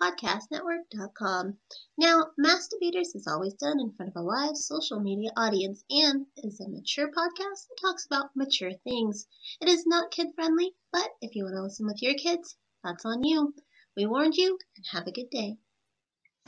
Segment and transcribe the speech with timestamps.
[0.00, 1.58] podcastnetwork.com.
[1.96, 6.26] Now, Mass Debaters is always done in front of a live social media audience and
[6.36, 9.26] is a mature podcast that talks about mature things.
[9.60, 13.04] It is not kid friendly, but if you want to listen with your kids, that's
[13.04, 13.54] on you.
[13.96, 15.58] We warned you, and have a good day.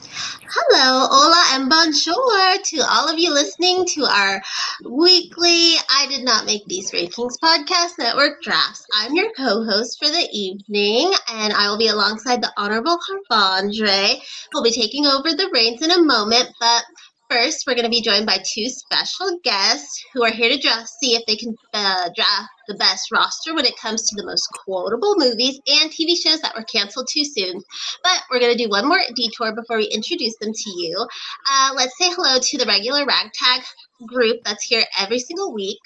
[0.03, 4.41] Hello, hola, and bonjour to all of you listening to our
[4.83, 8.85] weekly I Did Not Make These Rankings podcast network drafts.
[8.95, 12.97] I'm your co host for the evening, and I will be alongside the Honorable
[13.31, 14.19] Harvandre.
[14.53, 16.83] We'll be taking over the reins in a moment, but
[17.31, 20.89] First, we're going to be joined by two special guests who are here to draft,
[20.89, 24.45] see if they can uh, draft the best roster when it comes to the most
[24.65, 27.61] quotable movies and TV shows that were canceled too soon.
[28.03, 31.07] But we're going to do one more detour before we introduce them to you.
[31.49, 33.61] Uh, let's say hello to the regular ragtag
[34.05, 35.79] group that's here every single week.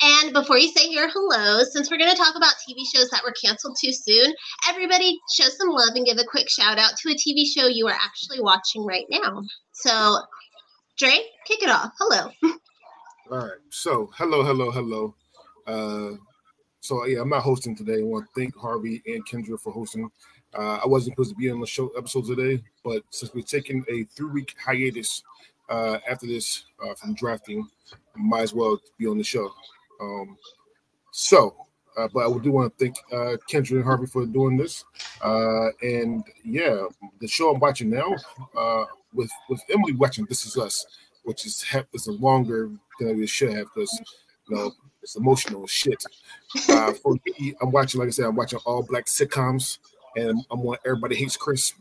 [0.00, 3.24] And before you say your hellos, since we're going to talk about TV shows that
[3.24, 4.32] were canceled too soon,
[4.68, 7.88] everybody show some love and give a quick shout out to a TV show you
[7.88, 9.42] are actually watching right now.
[9.72, 10.18] So,
[10.96, 11.92] Dre, kick it off.
[11.98, 12.30] Hello.
[13.30, 13.58] All right.
[13.70, 15.14] So, hello, hello, hello.
[15.66, 16.16] Uh,
[16.80, 18.00] so yeah, I'm not hosting today.
[18.00, 20.10] I want to thank Harvey and Kendra for hosting.
[20.56, 23.84] Uh, I wasn't supposed to be on the show episode today, but since we're taking
[23.88, 25.22] a three-week hiatus
[25.68, 27.66] uh, after this uh, from drafting,
[28.14, 29.50] might as well be on the show.
[30.00, 30.36] Um,
[31.10, 31.63] so,
[31.96, 34.84] uh, but I do want to thank uh, Kendra and Harvey for doing this.
[35.22, 36.84] Uh, and yeah,
[37.20, 38.14] the show I'm watching now
[38.56, 40.84] uh, with with Emily watching This Is Us,
[41.22, 42.70] which is is a longer
[43.00, 44.00] than we should have because
[44.48, 46.02] you know it's emotional shit.
[46.68, 49.78] Uh, for me, I'm watching, like I said, I'm watching all black sitcoms,
[50.16, 51.72] and I'm on Everybody Hates Chris,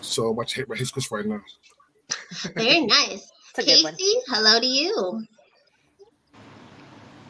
[0.00, 1.40] so I'm watching Everybody Hates Chris right now.
[2.54, 3.30] Very nice.
[3.54, 5.26] Casey, hello to you.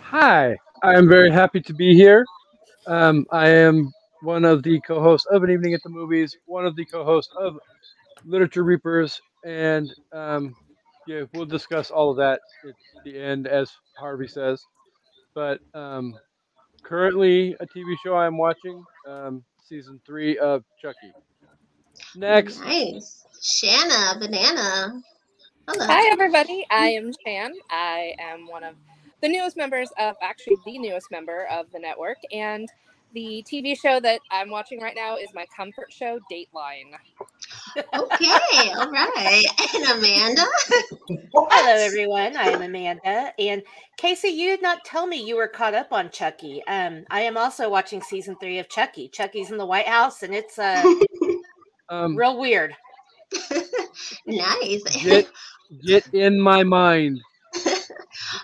[0.03, 2.27] Hi, I am very happy to be here.
[2.89, 6.75] Um, I am one of the co-hosts of An Evening at the Movies, one of
[6.75, 7.57] the co-hosts of
[8.25, 10.57] Literature Reapers, and um,
[11.07, 14.65] yeah, we'll discuss all of that at the end, as Harvey says.
[15.35, 16.17] But um,
[16.83, 21.13] currently, a TV show I'm watching, um, season three of Chucky.
[22.17, 25.01] Next, nice, Shanna Banana.
[25.69, 25.87] Hello.
[25.87, 26.67] Hi, everybody.
[26.73, 27.53] I am Shan.
[27.71, 28.75] I am one of
[29.23, 32.69] the newest members of, actually, the newest member of the network, and
[33.15, 36.93] the TV show that I'm watching right now is my comfort show, Dateline.
[37.77, 39.45] Okay, all right.
[39.75, 40.47] And Amanda?
[41.35, 42.37] Hello, everyone.
[42.37, 43.33] I am Amanda.
[43.39, 43.63] And
[43.97, 46.63] Casey, you did not tell me you were caught up on Chucky.
[46.67, 49.09] Um, I am also watching season three of Chucky.
[49.09, 50.83] Chucky's in the White House, and it's uh,
[51.91, 52.75] um, real weird.
[54.27, 54.83] nice.
[55.05, 55.29] Get,
[55.85, 57.21] get in my mind.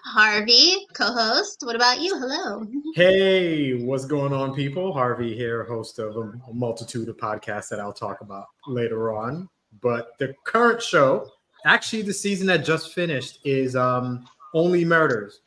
[0.09, 1.61] Harvey, co-host.
[1.65, 2.19] What about you?
[2.19, 2.67] Hello.
[2.95, 4.91] Hey, what's going on, people?
[4.91, 9.51] Harvey here, host of a, a multitude of podcasts that I'll talk about later on.
[9.83, 11.31] But the current show,
[11.67, 15.43] actually, the season that just finished is um, Only Murders,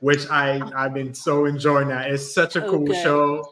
[0.00, 2.10] which I I've been so enjoying that.
[2.10, 3.02] It's such a cool okay.
[3.02, 3.44] show.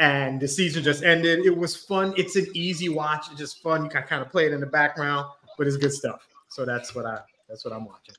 [0.00, 1.46] And the season just ended.
[1.46, 2.14] It was fun.
[2.16, 3.26] It's an easy watch.
[3.30, 3.84] It's just fun.
[3.84, 6.26] You can kind of play it in the background, but it's good stuff.
[6.48, 8.16] So that's what I that's what I'm watching.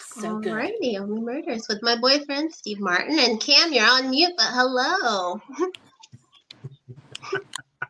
[0.00, 3.72] So Alrighty, Only Murders with my boyfriend Steve Martin and Cam.
[3.72, 5.40] You're on mute, but hello.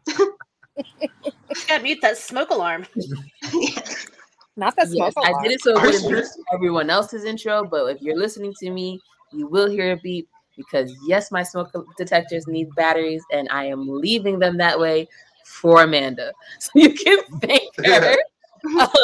[1.69, 2.87] gotta mute that smoke alarm.
[4.56, 5.34] Not that smoke yes, alarm.
[5.38, 9.00] I did it so it wouldn't everyone else's intro, but if you're listening to me,
[9.32, 13.88] you will hear a beep because yes, my smoke detectors need batteries, and I am
[13.88, 15.09] leaving them that way
[15.44, 18.16] for Amanda, so you can thank her.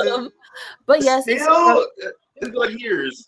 [0.08, 0.30] um,
[0.86, 1.86] but yes, Still,
[2.40, 3.26] it's like years.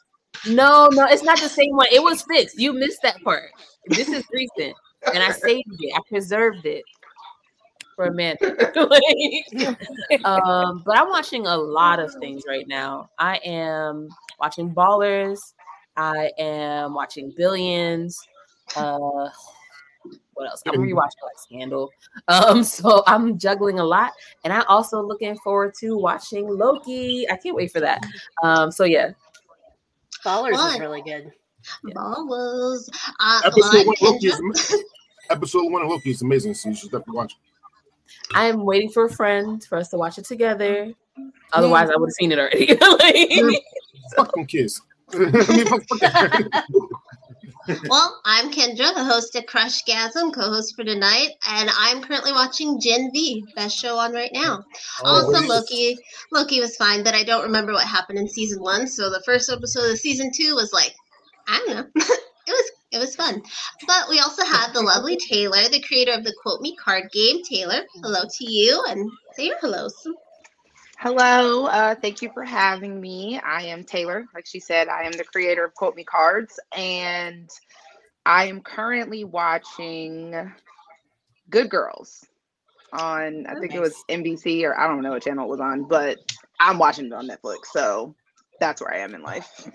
[0.48, 1.86] No, no, it's not the same one.
[1.92, 2.58] It was fixed.
[2.58, 3.50] You missed that part.
[3.86, 4.74] This is recent,
[5.12, 5.94] and I saved it.
[5.94, 6.82] I preserved it
[7.96, 8.40] for a minute.
[10.24, 13.10] um, but I'm watching a lot of things right now.
[13.18, 14.08] I am
[14.40, 15.38] watching Ballers.
[15.96, 18.18] I am watching Billions.
[18.74, 19.28] Uh,
[20.34, 20.62] what else?
[20.66, 21.90] I'm rewatching like Scandal.
[22.28, 24.12] Um, so I'm juggling a lot,
[24.44, 27.28] and I'm also looking forward to watching Loki.
[27.30, 28.04] I can't wait for that.
[28.42, 29.10] Um, so yeah,
[30.24, 30.74] Ballers Fun.
[30.74, 31.32] is really good.
[31.84, 31.94] Yeah.
[31.94, 32.88] Ballers.
[33.20, 34.84] Uh, episode, one Loki is,
[35.30, 37.38] episode one of Loki is amazing, so you should definitely watch it.
[38.34, 40.92] I'm waiting for a friend for us to watch it together.
[41.52, 41.94] Otherwise, yeah.
[41.94, 42.66] I would have seen it already.
[43.40, 43.62] like,
[44.16, 44.80] fucking kiss.
[47.88, 53.10] Well, I'm Kendra, the host of Crushgasm, co-host for tonight, and I'm currently watching Gen
[53.12, 54.64] V, best show on right now.
[55.04, 55.46] Oh, also.
[55.46, 55.98] Loki.
[56.30, 58.86] Loki was fine, but I don't remember what happened in season one.
[58.86, 60.94] So the first episode of season two was like,
[61.48, 61.86] I don't know.
[61.96, 63.42] it was it was fun.
[63.86, 67.42] But we also have the lovely Taylor, the creator of the Quote Me card game.
[67.42, 69.94] Taylor, hello to you, and say your hellos.
[71.02, 73.36] Hello, uh, thank you for having me.
[73.36, 74.24] I am Taylor.
[74.32, 77.50] Like she said, I am the creator of Quote Me Cards, and
[78.24, 80.52] I am currently watching
[81.50, 82.24] Good Girls
[82.92, 85.88] on, I think it was NBC or I don't know what channel it was on,
[85.88, 86.18] but
[86.60, 87.66] I'm watching it on Netflix.
[87.72, 88.14] So
[88.60, 89.68] that's where I am in life.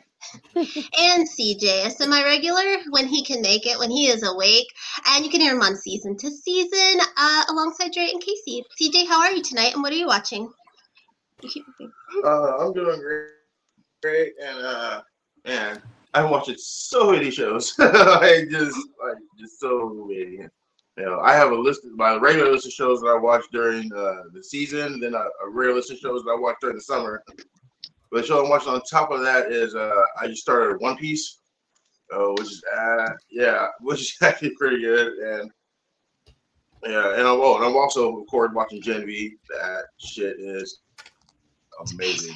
[0.56, 4.68] And CJ, a semi-regular when he can make it, when he is awake,
[5.08, 8.64] and you can hear him on season to season uh, alongside Dre and Casey.
[8.82, 10.50] CJ, how are you tonight, and what are you watching?
[12.24, 13.30] Uh, I'm doing great,
[14.02, 15.02] great, and uh,
[15.46, 15.82] man,
[16.14, 17.76] I'm watching so many shows.
[17.80, 20.48] I just, like, just so many.
[20.98, 23.44] You know, I have a list, of my regular list of shows that I watch
[23.52, 26.76] during uh, the season, then a, a rare list of shows that I watch during
[26.76, 27.24] the summer.
[28.12, 30.98] But the show I'm watching on top of that is uh, I just started One
[30.98, 31.40] Piece,
[32.12, 35.52] uh, which is uh, yeah, which is actually pretty good, and
[36.84, 39.36] yeah, and I'm, oh, and I'm also of course watching Gen V.
[39.50, 40.80] That shit is
[41.92, 42.36] amazing.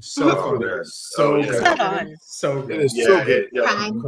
[0.00, 0.70] So Oh, good.
[0.76, 0.82] yeah.
[0.84, 1.46] So Oh, yeah.
[1.46, 1.64] good.
[1.66, 2.16] Spot on.
[2.20, 2.80] So It good.
[2.80, 3.28] is Yeah, so good.
[3.28, 4.02] it, yeah, Prime.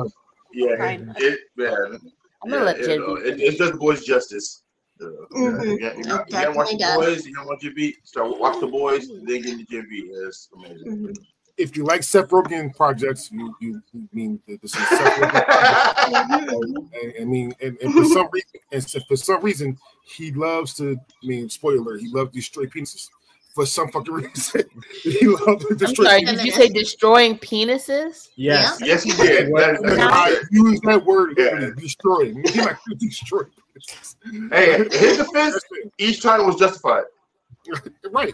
[0.53, 1.15] yeah, Prime.
[1.17, 2.01] it, it man.
[2.43, 4.63] I'm gonna yeah, let it, Jen uh, it, it does the boys justice.
[5.01, 6.97] Uh, yeah, you, got, you, It got, you gotta watch definitely the does.
[6.97, 7.27] boys.
[7.27, 8.07] You gotta watch your beat.
[8.07, 10.11] Start watch the boys, then get into Gen V.
[10.13, 10.87] It's amazing.
[10.87, 11.17] Mhm.
[11.57, 15.45] If you like Seth Rogen projects, you you, you mean that this is Seth Rogen.
[15.49, 20.97] I, I mean, and, and for some reason, and for some reason, he loves to.
[20.97, 23.09] I mean, spoiler: he loves to destroy penises.
[23.55, 24.65] For some fucking reason,
[25.03, 26.05] he loves to I'm destroy.
[26.07, 26.37] sorry, penises.
[26.37, 28.29] did you say destroying penises?
[28.35, 28.79] Yes.
[28.83, 29.47] yes, he did.
[29.55, 30.47] That, that's I what he said.
[30.51, 31.45] use that word Yeah.
[31.53, 32.25] literally, destroy.
[32.35, 33.43] He like to destroy.
[33.79, 34.17] penises.
[34.53, 35.61] Hey, his defense,
[35.99, 37.05] each time was justified.
[38.11, 38.33] right.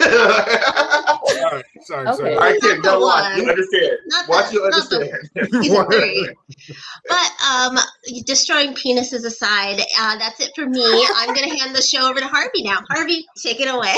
[0.00, 1.64] All All right.
[1.82, 2.06] Sorry.
[2.08, 2.16] Okay.
[2.16, 2.36] Sorry.
[2.36, 3.36] right, kid, Not now the watch.
[3.36, 3.98] You understand.
[4.06, 4.96] Not Watch, the- you not the-
[5.36, 6.36] understand.
[7.08, 7.78] But um,
[8.26, 11.06] destroying penises aside, uh, that's it for me.
[11.16, 12.78] I'm gonna hand the show over to Harvey now.
[12.90, 13.96] Harvey, take it away.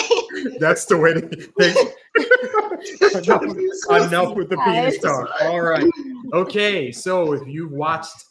[0.59, 1.21] That's the way to
[3.19, 5.29] enough, enough with the penis talk.
[5.43, 5.85] All right.
[6.33, 6.93] Okay.
[6.93, 8.25] So if you've watched,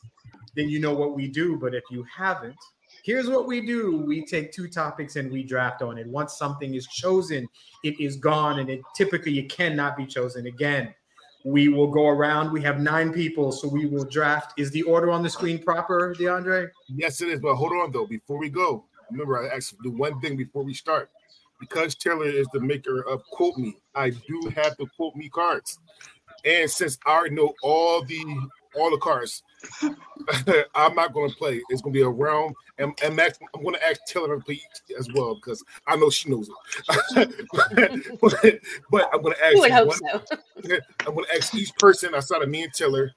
[0.56, 1.58] then you know what we do.
[1.58, 2.56] But if you haven't,
[3.04, 6.08] here's what we do we take two topics and we draft on it.
[6.08, 7.48] Once something is chosen,
[7.84, 8.60] it is gone.
[8.60, 10.94] And it typically it cannot be chosen again.
[11.44, 12.52] We will go around.
[12.52, 14.54] We have nine people, so we will draft.
[14.60, 16.70] Is the order on the screen proper, DeAndre?
[16.88, 17.40] Yes, it is.
[17.40, 18.06] But hold on though.
[18.06, 21.10] Before we go, remember I asked the one thing before we start.
[21.60, 25.78] Because Taylor is the maker of Quote Me, I do have the Quote Me cards.
[26.44, 28.24] And since I already know all the
[28.76, 29.44] all the cards,
[30.76, 31.62] I'm not going to play.
[31.70, 34.44] It's going to be a round, and, and Max, I'm going to ask Taylor to
[34.44, 34.62] play
[34.98, 37.48] as well because I know she knows it.
[38.22, 38.60] but,
[38.90, 40.24] but I'm going to ask You would hope one- so.
[41.08, 43.12] I'm going to ask each person outside of me and Taylor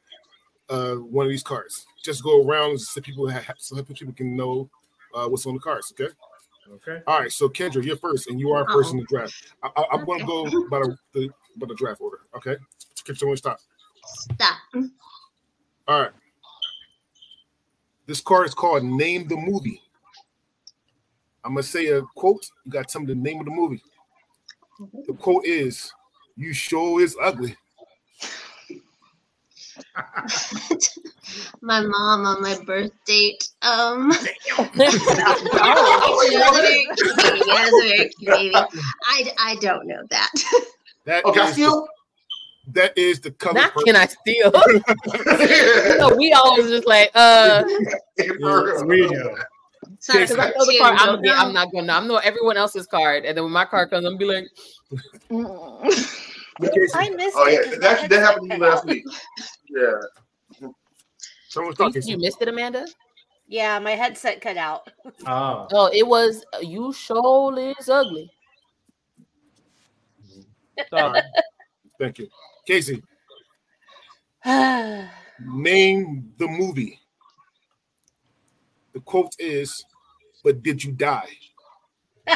[0.70, 1.86] uh, one of these cards.
[2.02, 4.68] Just go around so people have, so that people can know
[5.14, 5.92] uh, what's on the cards.
[5.98, 6.12] Okay.
[6.72, 7.02] Okay.
[7.06, 7.30] All right.
[7.30, 9.52] So Kendra, you're first, and you are first in the draft.
[9.62, 12.20] I, I, I'm going to go by the, the by the draft order.
[12.36, 12.56] Okay.
[13.04, 13.60] Keep someone stop.
[14.06, 14.56] Stop.
[15.86, 16.10] All right.
[18.06, 19.80] This card is called Name the Movie.
[21.44, 22.46] I'm gonna say a quote.
[22.64, 23.82] You got to tell me the name of the movie.
[25.06, 25.92] The quote is,
[26.36, 27.56] "You sure is ugly."
[31.60, 33.48] my mom on my birth date.
[33.62, 34.12] Um,
[34.56, 37.50] Oh, she was a very cute baby.
[37.50, 38.54] I was a very cute baby.
[38.54, 40.30] I, I don't know that.
[41.04, 41.86] That Okay, I is the- steal.
[42.72, 43.54] That is the color.
[43.54, 43.82] Not purple.
[43.84, 44.52] can I steal?
[45.98, 47.62] so we always just like, uh,
[48.16, 49.36] We know.
[50.00, 50.96] Sorry, I know the June, card.
[50.98, 51.52] I'm, don't gonna I'm know.
[51.64, 51.92] not gonna.
[51.92, 54.46] I'm know everyone else's card, and then when my card comes, I'm gonna be like,
[56.94, 59.04] I missed Oh yeah, yeah, 'cause that, that happened to me last week.
[59.70, 60.68] Yeah.
[61.48, 62.02] someone's you, talking.
[62.06, 62.86] you missed it, Amanda.
[63.46, 64.90] Yeah, my headset cut out.
[65.26, 65.66] Oh.
[65.72, 66.92] Oh, it was you.
[66.92, 68.30] Show is ugly.
[70.90, 71.20] Sorry.
[71.98, 72.28] Thank you,
[72.66, 73.02] Casey.
[74.46, 76.98] Name the movie.
[78.92, 79.84] The quote is,
[80.44, 81.28] "But did you die?"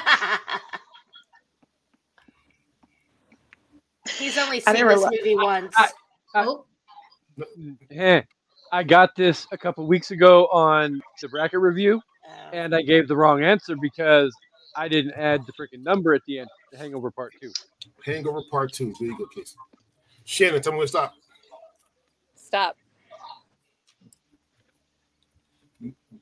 [4.18, 5.74] He's only seen this li- movie once.
[5.76, 5.90] I-
[6.34, 6.66] Oh,
[7.90, 8.20] Eh.
[8.70, 12.30] I got this a couple weeks ago on the bracket review, Oh.
[12.52, 14.34] and I gave the wrong answer because
[14.76, 16.48] I didn't add the freaking number at the end.
[16.72, 17.50] The Hangover Part Two.
[18.04, 18.92] Hangover Part Two.
[19.00, 19.56] There you go, Casey.
[20.28, 21.14] Shannon, tell me where to stop.
[22.34, 22.76] Stop.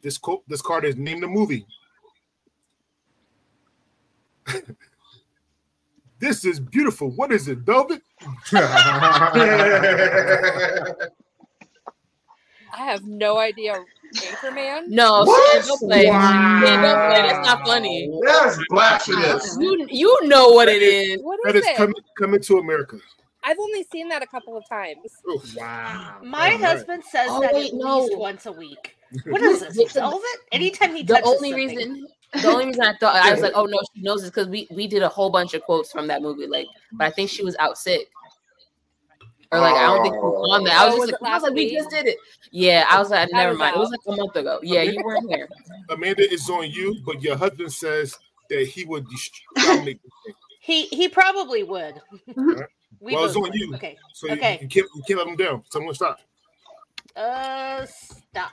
[0.01, 1.67] This quote, this card is name the movie.
[6.21, 7.11] this is beautiful.
[7.17, 8.01] What is it, Velvet?
[8.53, 8.69] I
[12.77, 13.75] have no idea.
[14.15, 14.87] Anchorman?
[14.87, 15.65] No, What?
[15.67, 16.07] Don't play.
[16.07, 16.61] Wow.
[16.65, 17.23] Shan, don't play.
[17.29, 18.09] That's not funny.
[18.25, 19.57] That's blasphemous.
[19.59, 21.19] You you know what it is.
[21.23, 21.77] What That is is it?
[21.77, 22.99] coming coming to America.
[23.47, 24.99] I've only seen that a couple of times.
[25.31, 25.55] Oof.
[25.57, 26.17] wow.
[26.23, 26.61] My Alright.
[26.61, 28.01] husband says Oh, that wait, at no.
[28.01, 28.97] least once a week.
[29.27, 29.93] What is this?
[29.93, 30.21] Velvet?
[30.53, 31.69] Anytime he The touches only something.
[31.69, 32.07] reason
[32.43, 34.67] the only reason I thought I was like, oh no, she knows this because we
[34.73, 36.47] we did a whole bunch of quotes from that movie.
[36.49, 38.09] Like, but I think she was out sick.
[39.53, 40.77] Or like I don't think she was on that.
[40.81, 42.17] I was Oh, just was like, I was last like, we just did it.
[42.51, 43.77] Yeah, I was like, I never was mind.
[43.77, 44.59] It was like a month ago.
[44.63, 45.49] Yeah, you weren't here.
[45.89, 48.19] Amanda is on you, but your husband says
[48.51, 50.35] that he would dest- dominate this thing.
[50.61, 51.95] He he probably would.
[52.37, 52.67] Alright.
[53.01, 53.75] We Well, it's on you.
[53.75, 53.99] Okay.
[54.13, 54.59] So Okay.
[54.63, 55.63] you can't you can't let him down.
[55.71, 56.19] Someone stop.
[57.15, 58.53] Uh, stop.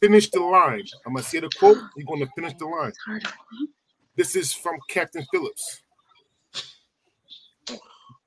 [0.00, 0.84] Finish the line.
[1.06, 1.78] I'm gonna say the quote.
[1.96, 2.92] You're gonna finish the line.
[4.16, 5.82] This is from Captain Phillips.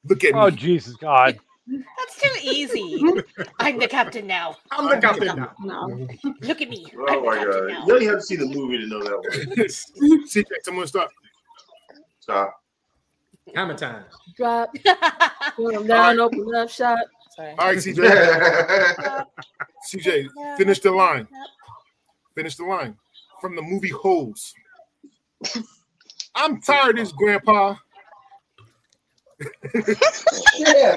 [0.05, 0.55] Look at Oh me.
[0.55, 1.37] Jesus God!
[1.67, 3.03] That's too easy.
[3.59, 4.57] I'm the captain now.
[4.71, 5.53] I'm the captain now.
[5.61, 6.07] No.
[6.41, 6.85] Look at me.
[6.97, 7.69] Oh I'm my captain god.
[7.69, 7.85] now.
[7.87, 9.55] You only have to see the movie to know that one.
[10.27, 11.09] CJ, someone stop.
[12.19, 12.60] Stop.
[13.55, 14.03] Hammer time.
[14.35, 14.73] Drop,
[15.55, 16.99] put 'em down, open up shop.
[17.35, 17.51] Sorry.
[17.57, 19.25] All right, CJ.
[19.91, 21.27] CJ, finish the line.
[22.35, 22.95] Finish the line
[23.41, 24.53] from the movie Holes.
[26.35, 27.75] I'm tired of this, Grandpa.
[30.57, 30.95] yeah.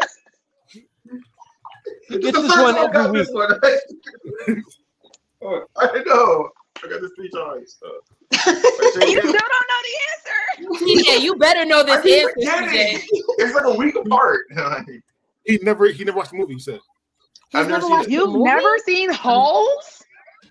[2.08, 3.58] He This is this one time I every this one.
[5.42, 6.50] oh, I know.
[6.82, 7.78] I got this three times.
[7.84, 7.88] Uh,
[9.06, 10.84] You still don't know the answer.
[10.84, 14.46] CJ, you better know this answer, It's like a week apart.
[15.46, 16.54] He never he never watched the movie.
[16.54, 16.80] He said.
[17.52, 18.10] I've never seen.
[18.10, 20.02] You've never seen Holes?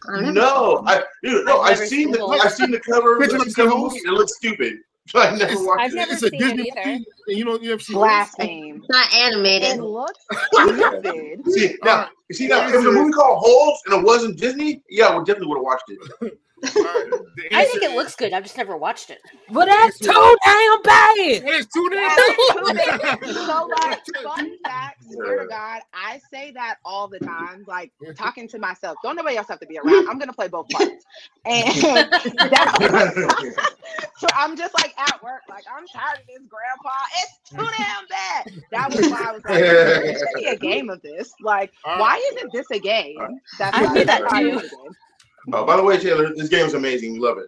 [0.07, 3.15] No, I dude, no, I've I've seen seen the I've seen the cover.
[3.23, 3.93] I've of seen the Holes?
[3.93, 4.05] movie.
[4.07, 4.77] It looks stupid.
[5.07, 5.95] So I never watched I've it.
[5.95, 6.89] never It's a seen Disney it either.
[6.91, 8.85] movie, and you know you never seen Blaspheme.
[8.89, 9.63] Not animated.
[9.67, 9.83] It animated.
[9.83, 10.19] looks
[10.53, 11.51] stupid.
[11.51, 14.03] See now, uh, you see now, if it was a movie called Holes and it
[14.05, 16.39] wasn't Disney, yeah, we definitely would have watched it.
[16.63, 18.31] All right, the I think it looks good.
[18.33, 19.19] I've just never watched it.
[19.51, 21.17] But that's too damn bad.
[21.17, 22.15] is- That is too damn
[22.99, 23.19] bad.
[23.35, 28.47] so like fun fact, swear to God, I say that all the time, like talking
[28.49, 28.97] to myself.
[29.03, 30.07] Don't nobody else have to be around.
[30.09, 31.05] I'm gonna play both parts.
[31.45, 31.73] And
[34.17, 36.91] so I'm just like at work, like I'm tired of this grandpa.
[37.17, 38.63] It's too damn bad.
[38.71, 41.33] That was why I was like, there should be a game of this.
[41.41, 43.17] Like, uh, why isn't this a game?
[43.19, 43.27] Uh,
[43.59, 44.61] that's I why knew that why too.
[45.47, 45.61] It's a game.
[45.61, 47.13] Oh, by the way, Taylor, this game is amazing.
[47.13, 47.47] We love it.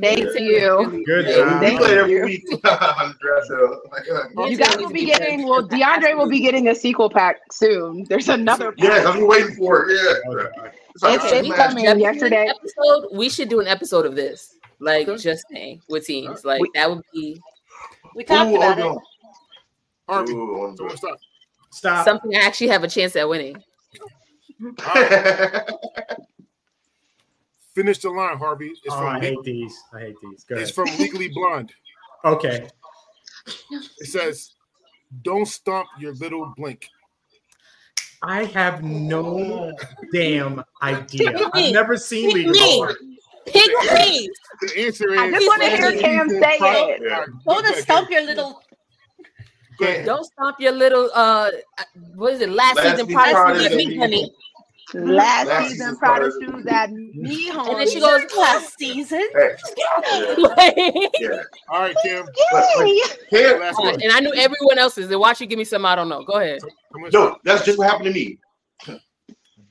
[0.00, 1.02] Thank you.
[1.06, 1.60] Good Yeah, job.
[1.60, 2.24] we Thank play it every you.
[2.24, 2.58] week on
[3.10, 4.44] the draft show.
[4.48, 5.68] You guys will be getting well.
[5.68, 8.04] DeAndre will be getting a sequel pack soon.
[8.08, 8.72] There's another.
[8.72, 8.84] Pack.
[8.84, 9.94] Yeah, I've been waiting for it.
[9.94, 10.14] Yeah.
[10.94, 11.84] It's like, It's- uh, it's coming.
[11.84, 12.48] Jeff, yesterday.
[12.50, 14.56] Episode, we should do an episode of this.
[14.80, 15.22] Like Okay.
[15.22, 16.44] just saying with teams.
[16.44, 17.40] Like We- that would be
[18.16, 18.84] We talked Ooh, about oh, it.
[18.94, 19.00] no.
[20.08, 21.18] Harvey, Ooh, oh, stop.
[21.70, 22.04] Stop.
[22.04, 23.62] something I actually have a chance at winning.
[27.76, 28.68] All right, finish the line, Harvey.
[28.68, 29.82] It's Oh, from I Le- hate these.
[29.92, 30.44] I hate these.
[30.44, 30.88] Go it's ahead.
[30.90, 31.72] from Legally Blonde.
[32.24, 32.68] Okay.
[33.70, 34.54] It says,
[35.22, 36.88] "Don't stomp your little blink."
[38.22, 39.72] I have no
[40.12, 41.36] damn idea.
[41.52, 42.80] I've never seen League of Me.
[42.80, 43.00] Legends.
[43.46, 44.30] Pick me.
[44.62, 45.20] The answer is.
[45.20, 47.02] I just want to hear Cam say it.
[47.04, 47.26] Yeah.
[47.46, 48.62] Go to stump your little.
[49.78, 51.50] Don't stop your little uh
[52.14, 52.48] what is it?
[52.48, 54.32] Last, Last season season product product me, honey.
[54.92, 56.52] Last, Last season, season Prada Prada.
[56.58, 57.68] shoes at me, home.
[57.70, 59.26] And then she goes, Last season.
[59.32, 60.74] Hey, like,
[61.20, 61.42] yeah.
[61.70, 62.26] All right, Kim.
[62.52, 63.00] Yay!
[63.30, 64.12] Can't- Last and.
[64.12, 65.10] I knew everyone else's.
[65.10, 66.22] And watch you give me some, I don't know.
[66.22, 66.60] Go ahead.
[66.92, 68.38] Someone No, that's just what happened to me.
[68.84, 69.00] Kim,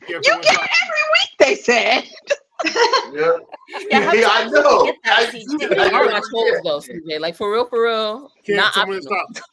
[0.08, 2.04] You get it every week, they said.
[3.14, 4.86] Yeah, Yeah, yeah, I many times did you know.
[4.86, 5.60] get that I, season?
[5.62, 6.64] I I never don't watch forget.
[6.64, 7.20] holes though, CJ.
[7.20, 8.32] Like for real, for real.
[8.46, 9.26] Kim, Not someone optional.
[9.34, 9.46] stop.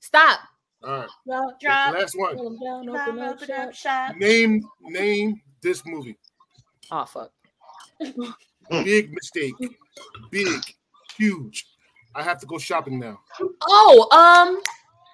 [0.00, 0.40] Stop.
[0.82, 1.94] All right, Drop, Drop.
[1.94, 2.36] last one.
[2.36, 4.08] down, Drop, open up open up shop.
[4.10, 4.16] shop.
[4.16, 6.16] Name name this movie.
[6.90, 7.30] Oh fuck.
[8.70, 9.54] Big mistake.
[10.30, 10.48] Big,
[11.16, 11.66] huge.
[12.14, 13.20] I have to go shopping now.
[13.68, 14.60] Oh, um,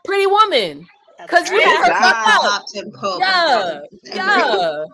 [0.04, 0.86] Pretty Woman.
[1.28, 1.64] Cause you right.
[1.64, 2.42] know her Good fuck out.
[2.42, 3.20] Top tip quote.
[3.20, 4.84] Yeah, yeah,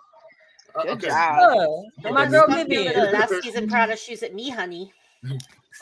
[0.75, 1.07] Uh, Good okay.
[1.09, 1.83] job.
[2.05, 2.11] yeah.
[2.11, 3.13] My girl Stump your Vivian.
[3.13, 4.93] last season Prada shoes at me, honey.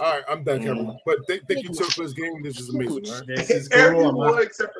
[0.01, 0.97] All right, I'm done, Kevin.
[1.05, 2.43] But th- thank you, sir, for this game.
[2.43, 3.07] This is amazing.
[3.07, 3.27] All right?
[3.27, 3.81] This is cool.
[3.81, 4.80] Everyone except for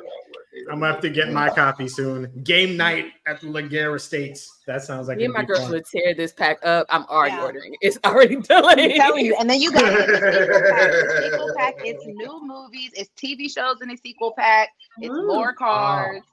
[0.71, 2.31] I'm gonna have to get my copy soon.
[2.43, 4.61] Game night at the Lagera Estates.
[4.67, 5.71] That sounds like Me and my girls fun.
[5.71, 6.85] would tear this pack up.
[6.89, 7.43] I'm already Yeah.
[7.43, 7.73] ordering.
[7.73, 7.79] it.
[7.81, 9.35] It's already I'm telling you.
[9.37, 10.93] And then you got the sequel pack.
[10.93, 11.73] The sequel pack.
[11.83, 12.91] It's new movies.
[12.95, 14.69] It's TV shows in a sequel pack.
[14.99, 15.27] It's mm.
[15.27, 16.25] more cards.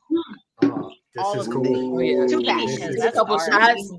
[0.62, 1.64] Oh, all is cool.
[1.64, 1.74] them.
[1.74, 2.26] Oh, yeah.
[2.28, 2.90] Too This fast.
[2.90, 3.92] is- Just a couple shots,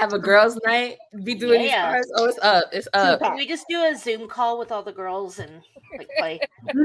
[0.00, 2.12] have a girls' night, be doing these cards.
[2.16, 2.64] Oh, it's up.
[2.72, 3.20] It's up.
[3.20, 5.62] Can we just do a Zoom call with all the girls and
[5.96, 6.40] like play?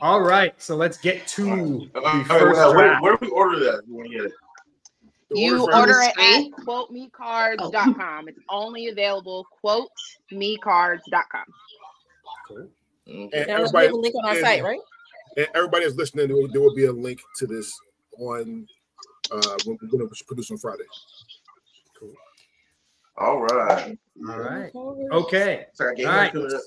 [0.00, 3.58] All right, so let's get to the Uh, uh, first where, where do we order
[3.60, 4.32] that when we get it?
[5.30, 6.12] The You order's order ready.
[6.16, 6.52] it Screen?
[6.54, 8.28] at quotemecards.com.
[8.28, 11.44] It's only available quotemecards.com.
[12.52, 12.68] Okay.
[13.06, 14.80] And There's everybody, a link on our and- site, right?
[15.36, 17.72] and everybody that's listening, there will, there will be a link to this
[18.20, 18.66] on
[19.32, 20.84] uh when we're gonna produce on Friday.
[23.16, 23.98] All right.
[24.28, 24.70] All right.
[25.12, 25.66] Okay.
[25.72, 26.32] So I gave All you right.
[26.32, 26.62] the-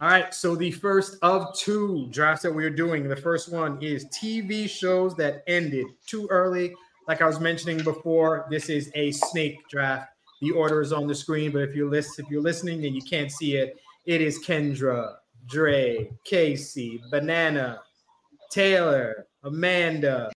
[0.00, 0.34] All right.
[0.34, 5.14] So the first of two drafts that we're doing, the first one is TV shows
[5.16, 6.74] that ended too early.
[7.08, 10.10] Like I was mentioning before, this is a snake draft.
[10.40, 13.02] The order is on the screen, but if you're list, if you're listening and you
[13.02, 17.80] can't see it, it is Kendra, Dre, Casey, Banana,
[18.50, 20.30] Taylor, Amanda,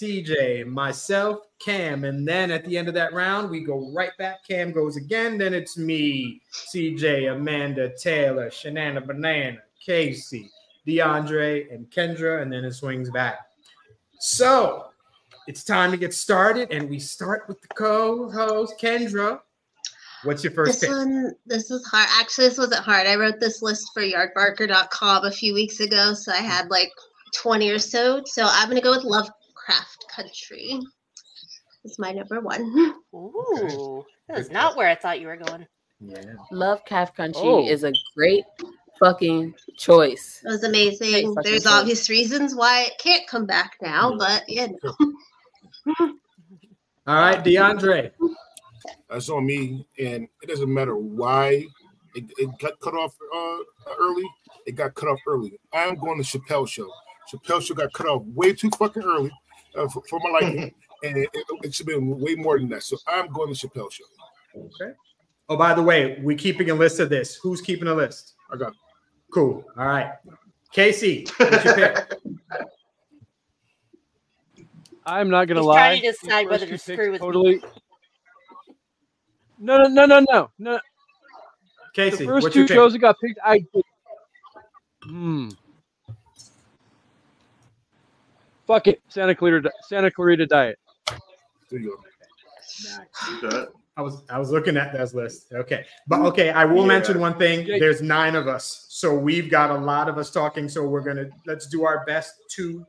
[0.00, 4.44] CJ, myself, Cam, and then at the end of that round, we go right back.
[4.44, 5.38] Cam goes again.
[5.38, 10.50] Then it's me, CJ, Amanda, Taylor, Shanana, Banana, Casey,
[10.86, 13.38] DeAndre, and Kendra, and then it swings back.
[14.18, 14.86] So
[15.46, 19.40] it's time to get started, and we start with the co-host Kendra.
[20.24, 20.96] What's your first This pick?
[20.96, 22.08] one, this is hard.
[22.18, 23.06] Actually, this wasn't hard.
[23.06, 26.90] I wrote this list for yardbarker.com a few weeks ago, so I had like
[27.36, 28.22] 20 or so.
[28.24, 29.04] So I'm going to go with
[29.68, 30.80] Lovecraft Country.
[31.84, 32.94] It's my number one.
[33.14, 35.66] Ooh, that is not where I thought you were going.
[36.00, 36.22] Yeah.
[36.50, 37.66] Lovecraft Country Oh.
[37.66, 38.44] is a great
[38.98, 40.40] fucking choice.
[40.44, 41.34] It was amazing.
[41.42, 41.72] There's cool.
[41.72, 44.94] obvious reasons why it can't come back now, but yeah, no.
[47.06, 48.12] All right, DeAndre.
[49.10, 51.66] That's on me, and it doesn't matter why
[52.14, 54.24] it, it got cut off uh, early.
[54.66, 55.58] It got cut off early.
[55.72, 56.90] I'm going to Chappelle Show.
[57.32, 59.30] Chappelle Show got cut off way too fucking early
[59.76, 62.82] uh, for, for my liking, and it, it, it should be way more than that.
[62.82, 64.04] So I'm going to Chappelle Show.
[64.56, 64.92] Okay.
[65.48, 67.36] Oh, by the way, we're keeping a list of this.
[67.42, 68.34] Who's keeping a list?
[68.52, 68.72] I got
[69.32, 69.64] Cool.
[69.76, 70.12] All right.
[70.72, 71.96] Casey, what's your pick?
[75.06, 75.76] I'm not gonna He's lie.
[75.76, 77.26] trying to decide whether to screw with me.
[77.26, 77.62] totally.
[79.58, 80.72] No, no, no, no, no, no.
[80.72, 80.80] The
[81.94, 82.74] Casey, first what's two your pick?
[82.74, 83.64] shows that got picked, I.
[85.02, 85.48] Hmm.
[88.66, 90.78] Fuck it, Santa Clarita, Santa Clarita Diet.
[91.70, 93.48] there you go.
[93.48, 93.66] Okay.
[93.96, 95.52] I was I was looking at that list.
[95.52, 96.88] Okay, but okay, I will Yeah.
[96.88, 97.64] mention one thing.
[97.78, 100.68] There's nine of us, so we've got a lot of us talking.
[100.68, 102.84] So we're gonna let's do our best to,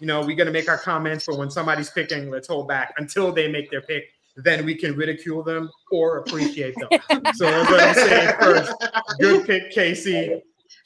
[0.00, 1.26] you know, we're gonna make our comments.
[1.26, 4.04] But when somebody's picking, let's hold back until they make their pick.
[4.36, 6.88] Then we can ridicule them or appreciate them.
[7.34, 8.72] so that's what I'm saying first.
[9.20, 10.40] Good pick, Casey.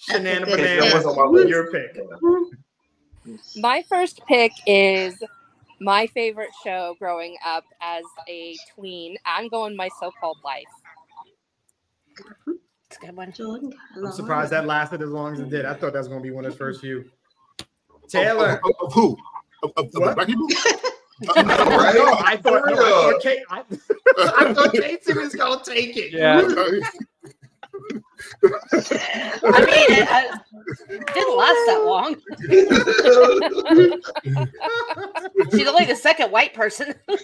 [0.08, 0.92] That's a That banana.
[0.92, 1.48] was on my list.
[1.48, 1.96] Your pick.
[3.56, 5.22] My first pick is
[5.80, 9.16] my favorite show growing up as a tween.
[9.24, 10.64] I'm going my so-called life.
[12.88, 13.72] It's a good one.
[13.96, 15.64] I'm surprised that lasted as long as it did.
[15.64, 17.04] I thought that was gonna be one of his first few.
[18.08, 18.60] Taylor.
[18.64, 19.16] Of, of, of who?
[19.62, 20.14] Of, of, of the What?
[20.14, 20.46] black people?
[21.18, 23.18] No, no, I thought, no, I thought, real.
[23.20, 23.60] Kate, I,
[24.18, 26.12] I thought Casey was gonna take it.
[26.12, 26.36] Yeah.
[28.44, 30.38] I mean, it, I-
[30.88, 32.16] it didn't last that long.
[35.52, 36.94] She's only the second white person.
[37.08, 37.16] no,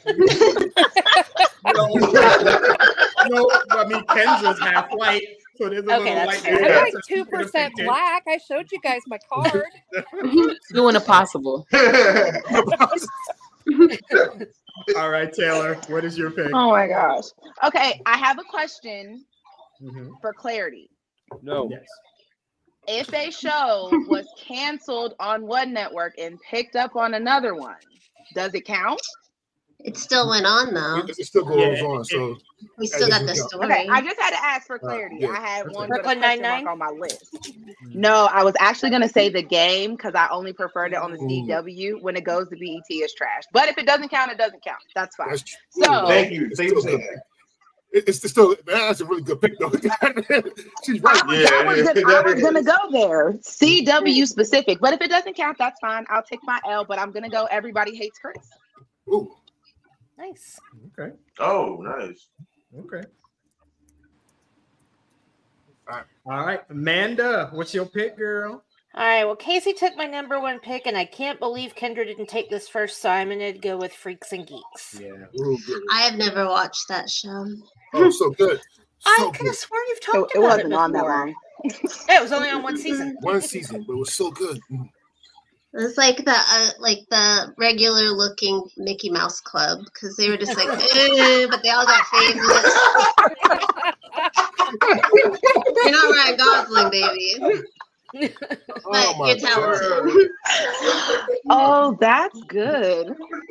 [3.29, 5.23] no, I mean Kendra's half white,
[5.57, 6.39] so there's a Okay, that's white.
[6.59, 6.79] fair.
[6.79, 8.25] I'm like two percent black.
[8.29, 9.65] I showed you guys my card.
[10.73, 11.67] Doing the possible.
[14.97, 16.49] All right, Taylor, what is your pick?
[16.53, 17.25] Oh my gosh.
[17.65, 19.25] Okay, I have a question
[19.83, 20.11] Mhm.
[20.21, 20.91] for clarity.
[21.43, 21.69] No.
[21.71, 21.87] Yes.
[22.88, 27.77] If a show was canceled on one network and picked up on another one,
[28.35, 29.01] does it count?
[29.85, 30.99] It still went on though.
[30.99, 32.05] It, it still goes Yeah, on.
[32.05, 32.37] So
[32.79, 33.66] We still got the doesn't story.
[33.66, 35.16] Okay, I just had to ask for clarity.
[35.21, 36.01] yeah, I had that's one okay.
[36.01, 36.68] with a Brooklyn mark Nine-Nine?
[36.68, 37.37] on my list.
[37.92, 41.18] No, I was actually gonna say the game because I only preferred it on the
[41.18, 41.27] Ooh.
[41.49, 42.01] CW.
[42.01, 43.42] When it goes to BET, it's trash.
[43.53, 44.83] But if it doesn't count, it doesn't count.
[44.95, 45.31] That's fine.
[45.31, 46.51] that's So- Thank you.
[46.57, 47.09] Thank you
[47.93, 48.67] for still saying good.
[48.67, 48.73] that.
[48.73, 49.71] It, it's still that's a really good pick though.
[50.85, 51.23] She's right.
[51.23, 52.17] I was, Yeah, I was, it gonna.
[52.17, 54.81] I was gonna go there, CW specific.
[54.81, 56.05] But if it doesn't count, that's fine.
[56.09, 56.85] I'll take my L.
[56.85, 57.47] But I'm gonna go.
[57.51, 58.51] Everybody hates Chris.
[59.09, 59.35] Ooh.
[60.19, 60.59] Nice.
[60.99, 61.15] Okay.
[61.39, 62.29] Oh, nice.
[62.79, 63.07] Okay.
[65.91, 66.05] All right.
[66.27, 68.63] All right, Amanda, what's your pick, girl?
[68.95, 69.25] All right.
[69.25, 72.69] Well, Casey took my number one pick, and I can't believe Kendra didn't take this
[72.69, 75.01] first, so I'm going to go with Freaks and Geeks.
[75.01, 75.09] Yeah.
[75.41, 75.59] Ooh.
[75.91, 77.47] I have never watched that show.
[77.95, 78.61] Oh, so good.
[79.07, 79.47] I So could good.
[79.49, 81.11] have sworn you've It, talked it about it It wasn't on that before.
[81.27, 81.35] long.
[82.09, 83.17] Yeah, it was only on one season.
[83.23, 84.59] One season, but it was so good.
[84.71, 84.89] Mm.
[85.75, 90.55] It's like the uh, like the regular looking Mickey Mouse Club because they were just
[90.57, 90.67] like,
[91.51, 92.75] but they all got faces.
[94.83, 97.63] You're not Ryan Gosling, baby.
[98.85, 100.29] Oh my you're.
[101.51, 103.14] Oh, that's good.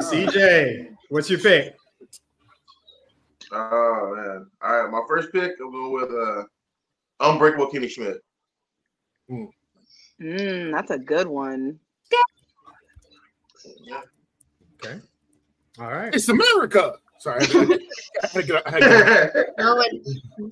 [0.00, 1.76] CJ, what's your pick?
[3.52, 4.46] Oh man!
[4.62, 5.52] All right, my first pick.
[5.60, 6.44] I'm going with uh,
[7.20, 8.18] Unbreakable Kimmy Schmidt.
[9.30, 11.78] Mm, that's a good one.
[14.84, 14.98] Okay.
[15.78, 16.14] All right.
[16.14, 16.94] It's America.
[17.20, 17.80] Sorry, I had to-
[18.22, 18.80] I had to I had
[19.32, 20.50] to No one.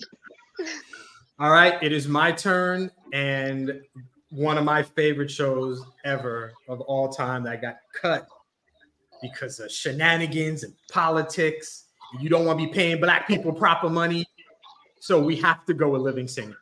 [1.43, 1.75] All right.
[1.83, 3.81] It is my turn, and
[4.31, 8.29] one of my favorite shows ever of all time that got cut
[9.21, 11.87] because of shenanigans and politics.
[12.21, 14.25] You don't want to be paying black people proper money,
[15.01, 16.55] so we have to go with Living Single.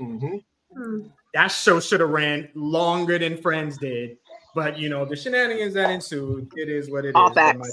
[0.00, 0.44] Mhm.
[0.72, 1.08] Hmm.
[1.34, 4.18] That show should have ran longer than Friends did,
[4.54, 6.52] but you know the shenanigans that ensued.
[6.54, 7.14] It is what it is.
[7.16, 7.72] All But facts.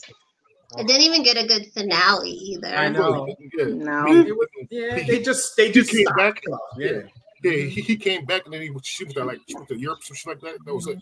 [0.76, 2.68] My- It didn't even get a good finale either.
[2.68, 3.26] I know.
[3.54, 4.06] No.
[4.08, 6.42] It was- yeah, they just they just came back.
[6.78, 7.02] Yeah.
[7.44, 9.78] Yeah, he, he came back and then he was she was like she went to
[9.78, 10.66] Europe, some shit like that.
[10.66, 11.00] That was it.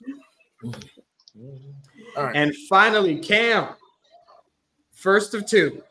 [2.18, 2.36] All right.
[2.36, 3.70] And finally, Cam,
[4.92, 5.82] first of two.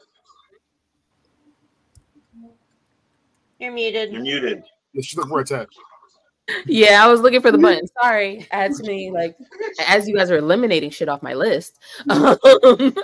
[3.59, 4.13] You're muted.
[4.13, 4.65] You're muted.
[4.93, 5.69] Yeah, she looked where it's at.
[6.67, 7.87] Yeah, I was looking for the button.
[8.03, 9.37] Sorry, I had to me like
[9.87, 11.79] as you guys are eliminating shit off my list.
[12.09, 12.37] Um,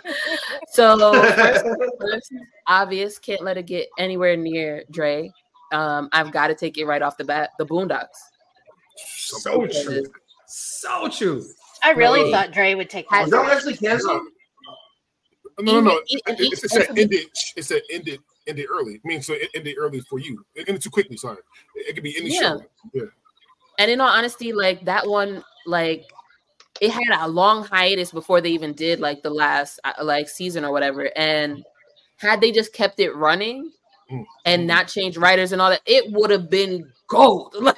[0.68, 1.64] so first,
[2.00, 2.34] first,
[2.66, 5.32] obvious, can't let it get anywhere near Dre.
[5.72, 7.50] Um, I've got to take it right off the bat.
[7.58, 8.06] The Boondocks.
[8.96, 10.04] So true.
[10.46, 11.44] So true.
[11.84, 12.30] I really No.
[12.32, 13.36] thought Dre would take Was that.
[13.36, 14.22] that one actually canceled?
[15.60, 16.02] No, no, no.
[16.08, 17.26] Even- It, it, it said ended.
[17.56, 18.20] It said ended.
[18.46, 18.94] Ended early.
[18.94, 20.42] I mean, so it ended early for you.
[20.54, 21.18] It ended too quickly.
[21.18, 21.36] Sorry.
[21.76, 22.40] It, it could be any Yeah.
[22.40, 22.62] show.
[22.94, 23.02] Yeah.
[23.78, 26.04] And in all honesty, like that one, like
[26.80, 30.64] it had a long hiatus before they even did like the last uh, like season
[30.64, 31.10] or whatever.
[31.16, 31.64] And
[32.16, 33.70] had they just kept it running
[34.10, 34.24] Mm.
[34.46, 37.54] and not changed writers and all that, it would have been gold.
[37.60, 37.76] Like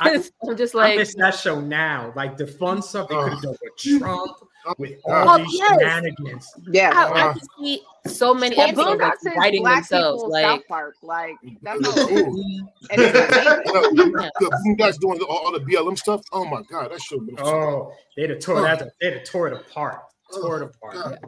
[0.00, 2.12] I- I'm just I like, miss that show now.
[2.16, 4.32] Like the fun stuff they could have done with Trump,
[4.78, 5.78] with all Oh, these yes.
[5.80, 6.52] shenanigans.
[6.70, 6.92] Yeah.
[6.94, 10.22] I, I Uh, could see so many Well, episodes like, writing black themselves.
[10.24, 10.94] Like, South Park.
[11.02, 12.20] Like that's all it is.
[12.26, 12.68] Ooh.
[12.90, 14.30] And it's amazing.
[14.64, 16.22] You the guys doing all, all the BLM stuff.
[16.32, 17.16] Oh my god, that show.
[17.18, 18.82] was- Oh, they'd have tore that.
[19.00, 20.00] They'd have tore it apart.
[20.34, 20.94] Tore it apart.
[20.94, 21.18] God.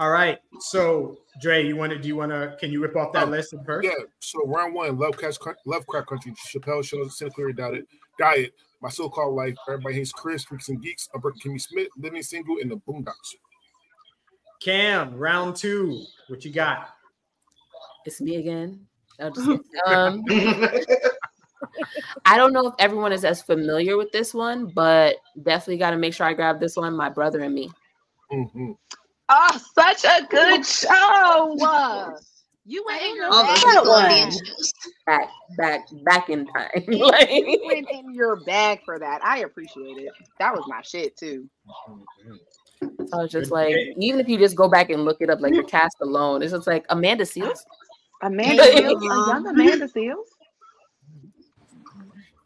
[0.00, 0.38] All right.
[0.60, 1.98] So, Dre, you want to?
[1.98, 2.56] Do you want to?
[2.58, 3.86] Can you rip off that Oh, list first?
[3.86, 3.92] Yeah.
[4.20, 5.38] So round one, Lovecraft
[6.08, 7.86] Country, Chappelle shows, Santa Clara Diet,
[8.18, 12.56] Diet, My So-Called Life, Everybody Hates Chris, Freaks and Geeks, Upper Kimmy Smith, Living Single,
[12.62, 13.12] and the Boondocks.
[14.62, 16.02] Cam, round two.
[16.28, 16.88] What you got?
[18.06, 18.86] it's me again.
[19.20, 19.46] I'm just
[19.86, 20.24] um,
[22.24, 25.98] I don't know if everyone is as familiar with this one, but definitely got to
[25.98, 26.96] make sure I grab this one.
[26.96, 27.70] My brother and me.
[28.32, 28.78] Mhm.
[29.32, 32.16] Oh, such a good show.
[32.66, 33.56] You went in your All bag.
[33.56, 34.72] Nickelodeon shows.
[35.04, 36.68] Back, back, back in time.
[36.74, 39.24] like, You like, went in your bag for that.
[39.24, 40.12] I appreciate it.
[40.38, 41.48] That was my shit too.
[43.12, 45.54] I was just like, even if you just go back and look it up, like
[45.54, 47.64] the cast alone, it's just like Amanda Seales.
[48.22, 50.26] Amanda Seals, young Amanda Seales.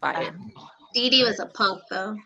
[0.00, 0.34] Fire.
[0.94, 2.16] Dee Dee was a punk though.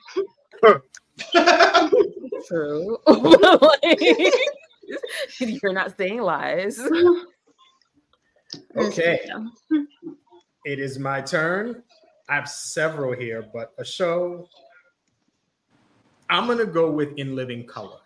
[2.46, 2.98] True.
[3.06, 4.00] Like,
[5.62, 6.80] you're not saying lies.
[8.78, 9.20] Okay.
[10.64, 11.82] It is my turn.
[12.30, 14.48] I have several here, but a show.
[16.30, 17.98] I'm gonna go with In Living Color.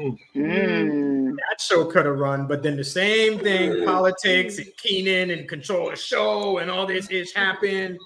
[0.00, 1.36] Mm.
[1.36, 5.90] That show could have run, but then the same thing, politics and Keenen and control
[5.90, 7.98] the show and all this ish happened.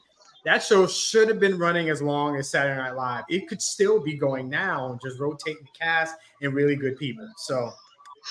[0.44, 3.24] That show should have been running as long as Saturday Night Live.
[3.28, 7.28] It could still be going now, just rotating the cast and really good people.
[7.36, 7.70] So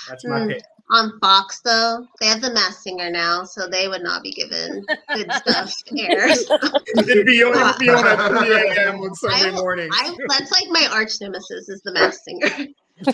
[0.08, 0.48] that's my Hmm.
[0.50, 0.64] pick.
[0.90, 4.86] On Fox though, they have the Masked Singer now, so they would not be given
[5.14, 6.30] good stuff to air.
[6.30, 8.96] It'd be on, it'd be on at 3 a.m.
[9.02, 9.90] on Sunday I- morning.
[9.92, 12.68] I, that's like my arch nemesis is the Masked Singer.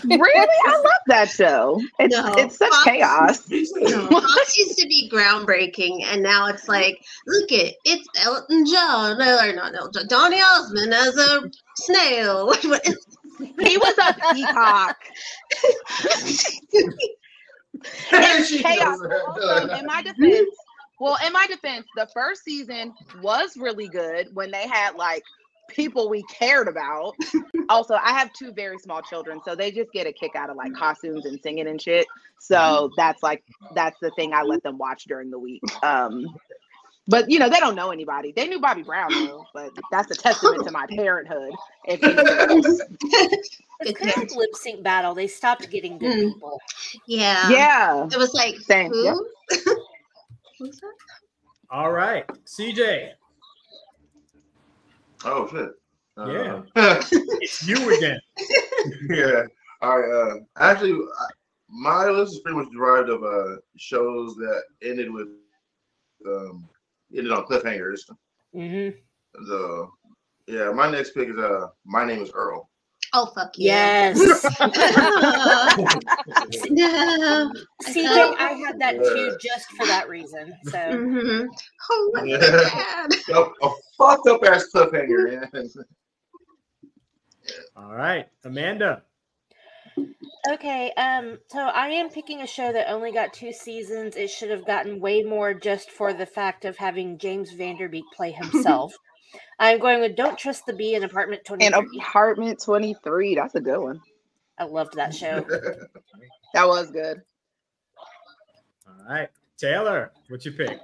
[0.04, 0.48] Really?
[0.66, 1.80] I love that show.
[1.98, 2.32] It's No.
[2.38, 3.48] it's such Fox- chaos.
[3.50, 9.20] No, Fox used to be groundbreaking, and now it's like, look it, it's Elton John,
[9.20, 12.52] or not Elton John, Donny Osmond as a snail.
[12.54, 14.96] He was a peacock.
[18.12, 18.98] It's chaos.
[19.28, 20.48] Also, in my defense,
[21.00, 25.24] well, in my defense, the first season was really good when they had like
[25.68, 27.14] people we cared about.
[27.68, 30.56] also, I have two very small children, so they just get a kick out of
[30.56, 32.06] like costumes and singing and shit.
[32.38, 33.42] So that's like
[33.74, 35.62] that's the thing I let them watch during the week.
[35.82, 36.26] Um
[37.06, 38.32] But you know, they don't know anybody.
[38.32, 41.52] They knew Bobby Brown though, but that's a testament to my parenthood.
[41.86, 42.80] If anything else.
[43.80, 44.36] It's Good kind of like catch.
[44.38, 45.14] lip sync battle.
[45.14, 46.28] They stopped getting good Hmm.
[46.32, 46.60] people.
[47.06, 47.50] Yeah.
[47.50, 48.06] yeah.
[48.06, 49.04] It was like Same, who?
[49.04, 49.16] yep.
[50.58, 50.92] Who's that?
[51.70, 53.10] All right, CJ.
[55.24, 55.70] Oh shit.
[56.26, 56.62] Yeah.
[56.76, 57.02] Uh,
[57.40, 58.20] It's you again.
[59.10, 59.42] yeah.
[59.82, 60.10] All right.
[60.10, 61.34] Uh, actually, I-
[61.68, 65.28] my list is pretty much derived of uh shows that ended with
[66.26, 66.68] um
[67.16, 68.00] ended on cliffhangers.
[68.52, 68.90] hmm
[69.46, 69.90] So
[70.46, 72.68] yeah, my next pick is uh my name is Earl.
[73.12, 73.66] Oh fuck you.
[73.66, 74.18] Yes.
[76.70, 77.52] no.
[77.82, 80.54] CJ, I had that too just for that reason.
[80.64, 81.48] So Mhm.
[81.90, 82.38] Oh my Yeah.
[82.40, 83.10] god.
[83.62, 85.70] a, a fucked up ass cliffhanger, man.
[87.76, 89.02] All right, Amanda.
[90.50, 94.16] okay, um, so I am picking a show that only got two seasons.
[94.16, 97.88] It should have gotten way more just for the fact of having James Van Der
[97.88, 98.94] Beek play himself.
[99.58, 101.98] I'm going with Don't Trust the Bee in Apartment And 23.
[102.00, 103.34] apartment 23.
[103.36, 104.00] That's a good one.
[104.58, 105.44] I loved that show.
[106.54, 107.22] That was good.
[108.86, 110.12] All right, Taylor.
[110.28, 110.78] What you pick?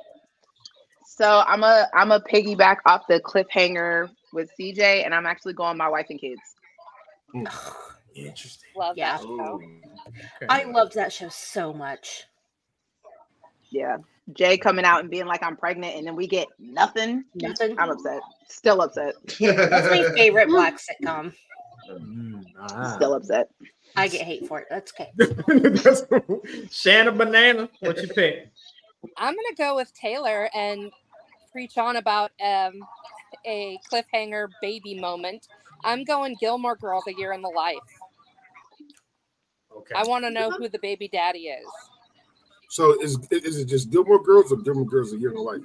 [1.06, 5.76] So I'm a I'm a piggyback off the cliffhanger with CJ, and I'm actually going
[5.76, 6.40] my wife and kids.
[8.14, 8.70] Interesting.
[8.76, 9.16] Love Yeah.
[9.18, 9.60] that show.
[10.48, 12.24] I loved that show so much.
[13.70, 13.98] Yeah.
[14.34, 17.24] Jay coming out and being like I'm pregnant, and then we get nothing.
[17.34, 17.78] Nothing.
[17.78, 18.20] I'm upset.
[18.48, 19.14] Still upset.
[19.40, 21.32] That's my favorite black sitcom.
[21.90, 22.94] Mm, ah.
[22.96, 23.50] Still upset.
[23.96, 24.68] I get hate for it.
[24.70, 25.10] That's okay.
[25.16, 26.04] That's-
[26.70, 27.68] Shanna Banana.
[27.80, 28.50] What you pick?
[29.16, 30.92] I'm gonna go with Taylor and
[31.52, 32.74] preach on about um,
[33.46, 35.48] a cliffhanger baby moment.
[35.84, 37.78] I'm going Gilmore Girls: A Year in the Life.
[39.74, 39.94] Okay.
[39.94, 41.66] I want to know who the baby daddy is.
[42.70, 45.60] So is is it just Gilmore Girls or Gilmore Girls a year in the life?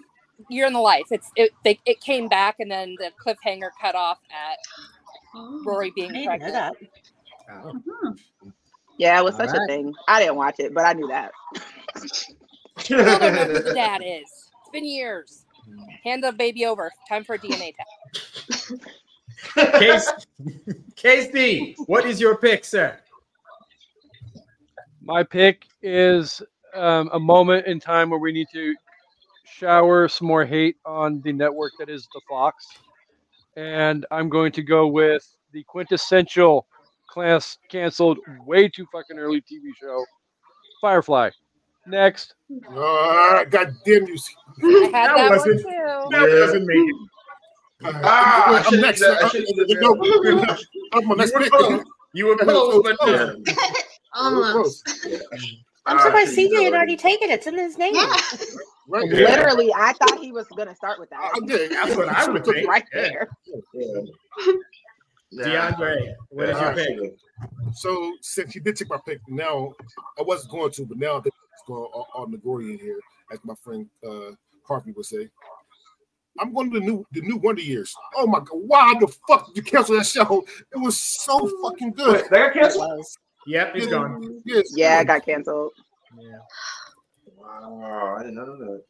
[0.49, 1.05] Year in the Life.
[1.11, 1.51] It's it.
[1.63, 4.57] They, it came back, and then the cliffhanger cut off at
[5.63, 6.53] Rory I being didn't know pregnant.
[6.53, 6.73] that.
[7.51, 7.73] Oh.
[7.73, 8.49] Mm-hmm.
[8.97, 9.61] Yeah, it was All such right.
[9.61, 9.93] a thing.
[10.07, 11.31] I didn't watch it, but I knew that.
[12.79, 14.23] Still don't know who the dad is.
[14.23, 15.45] It's been years.
[16.03, 16.91] Hand the baby over.
[17.07, 18.73] Time for a DNA test.
[19.79, 20.11] Case,
[20.95, 22.97] Casey, what is your pick, sir?
[25.03, 26.41] My pick is
[26.75, 28.75] um, a moment in time where we need to
[29.45, 32.67] shower some more hate on the network that is the Fox.
[33.55, 36.67] And I'm going to go with the quintessential
[37.09, 40.03] class canceled way too fucking early TV show,
[40.81, 41.29] Firefly.
[41.87, 42.33] Next.
[42.69, 44.17] Uh, God damn you.
[44.63, 45.67] I had That that, one wasn't- too.
[45.67, 46.35] That Yeah.
[46.35, 46.95] doesn't make it.
[48.03, 48.99] Ah, I I'm next.
[49.01, 49.17] did that.
[49.17, 50.65] I I'm- should've did no, that.
[50.93, 51.51] I'm my next You were pick.
[51.51, 51.83] close.
[52.13, 53.35] You were close, but no.
[54.15, 54.89] Almost.
[55.87, 57.33] I'm Ah, surprised shit, CJ had already taken it.
[57.35, 57.95] It's in his name.
[57.95, 58.07] Yeah.
[58.87, 59.29] Right Yeah.
[59.29, 61.31] Literally, I thought he was gonna start with that.
[61.35, 61.71] I did.
[61.71, 62.67] That's what I would think.
[62.67, 63.01] right Yeah.
[63.01, 63.29] there.
[63.73, 64.01] Yeah.
[65.31, 65.43] Nah.
[65.71, 66.97] DeAndre, what is your pick?
[66.99, 67.19] shit.
[67.73, 69.73] So since you did take my pick, now
[70.17, 72.99] I wasn't going to, but now I think it's going on, on Nagorian here,
[73.31, 74.31] as my friend uh,
[74.67, 75.27] Harvey would say.
[76.39, 77.93] I'm going to the new the new Wonder Years.
[78.15, 80.45] Oh my god, why the fuck did you cancel that show?
[80.73, 82.13] It was so fucking good.
[82.21, 83.05] Wait, that got canceled?
[83.45, 83.51] Was.
[83.53, 84.41] Yep, he's gone.
[84.45, 85.71] Yes, Yeah, it got canceled.
[86.19, 86.37] Yeah.
[87.37, 88.83] Wow, I didn't know that.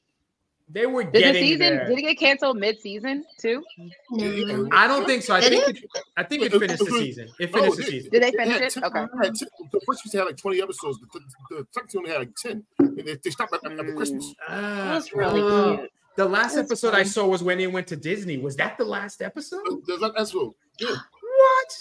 [0.68, 1.88] They were Did the season there.
[1.90, 3.64] did it get canceled mid season too?
[4.10, 4.68] No.
[4.72, 5.36] I don't think so.
[5.36, 5.86] I think it,
[6.18, 7.28] I think it finished the season.
[7.40, 8.12] It Oh, finished the did- season.
[8.12, 8.74] Did they finish had it?
[8.74, 9.04] 10 Okay.
[9.04, 10.98] it had 10 the first season had like 20 episodes.
[11.00, 12.66] The, the, the second season had like 10.
[12.80, 14.28] And they, they stopped at, at the Christmas.
[14.32, 15.92] It Ah, was really uh, cute.
[16.18, 18.38] The last That's episode I saw was when they went to Disney.
[18.40, 19.62] Was that the last episode?
[19.88, 20.88] That's, that's, that's what, yeah.
[20.90, 21.78] What?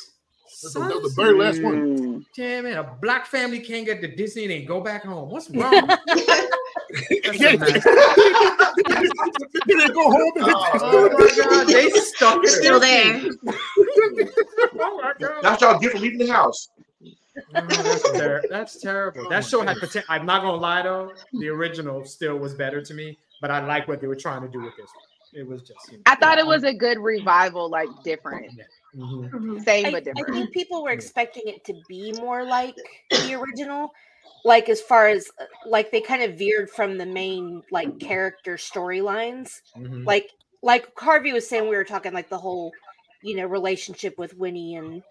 [0.62, 2.24] That's the, that was the very last one.
[2.36, 2.76] Damn it!
[2.76, 5.30] A black family can't get to Disney and then go back home.
[5.30, 5.72] What's wrong?
[5.72, 5.96] Yeah.
[7.56, 7.58] They
[9.88, 10.32] go home.
[10.36, 12.48] And oh, oh my god, they stuck it.
[12.50, 13.22] Still there.
[14.76, 15.42] Oh my god.
[15.42, 16.68] That's y'all get for leaving the house.
[17.54, 19.26] Oh, that's, ter- that's terrible.
[19.26, 20.02] Oh That show had potential.
[20.08, 23.88] I'm not gonna lie though, the original still was better to me, but I like
[23.88, 24.86] what they were trying to do with this.
[24.94, 25.40] one.
[25.40, 25.90] It was just.
[25.90, 28.52] You know, I thought it was a good revival, like different.
[28.96, 29.30] Mhm.
[29.30, 29.64] Mhm.
[29.64, 32.76] Same I, but I think people were expecting it to be more like
[33.10, 33.92] the original,
[34.44, 38.56] like as far as uh, like they kind of veered from the main like character
[38.56, 39.60] storylines.
[39.76, 40.06] Mhm.
[40.06, 40.30] Like
[40.62, 42.72] like Harvey was saying, we were talking like the whole
[43.22, 45.02] you know relationship with Winnie and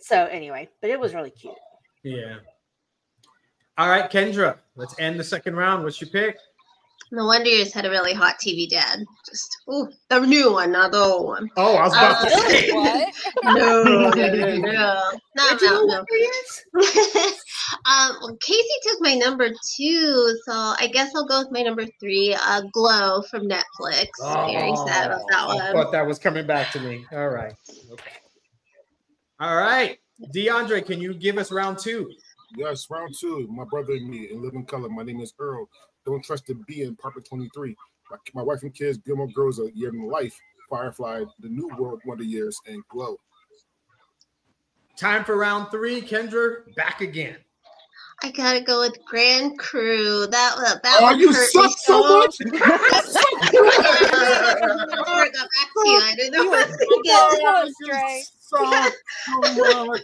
[0.00, 1.54] so anyway, but it was really cute.
[2.02, 2.38] Yeah.
[3.76, 4.58] All right, Kendra.
[4.74, 5.84] Let's end the second round.
[5.84, 6.38] What's your pick?
[7.10, 8.98] The Wonder Years had a really hot TV dad.
[9.26, 11.48] Just ooh, the new one, not the old one.
[11.56, 12.72] Oh, I was about to Uh, say.
[12.72, 13.08] What?
[13.44, 14.58] No, no, no, no,
[15.34, 16.04] no, no, no.
[17.86, 21.84] Um, well, Casey took my number two, so I guess I'll go with my number
[22.00, 24.08] three, uh, Glow from Netflix.
[24.20, 25.72] Very sad about that Oh, I one.
[25.72, 27.04] thought that was coming back to me.
[27.12, 27.54] All right.
[27.92, 28.10] Okay.
[29.40, 29.98] All right.
[30.34, 32.10] DeAndre, can you give us round two?
[32.56, 33.46] Yes, round two.
[33.50, 34.88] My brother and me in living color.
[34.88, 35.68] My name is Earl.
[36.08, 37.76] Don't trust the B in Parker 23.
[38.10, 40.34] My, my wife and kids, Gilmore Girls, A Year in Life,
[40.70, 43.18] Firefly, The New World, Wonder Years, and Glow.
[44.96, 46.00] Time for round three.
[46.00, 47.36] Kendra, back again.
[48.22, 50.26] I gotta go with Grand Crew.
[50.28, 52.34] That that, that Oh, one you hurt suck so much.
[52.40, 52.48] I
[55.30, 57.64] got back to you, I didn't know what to Oh, get.
[57.66, 60.02] was so, so much.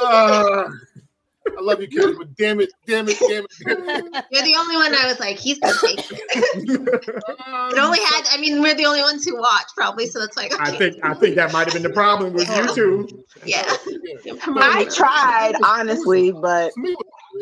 [0.00, 0.68] Uh,
[1.46, 3.50] I love you, Kendra, but damn it, damn it, damn it.
[3.64, 4.24] Damn it.
[4.30, 6.88] You're the only one I was like, he's gonna take it.
[7.46, 10.36] Uh, It only had, I mean, we're the only ones who watch probably, so it's
[10.36, 13.24] like, I think I think that might have been the problem with you two.
[13.44, 13.62] yeah.
[14.56, 16.96] I tried, honestly, but To me,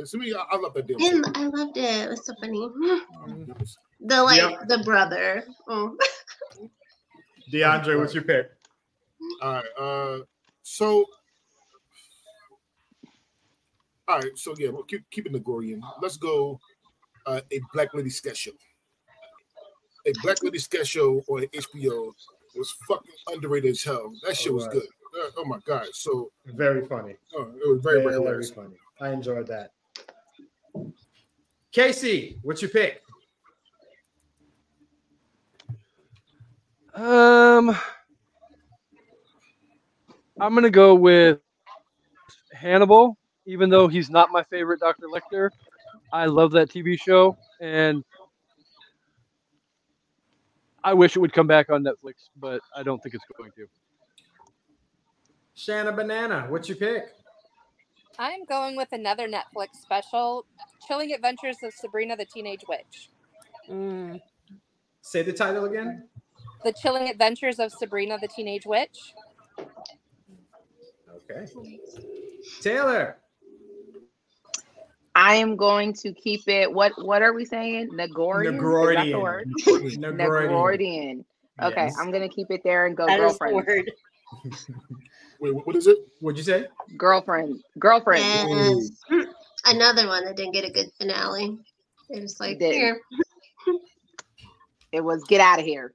[0.06, 1.36] to me, I, I love that damn And.
[1.36, 2.04] I loved it.
[2.04, 2.68] It was so funny.
[4.00, 4.68] The like Yep.
[4.68, 5.44] the brother.
[5.68, 5.96] Oh.
[7.52, 8.50] DeAndre, what's your pick?
[9.42, 9.64] All right.
[9.78, 10.18] Uh,
[10.62, 11.04] so,
[14.08, 14.36] all right.
[14.36, 15.80] So yeah, we'll keep keeping the Gorian.
[16.02, 16.58] Let's go.
[17.26, 18.52] Uh, a Black Lady sketch show.
[20.06, 22.12] A Black Lady sketch show on HBO
[22.56, 24.12] was fucking underrated as hell.
[24.26, 24.80] That shit was Alright.
[24.80, 24.88] good.
[25.22, 25.86] Uh, oh my god.
[25.92, 27.16] So Very funny.
[27.38, 28.50] uh, it was very very hilarious.
[28.50, 28.76] funny.
[29.00, 29.72] I enjoyed that.
[31.70, 33.02] Casey, what's your pick?
[36.94, 37.76] Um,
[40.40, 41.40] I'm gonna go with
[42.52, 43.17] Hannibal,
[43.48, 45.06] even though he's not my favorite Dr.
[45.06, 45.48] Lecter.
[46.12, 48.04] I love that TV show, and
[50.84, 53.66] I wish it would come back on Netflix, but I don't think it's going to.
[55.54, 57.04] Shanna Banana, what's your pick?
[58.18, 60.44] I'm going with another Netflix special,
[60.86, 63.10] Chilling Adventures of Sabrina the Teenage Witch.
[63.70, 64.20] Mm.
[65.00, 66.06] Say the title again.
[66.64, 69.14] The Chilling Adventures of Sabrina the Teenage Witch.
[71.30, 71.50] Okay.
[72.60, 73.18] Taylor.
[75.18, 76.72] I am going to keep it.
[76.72, 77.88] What what are we saying?
[77.92, 78.54] Nagorian?
[78.54, 79.98] Is that the?
[80.00, 81.24] Negroidian.
[81.60, 81.96] Okay, Yes.
[81.98, 83.66] I'm gonna keep it there and go That is the girlfriend.
[83.66, 83.90] word.
[85.40, 85.98] Wait, what is it?
[86.20, 86.68] What'd you say?
[86.96, 87.60] Girlfriend.
[87.80, 88.24] Girlfriend.
[88.24, 88.90] Yes.
[89.66, 91.58] Another one that didn't get a good finale.
[92.08, 92.74] They're just like, Didn't.
[92.74, 93.00] here.
[94.92, 95.92] It was get out of here.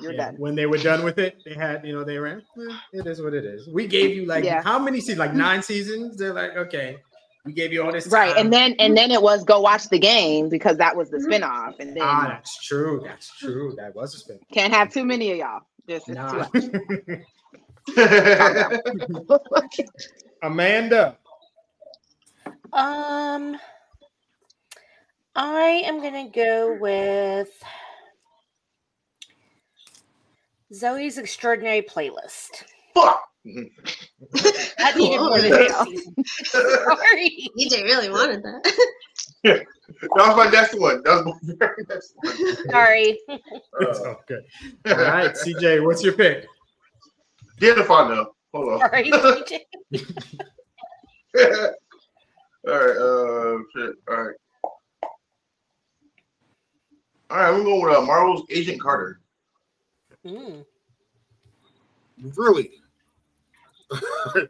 [0.00, 0.36] You're Yeah, done.
[0.38, 2.38] When they were done with it, they had, you know, they ran.
[2.56, 3.68] "Eh, it is what it is.
[3.68, 4.62] We gave you like Yeah.
[4.62, 5.18] how many seasons?
[5.18, 6.16] Like nine seasons.
[6.16, 6.98] They're like, okay,
[7.48, 8.06] we gave you all this.
[8.08, 8.36] Right.
[8.36, 11.80] And then and then it was go watch the game because that was the spinoff.
[11.80, 13.00] And then ah, that's true.
[13.02, 13.72] That's true.
[13.78, 14.38] That was a spin.
[14.52, 15.62] can't have too many of y'all.
[15.88, 16.44] Just it's Nah.
[16.44, 17.22] too
[19.50, 19.80] much.
[20.42, 21.16] Amanda.
[22.74, 23.56] Um,
[25.34, 27.48] I am gonna go with
[30.70, 32.64] Zoey's Extraordinary Playlist.
[32.92, 33.22] Fuck.
[34.78, 36.48] That needed more than two seasons.
[36.48, 37.48] Sorry.
[37.58, 38.62] DJ really wanted that.
[40.16, 41.02] That was my next one.
[41.04, 42.36] That was my very next one.
[42.70, 43.18] Sorry.
[43.28, 44.44] It's Uh, all good.
[44.86, 46.46] All right, CJ, what's your pick?
[47.56, 48.26] Identify now.
[48.52, 48.78] Hold on.
[48.80, 49.60] Sorry, CJ.
[52.68, 52.96] All right.
[52.96, 53.94] Uh, shit.
[54.08, 54.36] All right.
[57.30, 57.50] All right.
[57.52, 59.20] We're going with uh, Marvel's Agent Carter.
[60.26, 60.64] Mm.
[62.36, 62.70] Really?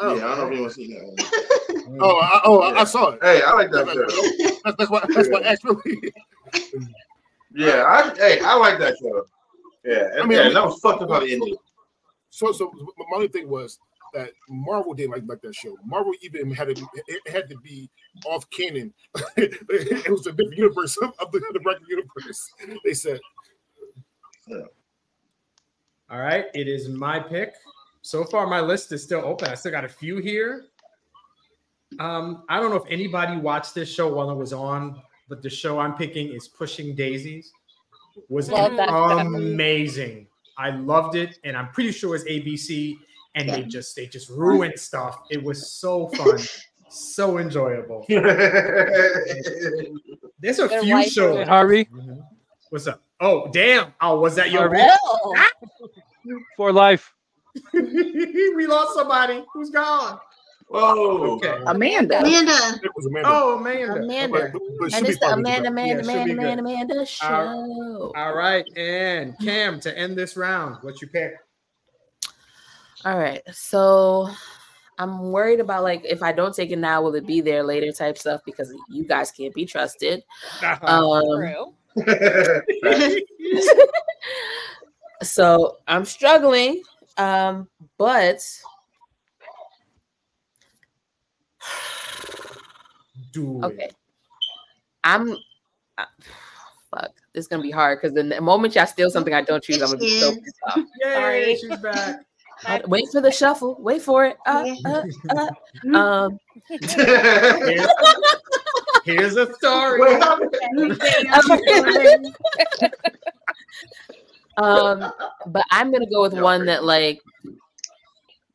[0.00, 2.00] Oh, yeah, I don't know if anyone's seen that one.
[2.00, 3.18] Oh, I, oh, I, I saw it.
[3.22, 4.60] Hey, I like that show.
[4.64, 5.04] That's, that's why.
[5.14, 5.64] That's why I asked.
[7.54, 9.24] Yeah, I, hey, I like that show.
[9.84, 11.56] Yeah, I and, mean, yeah, I mean- that was fucked up how the ending.
[12.30, 13.78] So, so my only thing was
[14.12, 15.76] that Marvel didn't like, like that show.
[15.84, 17.90] Marvel even had to, it had to be
[18.26, 18.92] off canon.
[19.36, 22.50] it was a different universe of, of the, the regular universe.
[22.84, 23.20] They said,
[26.10, 27.54] All right, it is my pick.
[28.04, 29.48] So far, my list is still open.
[29.48, 30.66] I still got a few here.
[31.98, 35.48] Um, I don't know if anybody watched this show while it was on, but the
[35.48, 37.50] show I'm picking is Pushing Daisies.
[38.28, 39.18] Was Love that show.
[39.20, 40.26] amazing.
[40.58, 42.94] I loved it, and I'm pretty sure it's ABC.
[43.36, 45.16] And they just they just ruined stuff.
[45.30, 46.38] It was so fun,
[46.90, 48.04] so enjoyable.
[48.08, 48.28] There's
[50.58, 51.48] a Their few life Hey, shows.
[51.48, 51.88] Harvey,
[52.68, 53.00] What's up?
[53.18, 53.94] Oh, damn!
[54.02, 54.68] Oh, was that your?
[54.68, 54.82] Harvey.
[55.24, 55.32] Well,
[56.56, 57.14] for life.
[57.72, 60.18] we lost somebody who's gone.
[60.70, 61.54] Oh, Okay.
[61.66, 62.20] Amanda.
[62.20, 62.80] Amanda.
[62.82, 63.28] It was Amanda.
[63.30, 64.02] Oh, Amanda.
[64.02, 64.50] Amanda.
[64.52, 65.68] But, but And be it's the fine Amanda.
[65.68, 66.32] Amanda, Yeah, Amanda.
[66.32, 68.12] Amanda, Amanda show.
[68.16, 70.78] All right, and Cam to end this round.
[70.82, 71.34] What you pick?
[73.04, 73.42] All right.
[73.52, 74.30] So
[74.98, 77.92] I'm worried about like if I don't take it now, will it be there later
[77.92, 80.22] type stuff because you guys can't be trusted.
[80.82, 81.74] Um, True.
[85.22, 86.82] so I'm struggling.
[87.16, 88.40] Um, but
[93.32, 93.64] Do it.
[93.66, 93.90] okay.
[95.04, 95.36] I'm
[95.98, 96.04] uh,
[96.90, 97.10] fuck.
[97.32, 99.88] This is gonna be hard because the moment y'all steal something I don't choose, I'm
[99.88, 100.38] gonna be so Yes.
[100.44, 100.76] pissed off.
[101.04, 101.56] Yay, Sorry.
[101.56, 102.26] she's back.
[102.88, 103.76] Wait for the shuffle.
[103.80, 104.38] Wait for it.
[104.46, 105.02] Uh, uh,
[105.36, 105.48] uh.
[105.94, 106.38] Um,
[106.80, 107.86] Here's,
[109.04, 110.00] here's a story.
[114.56, 115.02] What happened?
[115.04, 115.12] um,
[115.52, 117.20] but I'm gonna go with one that like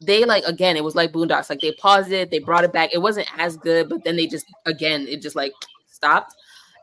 [0.01, 0.77] they like again.
[0.77, 1.49] It was like Boondocks.
[1.49, 2.93] Like they paused it, they brought it back.
[2.93, 5.51] It wasn't as good, but then they just again it just like
[5.87, 6.35] stopped,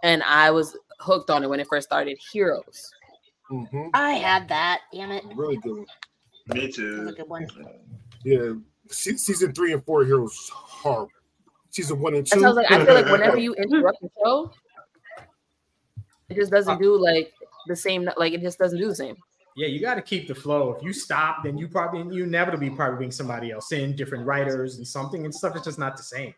[0.02, 2.18] and I was hooked on it when it first started.
[2.32, 2.90] Heroes.
[3.50, 3.90] Mhm.
[3.94, 4.80] I had that.
[4.92, 5.24] Damn it.
[5.34, 5.76] Really good.
[5.78, 5.86] Me
[6.48, 7.12] That was a too.
[7.16, 7.46] good one.
[8.24, 8.52] Yeah.
[8.88, 11.10] Se- season three and four Heroes was horrible.
[11.70, 12.42] Season one and That's two.
[12.42, 12.70] how I was like.
[12.72, 14.50] I feel like whenever you interrupt the show,
[16.28, 17.32] it just doesn't do like
[17.66, 18.08] the same.
[18.16, 19.16] Like it just doesn't do the same.
[19.56, 20.74] Yeah, you got to keep the flow.
[20.74, 24.76] If you stop, then you probably you inevitably probably bring somebody else in, different writers
[24.76, 25.56] and something and stuff.
[25.56, 26.34] It's just not the same.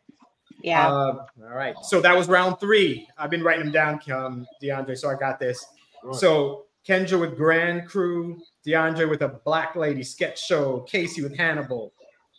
[0.62, 0.88] Yeah.
[0.88, 1.74] Uh, all right.
[1.82, 3.08] So that was round three.
[3.16, 4.96] I've been writing them down, um, DeAndre.
[4.96, 5.64] So I got this.
[6.02, 6.14] Right.
[6.14, 11.92] So Kendra with Grand Crew, DeAndre with a Black Lady sketch show, Casey with Hannibal,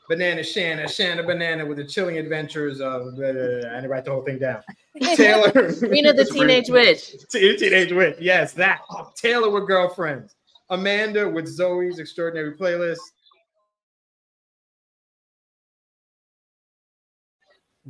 [0.10, 3.16] Banana Shanna, Shanna Banana with the Chilling Adventures of.
[3.16, 3.70] Blah, blah, blah.
[3.70, 4.64] I didn't write the whole thing down.
[5.16, 5.51] Taylor,
[5.84, 7.14] Rena the Teenage Witch.
[7.32, 8.18] Teen- Teenage Witch.
[8.20, 8.82] Yes, that.
[9.16, 10.36] Taylor with Girlfriends.
[10.72, 12.97] Amanda with Zoey's Extraordinary Playlist.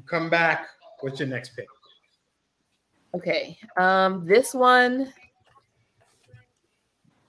[0.06, 0.68] Come back.
[1.00, 1.68] What's your next pick?
[3.16, 3.58] Okay.
[3.78, 5.14] Um, this one,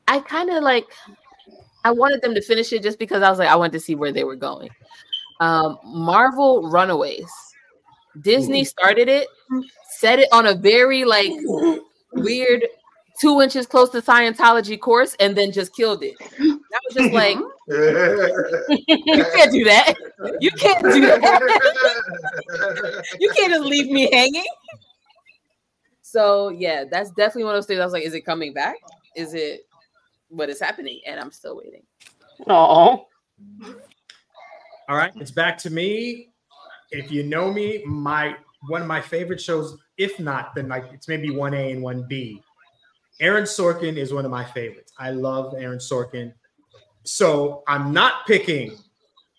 [0.09, 0.87] I kind of like.
[1.85, 3.95] I wanted them to finish it just because I was like, I wanted to see
[3.95, 4.71] where they were going.
[5.41, 7.31] Um, Marvel Runaways.
[8.21, 9.29] Disney started it,
[9.99, 11.33] set it on a very like
[12.13, 12.65] weird
[13.21, 16.15] two inches close to Scientology course, and then just killed it.
[16.19, 17.37] That was just like,
[17.69, 19.95] you can't do that.
[20.41, 21.45] You can't do that.
[23.21, 24.45] you can't just leave me hanging.
[26.03, 27.81] So yeah, that's definitely one of those things.
[27.81, 28.77] I was like, is it coming back?
[29.15, 29.61] Is it
[30.31, 31.01] what is happening?
[31.07, 31.83] And I'm still waiting.
[32.49, 33.07] Oh.
[34.89, 36.31] All right, it's back to me.
[36.91, 38.35] If you know me, my
[38.69, 42.07] one of my favorite shows, if not, then like it's maybe one A and one
[42.09, 42.43] B.
[43.21, 44.93] Aaron Sorkin is one of my favorites.
[44.99, 46.33] I love Aaron Sorkin.
[47.05, 48.77] So I'm not picking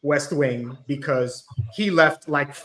[0.04, 2.56] West Wing because he left like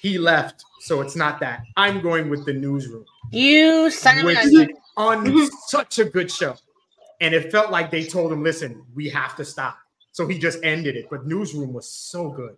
[0.00, 0.64] he left.
[0.80, 1.62] So it's not that.
[1.76, 6.56] I'm going with the newsroom You son of which a on such a good show.
[7.24, 9.78] And it felt like they told him, listen, we have to stop.
[10.12, 11.06] So he just ended it.
[11.08, 12.54] But Newsroom was so good.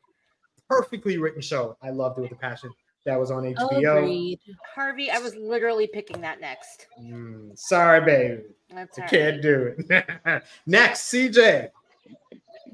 [0.69, 1.77] Perfectly written show.
[1.81, 2.73] I loved it with a passion.
[3.05, 3.99] That was on HBO.
[3.99, 4.41] Agreed.
[4.75, 6.89] Harvey, I was literally picking that next.
[7.01, 8.43] Mm, sorry, baby.
[8.75, 9.11] That's I all right.
[9.11, 10.43] can't do it.
[10.67, 11.69] Next, CJ.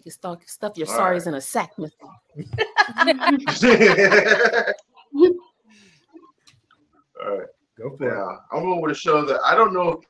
[0.03, 2.07] You stuff, stuff your All sorries in a sack, Mister.
[7.23, 7.49] All right.
[7.79, 8.17] Go for it.
[8.17, 10.07] Yeah, I'm going with a show that I don't know if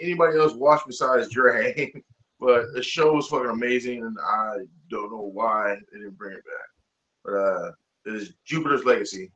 [0.00, 1.92] anybody else watched besides Dre,
[2.40, 4.56] but the show was fucking amazing, and I
[4.90, 7.24] don't know why they didn't bring it back.
[7.24, 7.72] But uh,
[8.06, 9.30] it is Jupiter's Legacy.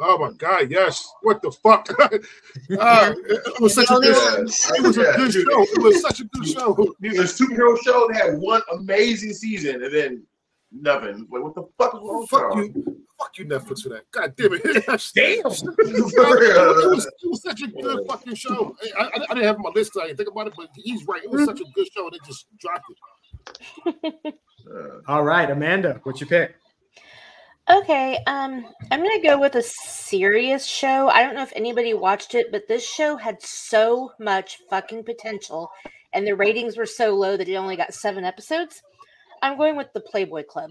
[0.00, 1.10] Oh my god, yes.
[1.22, 1.88] What the fuck?
[2.00, 2.18] uh,
[2.70, 5.62] it, was such a good, it was a good show.
[5.62, 6.94] It was such a good show.
[7.02, 8.08] It was a superhero show.
[8.12, 10.22] They had one amazing season, and then
[10.72, 11.26] nothing.
[11.30, 12.64] Like, what the fuck is wrong with y'all?
[12.64, 12.96] you.
[13.18, 14.10] Fuck you, Netflix, for that.
[14.12, 14.62] God damn it.
[15.14, 15.38] Damn.
[15.38, 18.76] it, was, it was such a good fucking show.
[18.96, 19.92] I, I, I didn't have it on my list.
[19.92, 21.22] 'cause I didn't think about it, but he's right.
[21.24, 22.08] It was such a good show.
[22.10, 22.84] They just dropped
[23.86, 24.34] it.
[24.70, 26.54] Uh, All right, Amanda, what you pick?
[27.70, 31.08] Okay, um, I'm gonna go with a serious show.
[31.08, 35.70] I don't know if anybody watched it, but this show had so much fucking potential,
[36.14, 38.80] and the ratings were so low that it only got seven episodes.
[39.42, 40.70] I'm going with the Playboy Club,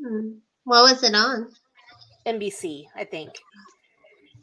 [0.00, 0.34] Hmm.
[0.64, 1.50] What was it on?
[2.26, 3.30] NBC, I think.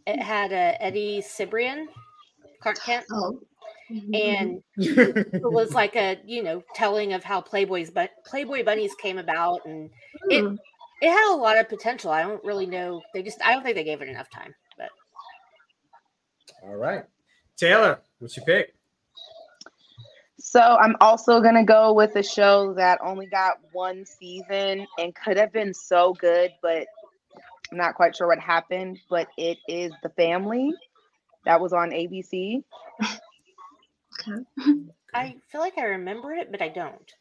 [0.05, 1.86] It had uh, Eddie Cibrian,
[2.61, 3.39] Clark Kent, Oh.
[4.13, 9.17] and it was like a you know telling of how Playboy's but Playboy bunnies came
[9.17, 9.89] about, and
[10.30, 10.55] it Hmm.
[11.01, 12.11] it had a lot of potential.
[12.11, 13.01] I don't really know.
[13.13, 14.89] They just I don't think they gave it enough time, but.
[16.63, 17.05] All right.
[17.55, 18.73] Taylor, what's your pick?
[20.39, 25.37] So I'm also gonna go with a show that only got one season and could
[25.37, 26.87] have been so good, but
[27.71, 28.99] I'm not quite sure what happened.
[29.09, 30.71] But it is The Family
[31.45, 32.63] that was on ABC.
[35.13, 37.13] I feel like I remember it, but I don't.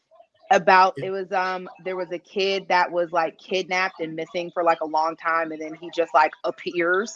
[0.50, 4.62] About it was um there was a kid that was like kidnapped and missing for
[4.62, 7.14] like a long time, and then he just like appears.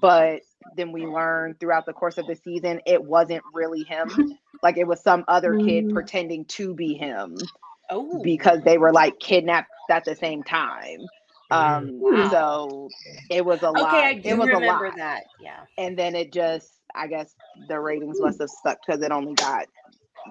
[0.00, 0.42] But
[0.76, 4.10] then we learned throughout the course of the season it wasn't really him.
[4.62, 5.90] like it was some other kid Mm.
[5.90, 7.50] pretending to be him
[7.90, 11.08] Oh, because they were like kidnapped at the same time.
[11.50, 12.30] Um, Wow.
[12.30, 12.92] so
[13.30, 13.94] it was a lot.
[13.94, 14.82] okay, I do it was remember a lot.
[14.96, 15.24] that.
[15.38, 15.64] Yeah.
[15.78, 17.34] And then it just, I guess,
[17.68, 19.66] the ratings must have stuck because it only got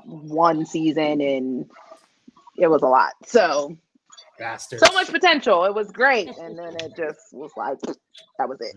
[0.06, 1.72] one season and
[2.58, 3.14] it was a lot.
[3.26, 3.78] So
[4.40, 4.80] Bastard.
[4.80, 5.66] so much potential.
[5.66, 7.80] It was great, and then it just was like
[8.38, 8.76] that was it.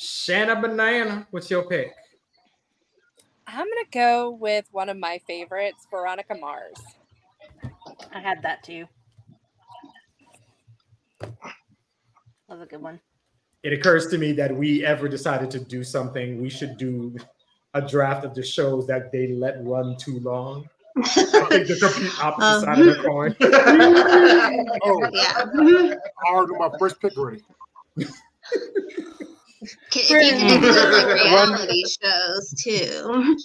[0.00, 1.92] Shanna Banana, what's your pick?
[3.48, 6.78] I'm gonna go with one of my favorites, Veronica Mars.
[8.12, 8.86] I had that too.
[11.20, 11.34] That
[12.48, 13.00] was a good one.
[13.64, 17.16] It occurs to me that we ever decided to do something, we should do
[17.74, 20.68] a draft of the shows that they let run too long.
[20.96, 21.00] I
[21.48, 22.60] think the complete opposite Um.
[22.64, 23.34] side of the coin.
[24.84, 25.98] Oh, Yeah.
[26.24, 27.42] I already know my first pick already.
[29.90, 33.36] Can- If you can include like reality shows too.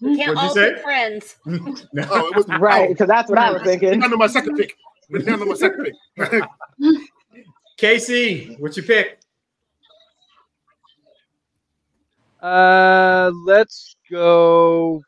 [0.00, 0.74] We can't all say?
[0.74, 1.36] be friends.
[1.92, 2.06] No.
[2.10, 4.00] Oh, it was Right, because that's what I was thinking.
[4.00, 4.76] Down to my second pick.
[5.24, 6.44] Down to my second pick.
[7.76, 9.20] Casey, what's your pick?
[12.40, 15.02] Uh, let's go.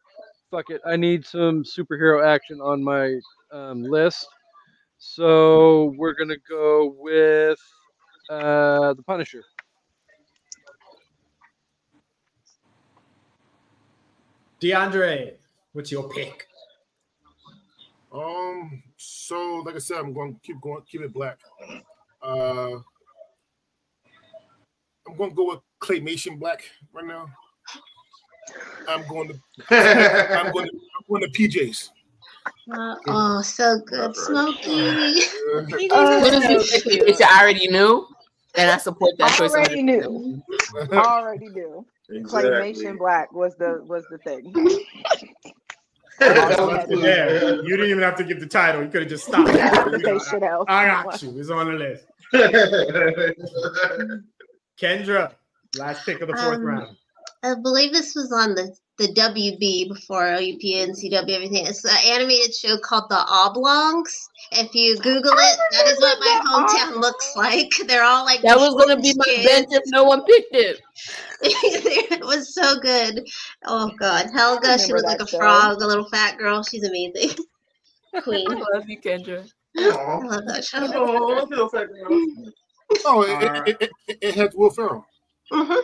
[0.51, 0.81] Fuck it.
[0.85, 3.19] I need some superhero action on my
[3.53, 4.27] um, list.
[4.99, 7.59] So we're gonna go with
[8.29, 9.43] uh, the Punisher.
[14.61, 15.35] DeAndre,
[15.73, 16.47] what's your pick?
[18.13, 21.39] Um, so like I said, I'm going to keep going, keep it black.
[22.23, 22.77] Uh,
[25.07, 27.27] I'm going to go with claymation black right now.
[28.89, 29.35] I'm going to,
[29.71, 31.91] I'm going to, I'm going to PJs.
[32.73, 35.21] Uh, oh, so good, Smokey.
[35.51, 36.83] Uh, PJs What are is so it?
[36.83, 37.07] cute.
[37.07, 38.07] Which I already knew,
[38.57, 39.51] and I support that choice.
[39.53, 40.41] Already knew.
[40.93, 41.85] Already knew.
[42.11, 44.53] Claymation black was the was the thing.
[46.21, 48.83] Yeah, you didn't even have to give the title.
[48.83, 49.49] You could have just stopped.
[49.55, 50.43] I have to You say shit.
[50.43, 51.39] I got you.
[51.41, 52.05] It's on the list.
[54.81, 55.33] Kendra,
[55.79, 56.97] last pick of the fourth Um, round.
[57.43, 61.65] I believe this was on the the WB before UPN and CW everything.
[61.67, 64.29] It's an animated show called The Oblongs.
[64.53, 67.71] If you Google it, that is what my hometown looks like.
[67.87, 69.47] They're all like That was gonna be my kids.
[69.47, 70.83] bench if no one picked it.
[71.43, 73.27] it was so good.
[73.65, 75.39] Oh God, Helga, she remember was like a show.
[75.39, 76.63] frog, a little fat girl.
[76.63, 77.37] She's amazing.
[78.23, 78.51] Queen.
[78.51, 79.49] I love you, Kendra.
[79.79, 80.81] I love that show.
[80.83, 82.27] Oh, I feel fat girl.
[83.07, 85.07] oh, it, it, it, it, it had Will Ferrell.
[85.51, 85.75] hmm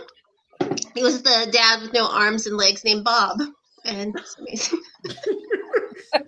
[0.94, 3.38] He was the dad with no arms and legs named Bob,
[3.84, 4.80] and it's amazing.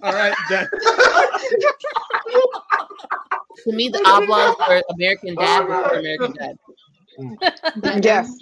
[0.03, 0.69] All right, that,
[3.65, 8.05] To me, the oblongs were American Dad before American Dad.
[8.05, 8.33] Yes.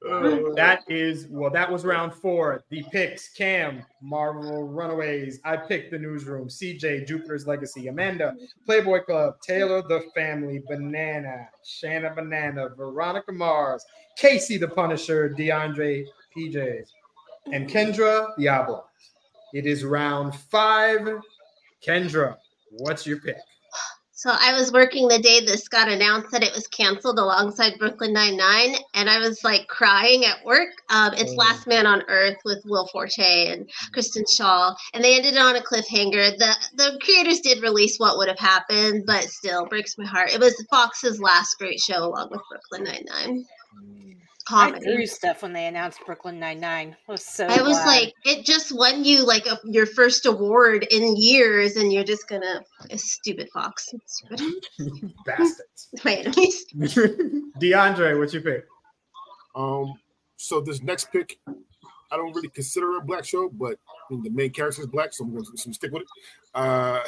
[0.00, 1.50] That is well.
[1.50, 2.64] That was round four.
[2.70, 5.40] The picks: Cam, Marvel Runaways.
[5.44, 6.48] I picked the Newsroom.
[6.48, 7.88] CJ, Jupiter's Legacy.
[7.88, 8.34] Amanda,
[8.66, 9.40] Playboy Club.
[9.40, 10.62] Taylor, The Family.
[10.68, 12.68] Banana, Shanna Banana.
[12.76, 13.84] Veronica Mars.
[14.16, 15.30] Casey, The Punisher.
[15.30, 16.88] DeAndre, PJs,
[17.52, 18.84] and Kendra, Diablo.
[19.52, 21.08] It is round five.
[21.86, 22.36] Kendra,
[22.70, 23.36] what's your pick?
[24.22, 28.12] So I was working the day this got announced that it was canceled alongside Brooklyn
[28.12, 30.68] Nine Nine, and I was like crying at work.
[30.90, 31.34] Um, it's Oh.
[31.34, 35.60] Last Man on Earth with Will Forte and Kristen Schaal, and they ended on a
[35.60, 36.38] cliffhanger.
[36.38, 40.32] the The creators did release what would have happened, but still breaks my heart.
[40.32, 43.44] It was Fox's last great show, along with Brooklyn Nine Nine.
[44.48, 44.84] I Comedy.
[44.84, 46.96] threw stuff when they announced Brooklyn Nine Nine.
[47.08, 47.46] I was so.
[47.46, 47.86] I was glad.
[47.86, 52.28] like, it just won you like a, your first award in years, and you're just
[52.28, 52.62] gonna
[52.96, 54.40] stupid Fox, stupid
[55.26, 55.88] Bastards.
[56.04, 56.66] my enemies.
[57.60, 58.66] DeAndre, what's your pick?
[59.54, 59.94] Um,
[60.36, 63.78] so this next pick, I don't really consider a black show, but
[64.10, 66.08] I mean, the main character is black, so I'm going to stick with it.
[66.54, 67.00] Uh,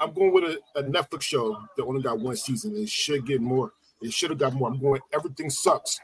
[0.00, 2.76] I'm going with a, a Netflix show that only got one season.
[2.76, 3.72] It should get more.
[4.00, 4.68] It should have got more.
[4.68, 5.00] I'm going.
[5.12, 6.00] Everything sucks.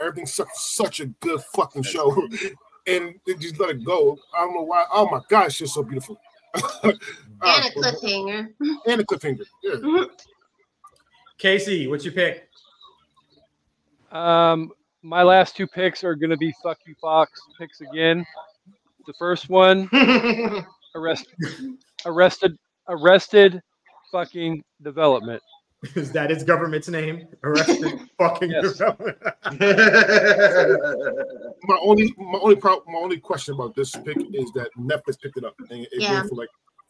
[0.00, 0.70] Everything sucks.
[0.74, 2.14] Such a good fucking show,
[2.86, 4.18] and they just let it go.
[4.36, 4.84] I don't know why.
[4.92, 6.18] Oh my gosh, it's so beautiful.
[7.38, 8.48] And Ah, a cliffhanger.
[8.86, 9.44] and a cliffhanger.
[9.62, 10.04] Yeah.
[11.38, 12.48] Casey, what's your pick?
[14.10, 14.72] Um,
[15.02, 18.24] my last two picks are gonna be fuck you Fox picks again.
[19.06, 19.88] The first one,
[20.94, 21.76] arrested,
[22.06, 22.56] arrested,
[22.88, 23.60] arrested,
[24.10, 25.42] fucking development.
[25.94, 27.28] Is that its government's name?
[27.44, 28.62] Arrested fucking Yes.
[28.78, 29.18] development.
[31.62, 35.36] My only my only problem, my only question about this pick is that Netflix picked
[35.36, 36.14] it up and it Yeah.
[36.20, 36.48] ran for like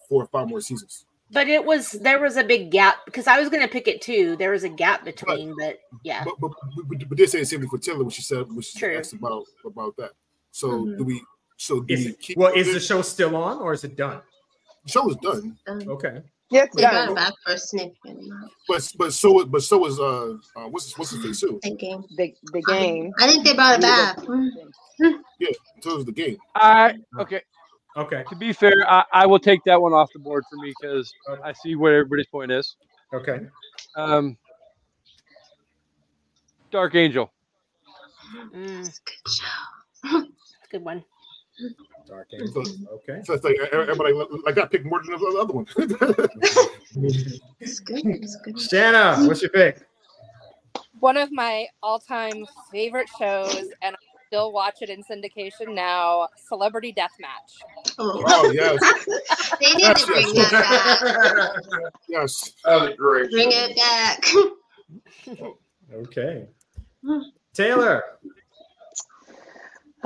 [0.09, 1.07] four or five more seasons.
[1.31, 4.37] But it was there was a big gap because I was gonna pick it too.
[4.37, 6.23] There was a gap between, but yeah.
[6.25, 6.53] But but,
[6.89, 8.97] but, but they say the same thing for Taylor when she said when she True.
[8.99, 10.13] asked about about that.
[10.53, 10.99] So Mhm.
[10.99, 11.23] do we?
[11.57, 12.39] So do Is we it, keep?
[12.39, 12.75] well, is it?
[12.75, 14.21] the show still on or is it done?
[14.85, 16.23] The show is done, Um, Okay.
[16.51, 18.33] Yeah, it's they brought it back for a significant
[18.69, 21.59] but but so but so is uh, uh what's what's his face too?
[21.63, 22.05] Thinking.
[22.17, 23.13] The, the game.
[23.19, 24.19] I think they brought it back.
[24.99, 25.11] Yeah.
[25.41, 25.57] back.
[25.81, 26.37] So is the game.
[26.55, 27.43] I okay.
[27.97, 28.25] Okay.
[28.29, 31.13] To be fair, I, I will take that one off the board for me because
[31.43, 32.77] I see what everybody's point is.
[33.13, 33.41] Okay.
[33.97, 34.37] Um,
[36.71, 37.33] Dark Angel.
[38.55, 40.23] Mm, Good show.
[40.71, 41.03] good one.
[42.07, 42.65] Dark Angel.
[42.93, 43.21] Okay.
[43.25, 44.13] So it's like everybody
[44.45, 45.67] like I picked more than the other one.
[47.61, 48.07] It's good.
[48.07, 48.61] It's good.
[48.61, 49.87] Shanna, what's your pick?
[51.01, 53.99] One of my all-time favorite shows, and I
[54.29, 56.29] still watch it in syndication now.
[56.49, 57.95] Celebrity Deathmatch.
[57.99, 58.79] Oh, oh yes,
[59.61, 60.51] they need Yes, to bring yes.
[60.51, 61.93] that back.
[62.09, 62.53] yes.
[62.65, 63.31] that was great.
[63.31, 64.25] Bring it back.
[65.93, 66.47] Okay.
[67.05, 67.19] Hmm.
[67.53, 68.03] Taylor.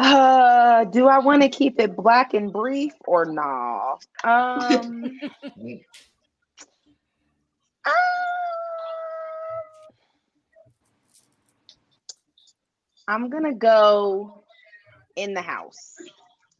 [0.00, 3.96] Uh, do I want to keep it black and brief or nah?
[4.24, 5.20] Um,
[7.84, 7.90] uh,
[13.08, 14.42] I'm gonna go
[15.16, 15.96] in the house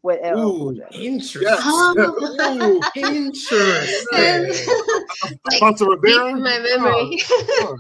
[0.03, 0.83] with LL Cool Ooh, J.
[1.07, 1.49] interesting.
[1.49, 1.63] Yes.
[1.65, 2.59] Oh.
[2.61, 4.69] Ooh, Interesting.
[5.47, 6.27] like, Alfonso Ribeiro.
[6.27, 7.23] in my memory.
[7.63, 7.79] Oh,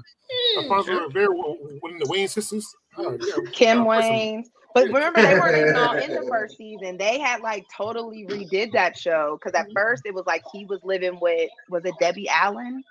[0.56, 1.32] Alfonso Ribeiro,
[1.80, 2.74] one of the Wayans sisters.
[2.96, 3.50] Oh, yeah.
[3.52, 4.46] Kim Wayans.
[4.74, 6.96] But remember, they weren't even all in the first season.
[6.96, 10.80] They had like totally redid that show because at first it was like he was
[10.84, 12.84] living with was it Debbie Allen?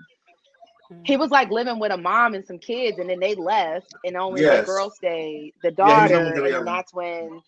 [1.04, 4.18] He was like living with a mom and some kids, and then they left, and
[4.18, 4.62] only Yes.
[4.62, 7.44] the girl stayed, the daughter, Debbie and then that's when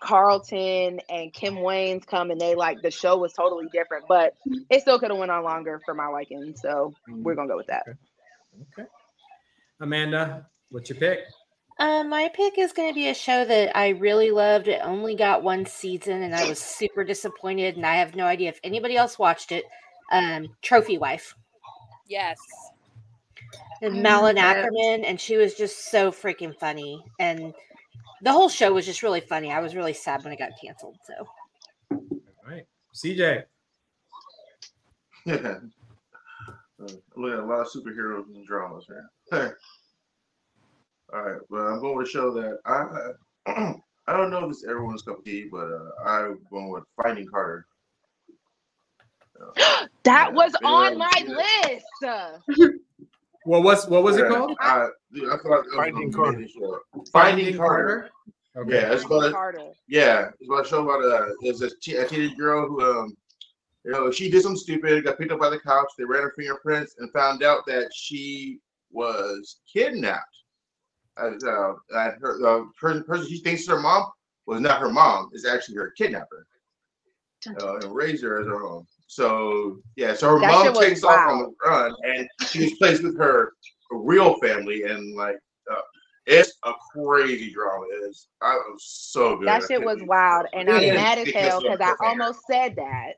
[0.00, 4.36] Carlton and Kim Wayans come, and they like the show was totally different, but
[4.70, 6.54] it still could have went on longer for my liking.
[6.56, 7.34] So we're mm-hmm.
[7.34, 7.84] gonna go with that.
[8.78, 8.88] Okay.
[9.80, 11.20] Amanda, what's your pick?
[11.78, 14.68] Uh, my pick is going to be a show that I really loved.
[14.68, 17.76] It only got one season, and I was super disappointed.
[17.76, 19.64] And I have no idea if anybody else watched it.
[20.10, 21.34] Um, Trophy Wife,
[22.06, 22.38] Yes.
[23.80, 24.68] and Malin remember.
[24.70, 27.02] Akerman, and she was just so freaking funny.
[27.18, 27.54] And
[28.20, 29.50] the whole show was just really funny.
[29.50, 30.96] I was really sad when it got canceled.
[31.04, 31.26] So
[31.90, 32.00] All
[32.46, 32.66] right.
[32.94, 33.44] CJ.
[35.24, 35.58] Yeah.
[36.82, 39.52] Uh, look at a lot of superheroes and dramas, man.
[41.14, 43.12] All right, well, I'm going with a show that I
[44.06, 47.26] I don't know if it's everyone's cup of tea, but uh, I'm going with Finding
[47.26, 47.66] Carter.
[49.40, 52.34] Uh, That Yeah, was yeah, on my yeah.
[52.48, 52.76] list.
[53.44, 54.56] What was what was it called?
[54.60, 56.38] I, dude, I thought it was Finding Carter.
[56.38, 56.80] amazing.
[57.12, 58.10] Finding Carter.
[58.56, 58.74] Okay.
[58.74, 59.70] Yeah, it's about a, Carter.
[59.88, 63.16] Yeah, it's about a show about a there's a, a teenage girl who um
[63.84, 66.32] you know she did something stupid, got picked up by the cops, they ran her
[66.36, 68.60] fingerprints and found out that she
[68.90, 70.36] was kidnapped.
[71.20, 71.74] Uh, uh,
[72.20, 74.10] her the person, person she thinks is her mom
[74.46, 76.46] was not her mom, is actually her kidnapper.
[77.60, 78.86] Uh, and raised her as her own.
[79.08, 83.02] So yeah, so her That mom takes off on the run, and she was placed
[83.02, 83.52] with her
[83.90, 85.36] real family, and like
[85.70, 85.80] uh,
[86.26, 87.84] it's a crazy drama.
[88.04, 89.48] It's I was so good.
[89.48, 93.14] That shit was wild, and I'm mad as hell because I almost said that.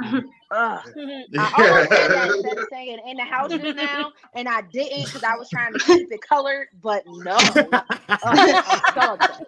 [0.00, 0.20] Ugh.
[0.52, 5.22] I almost said that instead of saying in the house now, and I didn't because
[5.22, 7.36] I was trying to keep it colored, but no.
[7.36, 9.46] Ugh, I'm so upset.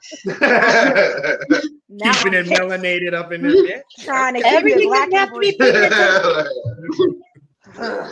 [1.89, 3.83] Now Keeping I'm it pissed, melanated up in there.
[4.01, 7.21] trying to keep everything it black doesn't and to
[7.79, 8.05] be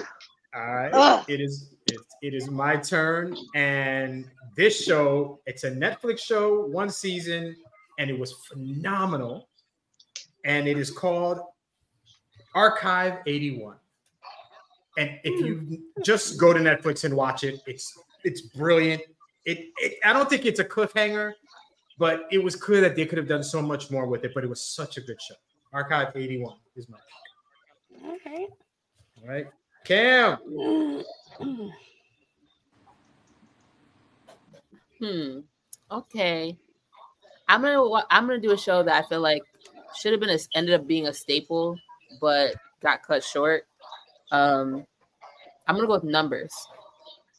[0.55, 0.91] All right.
[0.93, 1.25] Ugh.
[1.29, 3.37] It is it, it is my turn.
[3.55, 7.57] And this show, it's a Netflix show, one season,
[7.99, 9.49] and it was phenomenal.
[10.45, 11.41] And it is called
[12.55, 13.77] Archive 81.
[14.99, 19.03] And if you just go to Netflix and watch it, it's it's brilliant.
[19.45, 21.33] It, it I don't think it's a cliffhanger,
[21.99, 24.45] but it was clear that they could have done so much more with it, but
[24.45, 25.35] it was such a good show.
[25.73, 26.99] Archive 81 is my
[28.15, 28.47] okay.
[29.23, 29.47] all right.
[29.85, 30.39] Cam.
[35.03, 35.41] Hmm.
[35.91, 36.57] Okay.
[37.49, 39.43] I'm gonna I'm gonna do a show that I feel like
[39.99, 41.77] should have been a, ended up being a staple,
[42.21, 43.67] but got cut short.
[44.31, 44.87] Um,
[45.67, 46.55] I'm gonna go with numbers.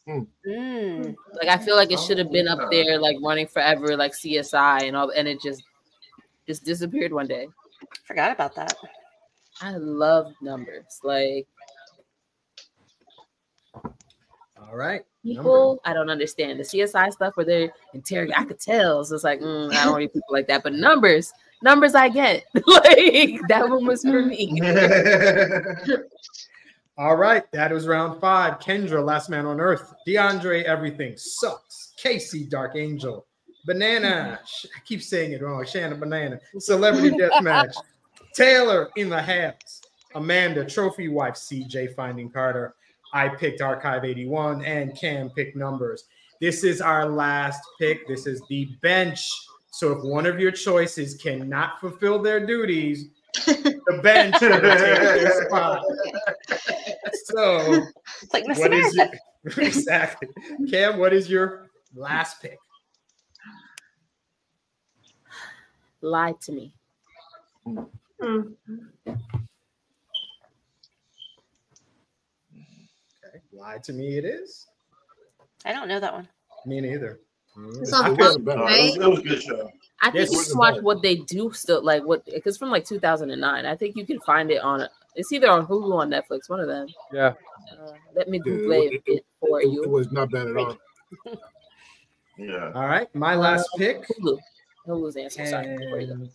[0.07, 1.15] Mm.
[1.34, 4.88] Like I feel like it should have been up there, like running forever, like CSI
[4.88, 5.63] and all, and it just
[6.45, 7.47] just disappeared one day.
[8.05, 8.76] Forgot about that.
[9.61, 10.99] I love numbers.
[11.03, 11.47] Like
[14.57, 15.03] All right.
[15.24, 18.41] people, I don't understand the CSI stuff where they're interrogating.
[18.41, 20.63] I could tell, so it's like mm, I don't read people like that.
[20.63, 21.32] But numbers,
[21.64, 22.43] numbers, I get.
[22.53, 24.59] like that one was for me.
[26.97, 28.59] All right, that was round five.
[28.59, 29.93] Kendra, Last Man on Earth.
[30.07, 31.93] DeAndre, Everything Sucks.
[31.97, 33.26] Casey, Dark Angel.
[33.66, 34.39] Banana,
[34.76, 35.66] I keep saying it wrong.
[35.66, 36.39] Shannon Banana.
[36.59, 37.76] Celebrity Deathmatch.
[38.36, 39.82] Taylor, In the Habs.
[40.16, 41.34] Amanda, Trophy Wife.
[41.36, 42.76] CJ, Finding Carter.
[43.14, 46.05] I picked Archive 81, and Cam picked Numbers.
[46.41, 48.07] This is our last pick.
[48.07, 49.30] This is the bench.
[49.74, 53.07] So if one of your choices cannot fulfill their duties,
[53.47, 55.84] the bench will take your spot.
[57.26, 57.82] So
[58.21, 59.09] It's like Miss what is your,
[59.57, 60.28] exactly
[60.69, 60.99] Cam?
[60.99, 62.59] What is your last pick?
[66.01, 66.76] Lie to me.
[67.65, 68.41] Hmm.
[69.07, 69.17] Okay,
[73.51, 74.19] lie to me.
[74.19, 74.67] It is
[75.65, 76.28] I don't know that one.
[76.67, 77.19] me neither.
[77.80, 78.58] It's I on feel- wasn't bad.
[78.58, 79.72] No, it, was, a good show.
[80.01, 82.58] I think Yes, you it was can watch what they do still, like what because
[82.58, 83.66] from like 2009.
[83.66, 84.88] I think you can find it on.
[85.16, 86.49] It's either on Hulu or on Netflix.
[86.49, 86.88] One of them.
[87.12, 87.34] Yeah.
[87.72, 89.84] Uh, let me Yeah, Google it- it, it for It, you.
[89.84, 90.78] it was not bad at all.
[92.38, 92.72] Yeah.
[92.74, 94.08] All right, my last pick.
[94.08, 94.38] Hulu.
[94.88, 95.45] Hulu's answer.
[95.45, 95.78] Sorry.
[95.78, 96.14] Before you go.
[96.14, 96.30] And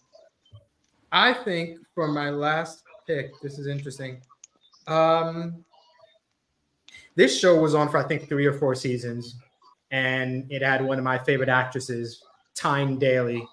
[1.10, 4.20] I think for my last pick, this is interesting.
[4.86, 5.64] Um,
[7.16, 9.36] this show was on for I think three or four seasons,
[9.90, 12.22] and it had one of my favorite actresses,
[12.54, 13.46] Tyne Daly.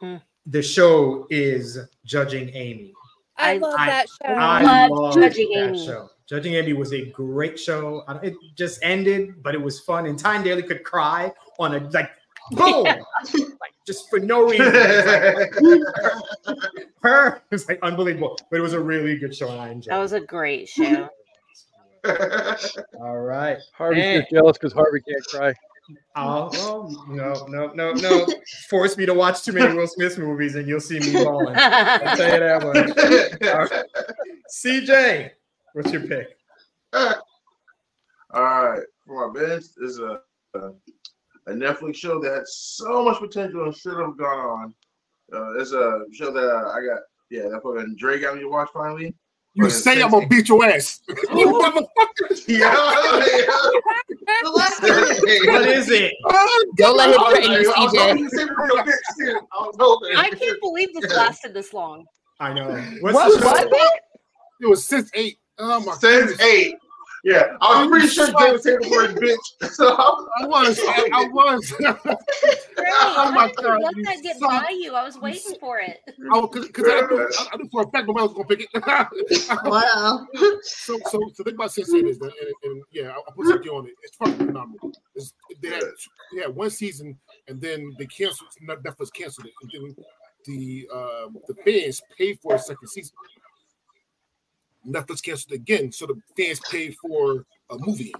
[0.00, 0.16] Hmm.
[0.46, 2.92] The show is Judging Amy.
[3.36, 4.32] I, I- love that show.
[4.32, 5.86] I love love Judging that Amy.
[5.86, 6.08] show.
[6.26, 8.02] Judging Amy was a great show.
[8.22, 10.06] It just ended, but it was fun.
[10.06, 12.10] And Tyne Daly could cry on a like
[12.52, 13.02] boom, like
[13.86, 14.72] just for no reason.
[14.74, 15.54] It's
[16.46, 16.56] like,
[17.02, 18.38] her, it was like unbelievable.
[18.50, 19.92] But it was a really good show, and I enjoyed.
[19.92, 21.08] That was a great show.
[23.00, 23.58] All right.
[23.74, 25.54] Harvey's just jealous because Harvey can't cry.
[26.16, 28.26] Oh, no, no, no, no.
[28.68, 31.54] Force me to watch too many Will Smith movies, and you'll see me bawling.
[31.56, 33.48] I'll tell you that much.
[33.52, 33.84] All right.
[34.50, 35.30] CJ,
[35.74, 36.38] what's your pick?
[36.92, 37.14] All
[38.42, 40.20] right, for my bench is a,
[40.54, 40.72] a
[41.46, 44.74] a Netflix show that had so much potential and should have gone on.
[45.32, 47.02] Uh, it's a show that I got.
[47.30, 49.14] Yeah, that fucking Dre got me to watch finally.
[49.56, 51.00] You Fucking say I'm gonna beat your ass.
[51.08, 51.86] you motherfucker.
[52.48, 52.74] Yeah.
[54.42, 56.12] What is it?
[56.76, 58.18] Don't let him I threaten you, I was hoping CJ.
[58.20, 59.38] you said real bitch, too.
[59.52, 60.16] I was hoping.
[60.16, 62.04] I can't believe this lasted this long.
[62.40, 62.68] I know.
[63.00, 63.40] What's What?
[63.40, 63.68] the show?
[63.68, 64.00] What?
[64.60, 65.38] It was since eight.
[65.58, 66.40] Oh my Since goodness.
[66.42, 66.74] eight.
[67.24, 69.70] Yeah, I was pretty sure Jay was saying the word bitch.
[69.74, 70.78] So I was.
[70.78, 71.72] I, I was.
[71.80, 73.80] oh my god.
[73.80, 74.92] Let that get son- by you.
[74.92, 76.00] I was waiting for it.
[76.32, 78.68] Oh, cause, cause I, knew, I, I knew for a fact nobody was gonna pick
[78.70, 79.58] it.
[79.64, 80.26] Wow.
[80.62, 83.86] so, so, so think about Sense8 is that, and, and yeah, I'll put something on
[83.86, 83.94] it.
[84.02, 84.92] It's fucking phenomenal.
[85.14, 85.82] It's, they had,
[86.34, 87.16] they had one season,
[87.48, 88.50] and then they canceled.
[88.68, 90.04] Netflix canceled it, and then
[90.44, 93.14] the uh, the fans paid for a second season.
[94.86, 98.12] Netflix canceled again, so the fans paid for a movie.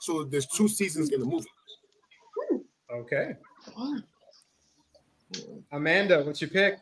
[0.00, 1.48] So there's two seasons in the movie.
[2.92, 3.36] Okay.
[5.72, 6.78] Amanda, what's your pick?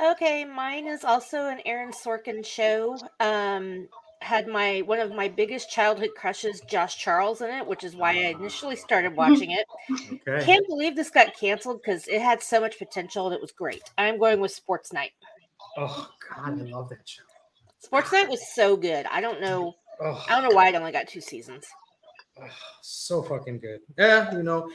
[0.00, 2.96] Okay, mine is also an Aaron Sorkin show.
[3.18, 3.88] Um,
[4.22, 8.10] had my one of my biggest childhood crushes, Josh Charles, in it, which is why
[8.10, 9.66] I initially started watching it.
[10.26, 10.44] Okay.
[10.44, 13.82] Can't believe this got canceled because it had so much potential and it was great.
[13.98, 15.12] I'm going with Sports Night.
[15.76, 17.22] Oh God, I love that show.
[17.80, 19.06] Sports Night was so good.
[19.10, 19.74] I don't know.
[20.00, 21.66] Oh, I don't know why it only got two seasons.
[22.82, 23.80] so fucking good.
[23.98, 24.70] Yeah, you know,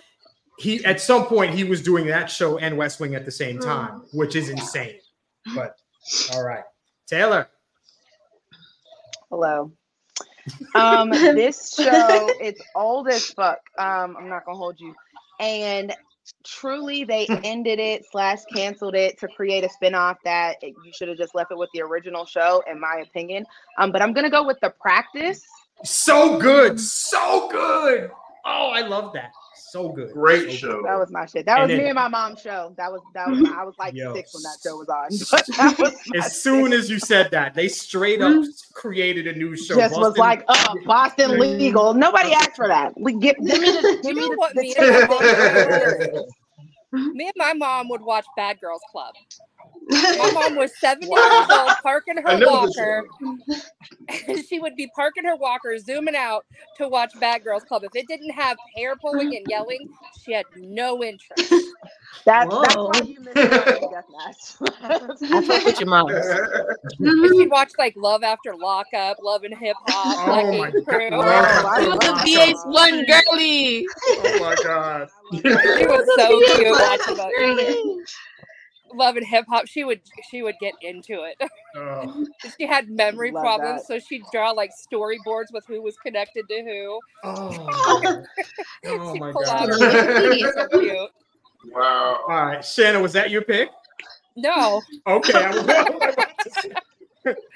[0.57, 3.59] he at some point he was doing that show and West Wing at the same
[3.59, 4.99] time, which is insane.
[5.55, 5.75] But
[6.33, 6.63] all right,
[7.07, 7.47] Taylor.
[9.29, 9.71] Hello.
[10.75, 13.59] Um, this show it's old as fuck.
[13.77, 14.93] Um, I'm not gonna hold you.
[15.39, 15.93] And
[16.43, 21.17] truly, they ended it slash canceled it to create a spinoff that you should have
[21.17, 23.45] just left it with the original show, in my opinion.
[23.77, 25.43] Um, but I'm gonna go with the practice.
[25.83, 28.11] So good, so good.
[28.45, 29.31] Oh, I love that.
[29.75, 30.13] So good.
[30.13, 30.81] great So show.
[30.83, 31.45] That was my shit.
[31.45, 32.73] That And was then- me and my mom's show.
[32.77, 34.13] That was that was I was like Yo.
[34.15, 35.09] six when that show was on.
[35.83, 38.49] Was As soon as you said that, they straight up mm-hmm.
[38.73, 39.75] created a new show.
[39.75, 41.93] just was like, oh, Boston legal.
[41.93, 42.93] Nobody asked for that.
[42.97, 44.93] We give give me the give me the, what the me ticket.
[44.93, 47.13] and my mom would do?
[47.13, 49.13] Me and my mom would watch Bad Girls Club.
[49.89, 53.03] My mom was 70 years old, parking her walker,
[54.27, 56.45] and she would be parking her walker, zooming out
[56.77, 57.83] to watch Bad Girls Club.
[57.83, 59.87] If it didn't have hair pulling and yelling,
[60.23, 61.51] she had no interest.
[62.25, 62.87] That, that's Whoa.
[62.87, 64.05] why you missed out on Death
[65.31, 66.09] I fuck with your mom.
[67.37, 71.09] She'd watch like Love After Lockup, Love and Hip Hop, Oh Lucky my Crew.
[71.09, 71.65] God.
[71.65, 71.99] I You love
[72.33, 72.55] the.
[72.65, 73.85] VH1 girly.
[74.17, 75.07] Oh my god.
[75.77, 77.31] She was so cute watching that.
[78.93, 79.67] Love and Hip Hop.
[79.67, 81.37] She would she would get into it.
[81.77, 82.25] Oh,
[82.57, 83.87] She had memory Love problems, that.
[83.87, 86.99] so she'd draw like storyboards with who was connected to who.
[87.25, 88.23] oh.
[88.85, 90.53] Oh my pull out god.
[90.53, 91.09] so cute.
[91.73, 92.19] wow.
[92.29, 93.69] All right, Shannon, was that your pick?
[94.37, 96.69] No, Okay, I was about to say.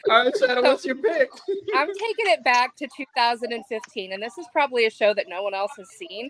[0.09, 1.29] All right, Shannon, what's your pick?
[1.75, 5.53] I'm taking it back to 2015, and this is probably a show that no one
[5.53, 6.29] else has seen.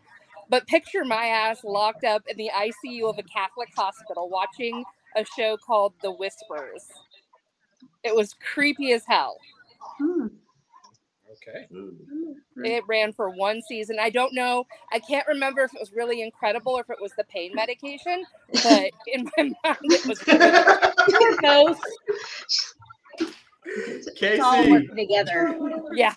[0.49, 4.83] But picture my ass locked up in the ICU of a Catholic hospital watching
[5.15, 6.85] a show called The Whispers.
[8.03, 9.37] It was creepy as hell.
[9.97, 10.27] Hmm.
[11.31, 11.67] Okay.
[12.63, 13.97] It ran for one season.
[13.99, 14.65] I don't know.
[14.91, 18.25] I can't remember if it was really incredible or if it was the pain medication,
[18.51, 20.21] but in my mind, it was.
[21.09, 21.81] Really, Ghost.
[23.65, 25.57] It's all Casey, working together.
[25.93, 26.13] yeah.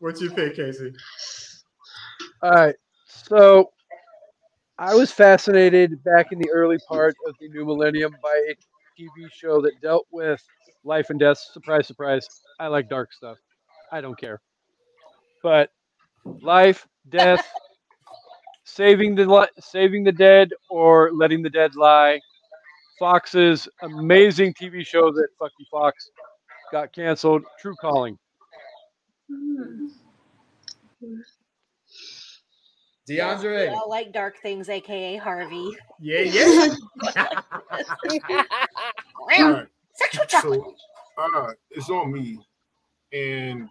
[0.00, 0.92] what's your pick, Casey?
[2.42, 2.74] All right.
[3.30, 3.70] So
[4.78, 8.54] I was fascinated back in the early part of the new millennium by a
[8.96, 10.42] TV show that dealt with
[10.84, 11.38] life and death.
[11.38, 12.26] Surprise, surprise.
[12.58, 13.38] I like dark stuff.
[13.92, 14.40] I don't care.
[15.42, 15.70] But
[16.42, 17.46] life, death,
[18.64, 22.20] saving the saving the dead or letting the dead lie.
[22.98, 26.10] Fox's amazing TV show that Fucky Fox
[26.72, 27.42] got canceled.
[27.60, 28.18] True Calling.
[29.28, 29.88] Hmm.
[33.10, 33.72] We DeAndre.
[33.72, 35.76] all like dark things, aka Harvey.
[35.98, 36.74] Yeah, yeah.
[39.38, 39.66] All right.
[39.94, 40.60] Sexual chocolate.
[40.60, 40.74] So,
[41.36, 42.38] uh, it's on me,
[43.12, 43.68] and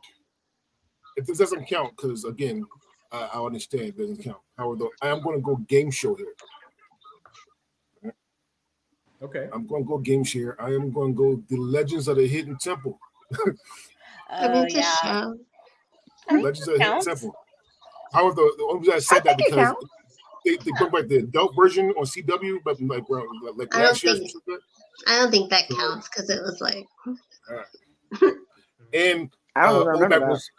[1.15, 2.65] if this doesn't count, because again,
[3.11, 4.37] I, I understand it doesn't count.
[4.57, 6.33] However, I am going to go game show here.
[9.21, 9.49] Okay.
[9.53, 10.61] I'm going to go game share.
[10.61, 12.97] I am going to go the Legends of the Hidden Temple.
[14.29, 14.81] I mean, Oh yeah.
[15.01, 15.37] show.
[16.29, 17.01] I think Legends of the Hidden.
[17.01, 17.35] Temple.
[18.13, 19.75] However, the, the only reason I said that because
[20.45, 23.87] they, they bring back the adult version on CW, but like around, like I don't
[23.89, 24.13] last year.
[24.13, 24.57] or think- something
[25.07, 26.85] I don't think that counts because it was like
[27.47, 28.35] that.
[28.93, 30.27] And I don't uh, remember Olmec that.
[30.29, 30.51] was,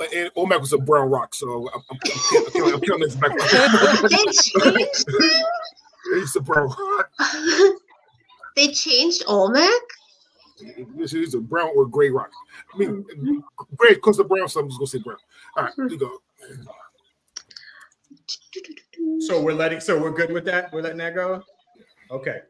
[0.00, 3.14] uh, and Olmec was a brown rock, so I'm, I'm, I'm, killing- I'm killing this
[3.16, 3.32] back.
[3.36, 4.54] they changed
[5.08, 5.46] it.
[6.14, 7.10] He's a brown rock.
[8.56, 9.70] they changed Olmec.
[10.96, 12.30] This is a brown or gray rock.
[12.72, 13.04] I mean,
[13.76, 15.16] gray because of brown, so I'm just gonna say brown.
[15.56, 16.22] All right, here you go.
[19.20, 20.72] So we're letting so we're good with that?
[20.72, 21.42] We're letting that go?
[22.10, 22.40] Okay.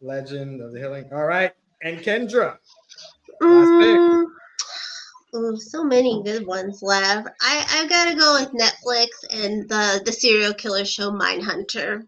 [0.00, 1.08] Legend of the Healing.
[1.12, 1.52] All right.
[1.82, 2.58] And Kendra.
[3.42, 4.24] Mm,
[5.34, 7.28] ooh, so many good ones left.
[7.40, 12.02] I I've gotta go with Netflix and the the serial killer show Mindhunter.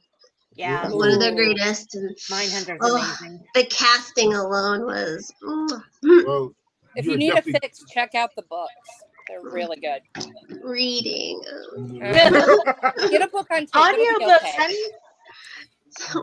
[0.55, 0.91] Yeah.
[0.91, 2.97] One of the greatest, and Mindhunter's Oh.
[3.21, 3.43] amazing.
[3.55, 5.33] the casting alone was.
[5.43, 5.83] mm,
[6.27, 6.55] Well,
[6.95, 8.71] If you're need a fix, check out the books.
[9.33, 10.03] They're really good.
[10.63, 11.41] reading.
[11.99, 13.71] Get a book on tape.
[13.75, 14.37] it'll Audiobooks.
[14.37, 14.53] okay.
[14.57, 14.77] honey.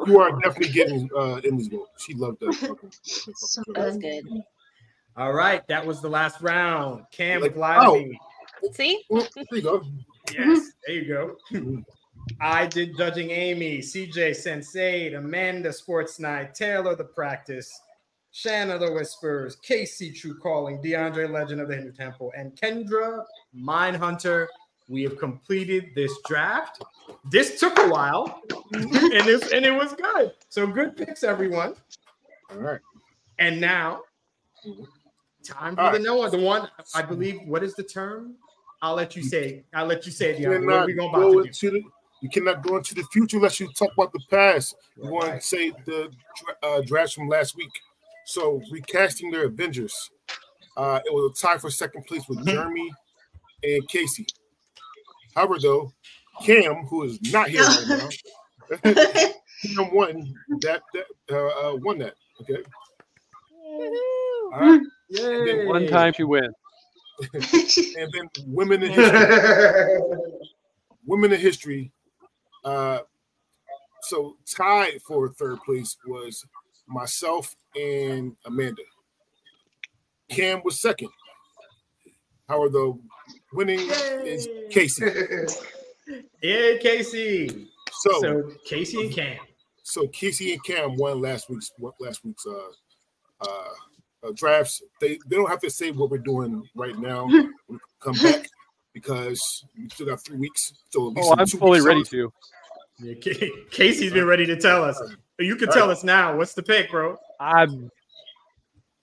[0.08, 1.90] You are definitely getting uh, Emmy's vote.
[1.98, 2.54] She loved that.
[2.54, 3.74] Fucking, that so fucking show.
[3.74, 4.24] That was good.
[4.30, 4.44] good.
[5.18, 5.68] All right.
[5.68, 7.06] That was the last round.
[7.12, 8.06] Cam Like, with oh.
[8.74, 9.04] See?
[9.10, 9.84] There you go.
[10.32, 10.72] Yes.
[10.86, 11.08] There you
[11.52, 11.84] go.
[12.40, 17.82] I did judging Amy, CJ Sense8, Amanda Sports Night, Taylor the Practice,
[18.32, 23.24] Shanna the Whispers, Casey True Calling, DeAndre Legend of the Hidden Temple, and Kendra
[23.56, 24.48] Mindhunter.
[24.88, 26.84] We have completed this draft.
[27.32, 28.42] This took a while,
[28.74, 30.34] and it, and it was good.
[30.50, 31.76] So good picks, everyone.
[32.52, 32.80] All right.
[33.38, 34.02] And now,
[35.44, 36.02] time for All the right.
[36.02, 36.32] no one.
[36.32, 37.42] The one I believe.
[37.46, 38.36] What is the term?
[38.82, 39.64] I'll let you say.
[39.74, 40.40] I'll let you say.
[40.40, 40.50] You.
[40.50, 41.72] What are we going go to do?
[41.72, 41.84] the.
[42.22, 44.76] You cannot go into the future unless you talk about the past.
[44.98, 46.12] You want to say the
[46.64, 47.72] uh, drafts from last week.
[48.30, 50.12] So recasting their Avengers,
[50.78, 52.92] uh, it was a tie for second place with Jeremy
[53.64, 54.28] and Casey.
[55.34, 55.92] However, though,
[56.44, 58.10] Cam, who is not here right now,
[58.94, 60.84] Cam won that.
[60.94, 62.14] that uh, uh, won that.
[62.42, 62.62] Okay.
[63.52, 64.54] Woohoo.
[64.54, 64.82] All right.
[65.10, 65.66] Yay.
[65.66, 66.54] One time she wins.
[67.34, 70.00] And then women in history.
[71.08, 71.92] women in history.
[72.64, 73.00] Uh,
[74.04, 76.46] so tied for third place was
[76.90, 78.82] myself and Amanda.
[80.30, 81.10] Cam was second.
[82.48, 83.00] However, the
[83.54, 83.80] winning
[84.26, 85.06] is Casey.
[86.42, 87.68] yeah, Casey.
[87.92, 89.38] So, so, So Casey and Cam.
[89.84, 94.82] so Casey and Cam won last week's last week's uh, uh, uh, drafts.
[95.02, 97.26] They they don't have to say what we're doing right now.
[97.26, 98.48] we come back
[98.94, 100.74] because we still got three weeks.
[100.92, 102.34] So Oh, I'm fully ready out- to.
[103.02, 103.14] Yeah,
[103.72, 105.02] Casey's been ready to tell us.
[105.40, 106.36] You can tell us now.
[106.36, 107.18] What's the pick, bro?
[107.40, 107.90] I'm.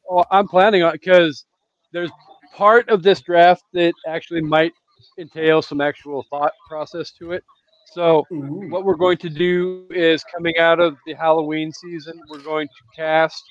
[0.09, 1.47] Oh, I'm planning on because
[1.93, 2.11] there's
[2.55, 4.73] part of this draft that actually might
[5.19, 7.43] entail some actual thought process to it.
[7.87, 8.69] So Ooh.
[8.69, 12.85] what we're going to do is coming out of the Halloween season, we're going to
[12.95, 13.43] cast,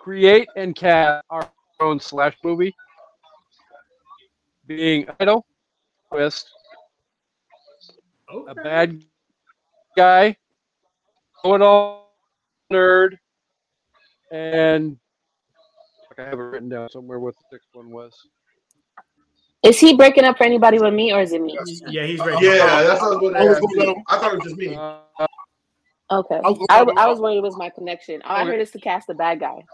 [0.00, 1.48] create, and cast our
[1.80, 2.74] own slash movie,
[4.66, 5.46] being idol,
[6.10, 6.48] twist,
[8.48, 9.04] a bad
[9.96, 10.45] guy, know
[11.54, 12.12] it all
[12.72, 13.16] nerd,
[14.32, 14.96] and
[16.18, 18.12] I have it written down somewhere what the sixth one was.
[19.62, 21.58] Is he breaking up for anybody with me, or is it me?
[21.88, 22.44] Yeah, he's ready.
[22.46, 23.60] Yeah, that's what I was going to I ask.
[23.60, 23.94] gonna let you.
[23.94, 24.74] him- I thought it was just me.
[24.74, 24.98] Uh,
[26.08, 26.36] Okay.
[26.36, 28.22] I was gonna I, I was worried it was my connection.
[28.22, 28.52] All I Okay.
[28.52, 29.64] heard is to cast the bad guy.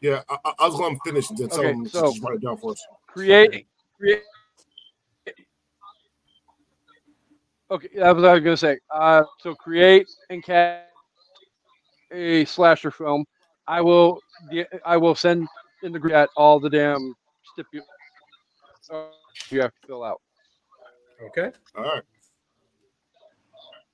[0.00, 2.34] Yeah, I, I- I was going to finish and then tell Okay, so- just write
[2.36, 2.86] it down for us.
[3.08, 3.66] create,
[3.98, 4.22] create.
[7.72, 8.78] Okay, that was what I was gonna say.
[8.90, 10.84] Uh, so create and cast
[12.12, 13.24] a slasher film.
[13.66, 14.20] I will,
[14.84, 15.48] I will send
[15.82, 17.14] in the group chat all the damn
[17.58, 17.80] stipu-
[18.92, 19.06] uh,
[19.48, 20.20] you have to fill out.
[21.28, 21.50] Okay.
[21.74, 22.02] All right.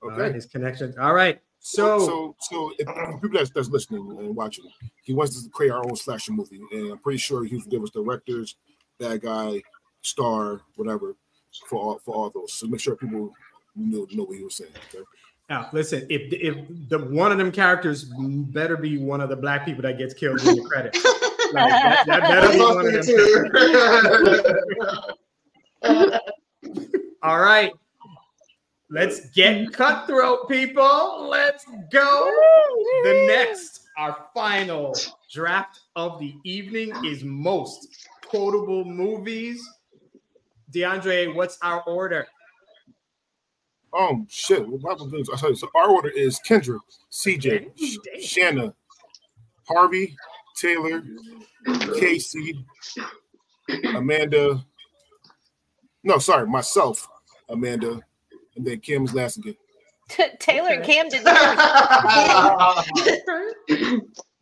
[0.02, 0.22] Okay.
[0.22, 0.34] right.
[0.34, 0.92] His connection.
[0.98, 1.40] All right.
[1.60, 4.64] So, so, so if, for people that's, that's listening and watching,
[5.04, 7.90] he wants to create our own slasher movie, and I'm pretty sure he'll give us
[7.90, 8.56] directors,
[8.98, 9.62] bad guy,
[10.02, 11.14] star, whatever,
[11.68, 12.54] for all for all those.
[12.54, 13.32] So make sure people
[13.78, 14.70] know, know what he was saying.
[14.88, 15.04] Okay?
[15.48, 16.06] now listen.
[16.10, 16.56] If if
[16.88, 20.40] the one of them characters better be one of the black people that gets killed
[20.40, 21.04] in the credits.
[21.50, 22.84] Like, that, that better That's be what one
[26.04, 26.20] of them.
[27.22, 27.72] All right.
[28.90, 31.28] Let's get cutthroat, people.
[31.28, 32.30] Let's go.
[33.02, 34.94] The next, our final
[35.30, 39.66] draft of the evening is most quotable movies.
[40.74, 42.26] DeAndre, what's our order?
[43.92, 44.66] Um, shit.
[44.66, 45.32] What happened to?
[45.32, 46.78] I tell you, so our order is Kendra,
[47.10, 48.74] CJ, Sh- Shanna,
[49.66, 50.14] Harvey,
[50.56, 51.02] Taylor,
[51.98, 52.64] Casey,
[53.94, 54.64] Amanda.
[56.04, 57.08] No, sorry, myself,
[57.48, 58.00] Amanda,
[58.56, 59.56] and then Kim's last again.
[60.38, 61.26] Taylor and Cam did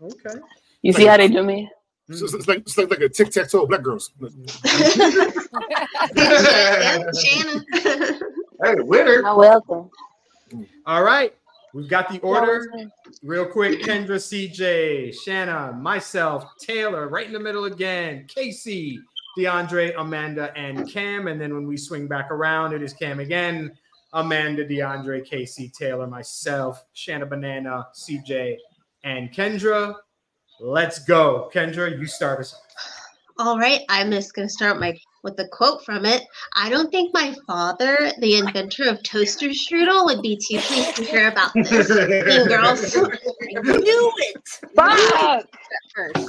[0.01, 0.41] Okay.
[0.83, 1.71] You see how they do me?
[2.13, 4.13] So it's, it's like it's like, like a tic tac toe, black girls.
[7.21, 8.21] Shanna.
[8.63, 9.13] Hey, winner.
[9.13, 9.91] You're welcome.
[10.87, 11.35] All right.
[11.75, 12.91] We've got the order
[13.23, 13.81] real quick.
[13.81, 18.25] Kendra, CJ, Shanna, myself, Taylor, right in the middle again.
[18.29, 18.99] Casey,
[19.37, 21.29] DeAndre, Amanda, and Cam.
[21.29, 23.77] And then when we swing back around, it is Cam again.
[24.15, 28.57] Amanda, DeAndre, Casey, Taylor, myself, Shanna Banana, CJ,
[29.05, 29.97] and Kendra.
[30.61, 31.51] Let's go.
[31.53, 32.55] Kendra, you start us.
[32.55, 32.61] off.
[33.39, 36.23] All right, I'm just going to start my with a quote from it.
[36.55, 41.05] I don't think my father, the inventor of toaster strudel, would be too pleased to
[41.05, 41.89] hear about this.
[41.91, 44.49] Mean girls, I knew it.
[44.77, 45.47] Fuck!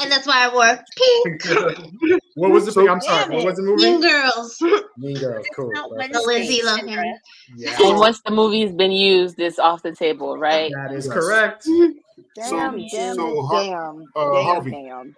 [0.01, 2.19] And that's why I wore pink.
[2.35, 2.89] What was the So- thing?
[2.89, 3.35] I'm sorry.
[3.35, 3.83] What was the movie?
[3.83, 4.07] Mean movie?
[4.09, 4.57] girls.
[4.97, 5.45] Mean Girls.
[5.55, 5.71] Cool.
[5.73, 6.13] Not Perfect.
[6.13, 7.13] The Lindsay Wednesday, Lohan.
[7.55, 10.71] Yeah, And once the movie's been used, it's off the table, right?
[10.75, 11.13] that is Yes.
[11.13, 11.67] correct.
[12.43, 14.71] So- Damn, damn, so damn, uh, damn, Harvey.
[14.71, 15.15] damn.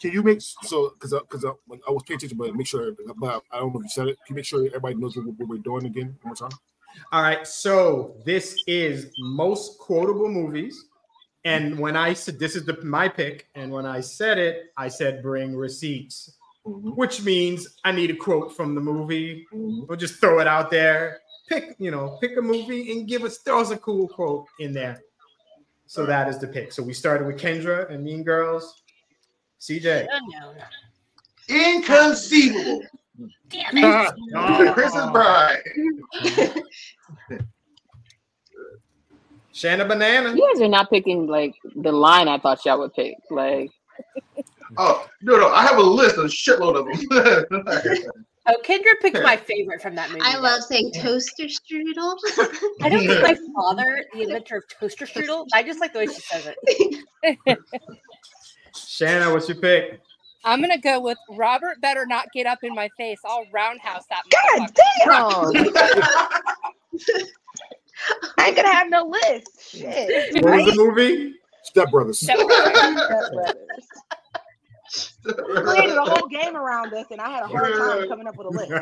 [0.00, 1.48] Can you make so because because I,
[1.88, 2.92] I was paying attention, but make sure.
[3.16, 4.18] But I don't know if you said it.
[4.26, 6.56] Can you make sure everybody knows what, what we're doing again one more time?
[7.12, 10.86] All right, so this is most quotable movies,
[11.44, 14.88] and when I said this is the my pick, and when I said it, I
[14.88, 16.34] said bring receipts,
[16.66, 19.46] Mhm, which means I need a quote from the movie.
[19.52, 19.86] mhm.
[19.88, 21.20] We'll just throw it out there.
[21.48, 24.72] Pick, you know, pick a movie and give us throw us a cool quote in
[24.72, 25.02] there.
[25.86, 26.72] So that is the pick.
[26.72, 28.82] So we started with Kendra and Mean Girls.
[29.60, 30.06] CJ.
[31.48, 32.82] Inconceivable.
[33.48, 34.14] Damn it.
[34.36, 34.72] Oh.
[34.74, 35.62] Princess Bride.
[39.52, 40.34] Shanna Banana.
[40.34, 43.14] You guys are not picking like the line I thought y'all would pick.
[43.30, 43.70] Like,
[44.76, 47.64] Oh no, no, I have a list, of a shitload of them.
[48.50, 50.22] Oh, Kendra picked my favorite from that movie.
[50.22, 52.16] I love saying toaster strudel.
[52.82, 55.46] I don't think my father, the inventor of toaster strudel.
[55.52, 57.38] I just like the way she says it.
[58.98, 60.00] Shanna, what's your pick?
[60.44, 61.80] I'm gonna go with Robert.
[61.80, 63.20] Better not get up in my face.
[63.24, 64.24] I'll roundhouse that.
[64.28, 65.06] God damn!
[68.38, 69.70] I ain't gonna have no list.
[69.70, 70.34] Shit.
[70.42, 71.36] What was the movie?
[71.62, 72.18] Step Brothers.
[72.18, 72.74] Step Brothers.
[72.74, 73.86] Step Brothers.
[75.24, 75.32] You
[75.62, 78.48] created a whole game around this, and I had a hard time coming up with
[78.48, 78.72] a list.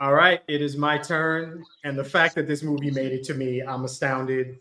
[0.00, 1.64] All right, it is my turn.
[1.82, 4.60] And the fact that this movie made it to me, I'm astounded.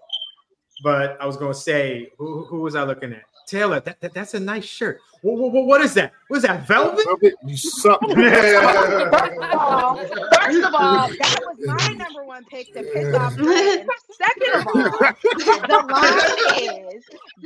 [0.83, 3.23] But I was going to say, who, who was I looking at?
[3.47, 4.99] Taylor, that, that- that's a nice shirt.
[5.21, 6.11] What, what, what is that?
[6.27, 6.67] What is that?
[6.67, 7.03] Velvet?
[7.05, 7.99] Velvet, you suck.
[8.07, 8.21] First
[9.41, 13.87] of all, first of all, that was my number one pick to piss off Brandon.
[14.11, 14.73] Second of all,
[15.67, 17.03] the line is,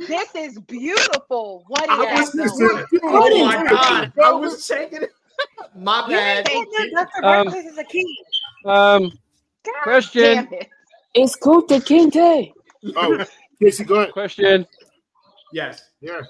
[0.08, 2.14] "This is beautiful." What is I that?
[2.20, 2.60] was just
[3.02, 5.10] oh my god, I was checking it.
[5.76, 6.44] My You bad.
[6.44, 8.16] didn't think Um, Barkley is a key.
[8.66, 9.10] Um,
[9.64, 10.22] God Question.
[10.22, 10.68] damn it.
[11.14, 12.52] It's Kunta Kinte.
[12.96, 13.24] Oh,
[13.60, 14.12] Casey, go ahead.
[14.12, 14.66] question.
[15.52, 15.82] Yes.
[16.00, 16.20] Yeah.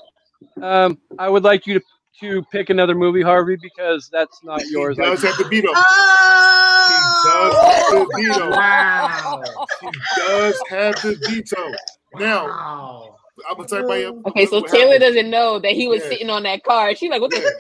[0.61, 1.85] Um, I would like you to
[2.21, 4.97] to pick another movie, Harvey, because that's not yours.
[4.97, 5.69] He does have the veto.
[5.75, 6.89] Oh!
[6.89, 8.51] He does have the veto.
[8.51, 9.43] Wow.
[9.81, 11.73] He does have the veto.
[12.17, 13.17] Now, Wow.
[13.49, 14.23] I'm gonna tell you.
[14.27, 15.01] Okay, so Taylor happened.
[15.15, 16.09] doesn't know that he was Yeah.
[16.11, 16.99] sitting on that card.
[16.99, 17.53] She's like, "What the?"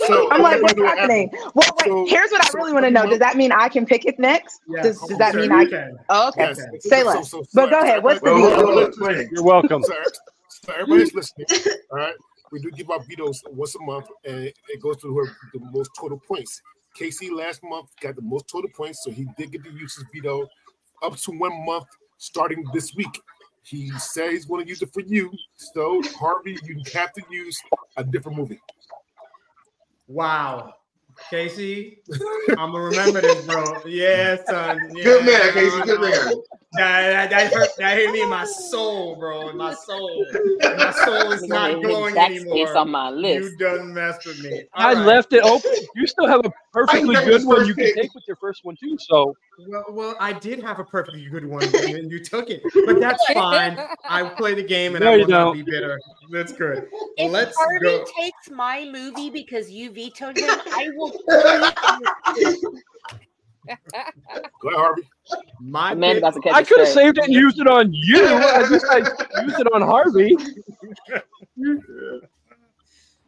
[0.00, 0.06] Yeah.
[0.06, 1.30] So I'm like, what's happening?
[1.30, 1.52] happened.
[1.54, 1.86] Well, wait.
[1.86, 3.08] So- here's what I so really want to know.
[3.08, 4.60] Does that mean I can pick it next?
[4.68, 4.84] Yes.
[4.84, 5.64] Does, does that mean I?
[5.66, 5.96] can.
[6.08, 6.52] Oh, okay.
[6.56, 6.60] Yes.
[6.80, 7.30] Say So- less.
[7.30, 8.02] so- so- But go ahead.
[8.02, 8.40] What's the deal?
[8.40, 9.28] well, well, explain.
[9.32, 9.82] You're welcome.
[9.82, 9.94] So,
[10.48, 11.46] so everybody's listening.
[11.90, 12.14] All right.
[12.50, 15.90] We do give out vetoes once a month, and it goes to whoever the most
[15.98, 16.62] total points.
[16.94, 20.04] Casey last month got the most total points, so he did get to use his
[20.12, 20.48] veto
[21.02, 21.84] up to one month
[22.16, 23.20] starting this week.
[23.62, 25.30] He says he's going to use it for you.
[25.56, 27.60] So Harvey, you have to use
[27.98, 28.58] a different movie.
[30.08, 30.72] Wow.
[31.30, 31.98] Casey,
[32.56, 33.82] I'm gonna remember this, bro.
[33.86, 34.78] Yeah, son.
[34.94, 35.82] Yeah, Good man, Casey.
[35.82, 36.34] Good man.
[36.72, 37.68] That, that, that hurt.
[37.78, 39.48] That hit me in my soul, bro.
[39.48, 40.26] In my soul.
[40.62, 42.76] And my soul is not glowing That's anymore.
[42.76, 43.50] on my list.
[43.52, 44.64] You done messed with me.
[44.74, 45.04] I All right.
[45.06, 45.72] left it open.
[45.94, 46.52] You still have a
[46.86, 48.96] perfectly good one one first you can take with your first one too.
[48.98, 52.62] So Well, well, I did have a perfectly good one, and you took it.
[52.86, 53.78] But that's fine.
[54.08, 55.98] I play the game, and No, I you will not be bitter.
[56.30, 56.86] That's good.
[57.16, 58.04] If Let's Harvey go.
[58.16, 61.10] takes my movie because you vetoed him, I will.
[61.28, 61.72] kill
[62.36, 62.82] you.
[64.62, 65.02] Go ahead, Harvey.
[65.60, 67.66] My man, pick- about to catch I a could have saved it and used it
[67.66, 68.24] on you.
[68.24, 68.98] I least I
[69.42, 70.36] used it on Harvey.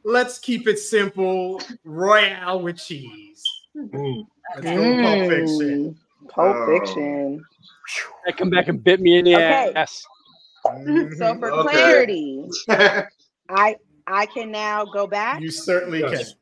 [0.05, 1.61] Let's keep it simple.
[1.85, 3.45] Royale with cheese.
[3.77, 4.27] Mm.
[4.55, 5.97] Let's go Pulp Fiction.
[6.25, 6.67] Mm, Pulp Oh.
[6.67, 7.47] Fiction.
[8.25, 9.73] That come back and bit me in the Okay.
[9.77, 10.05] ass.
[10.65, 11.39] So Mhm.
[11.39, 11.63] for Okay.
[11.63, 12.45] clarity,
[13.49, 13.77] I
[14.07, 15.41] I can now go back.
[15.41, 16.35] You certainly Yes.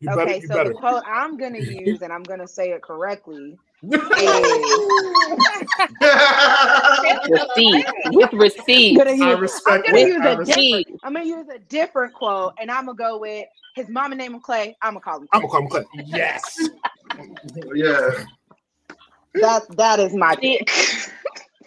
[0.00, 0.20] You better.
[0.22, 0.68] Okay, you so better.
[0.70, 3.58] the quote I'm gonna use, and I'm gonna say it correctly, can.
[7.28, 8.98] Receipt with receipt.
[9.00, 10.08] I'm gonna use, I I'm gonna it.
[10.08, 11.00] use I a respect different.
[11.02, 14.40] I'm gonna use a different quote, and I'm gonna go with his mama named him
[14.40, 14.76] Clay.
[14.82, 15.28] I'm gonna call him.
[15.32, 15.84] I'm gonna call him Clay.
[16.06, 16.58] Yes.
[17.74, 18.10] yeah.
[19.34, 20.70] That that is my See, pick.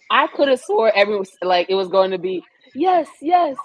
[0.09, 2.43] I could have swore every like it was going to be
[2.74, 3.57] yes, yes.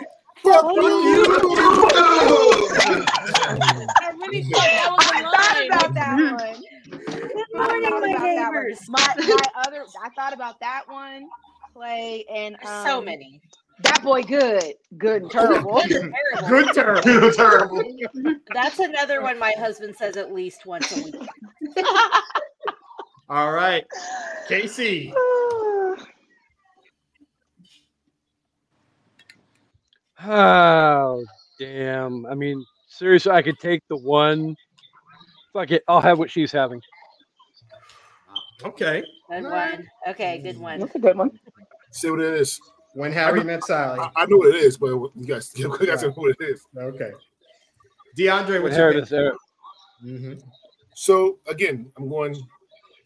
[0.43, 1.25] Fuck Fuck you.
[3.95, 6.65] I really thought that was I a thought about that one.
[7.53, 8.55] Good I morning, thought my about that one.
[8.55, 8.89] neighbors.
[8.89, 9.85] My my other.
[10.03, 11.29] I thought about that one.
[11.75, 13.41] Clay and um, so many.
[13.83, 15.81] That boy, good, good and terrible.
[15.89, 16.13] Terrible.
[16.49, 17.03] Good turn.
[17.35, 17.83] Terrible.
[18.55, 21.15] That's another one my husband says at least once a week.
[23.29, 23.85] All right.
[24.49, 25.13] Casey.
[30.25, 31.25] Oh
[31.59, 32.25] damn!
[32.27, 34.55] I mean, seriously, I could take the one.
[35.53, 36.81] Fuck it, I'll have what she's having.
[38.65, 39.03] Okay.
[39.31, 39.89] Good one.
[40.09, 40.81] Okay, good one.
[40.81, 41.39] That's a good one.
[41.91, 42.61] See what it is.
[42.95, 44.01] When Harry met Sally.
[44.01, 46.63] I, I know what it is, but you guys, you guys know what it is.
[46.77, 47.13] Okay.
[48.19, 49.19] DeAndre, what's your Inheritance pick?
[49.19, 49.33] there.
[50.05, 50.43] Mhm.
[50.95, 52.37] So again, I'm going.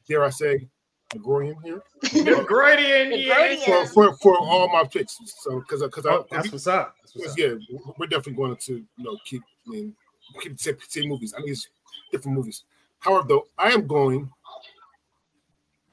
[0.09, 0.68] Dare I say,
[1.11, 1.82] Gregorian here
[2.46, 3.57] Gradient, The yeah.
[3.64, 5.18] for, for for all my picks.
[5.42, 6.94] So because because Oh, I that's what's up.
[7.02, 7.38] That's what's up.
[7.38, 7.54] yeah,
[7.98, 9.94] we're definitely going to you know keep I mean,
[10.40, 11.34] keep the same, same movies.
[11.36, 11.68] I mean, it's
[12.12, 12.64] different movies.
[13.00, 14.30] However, though, I am going,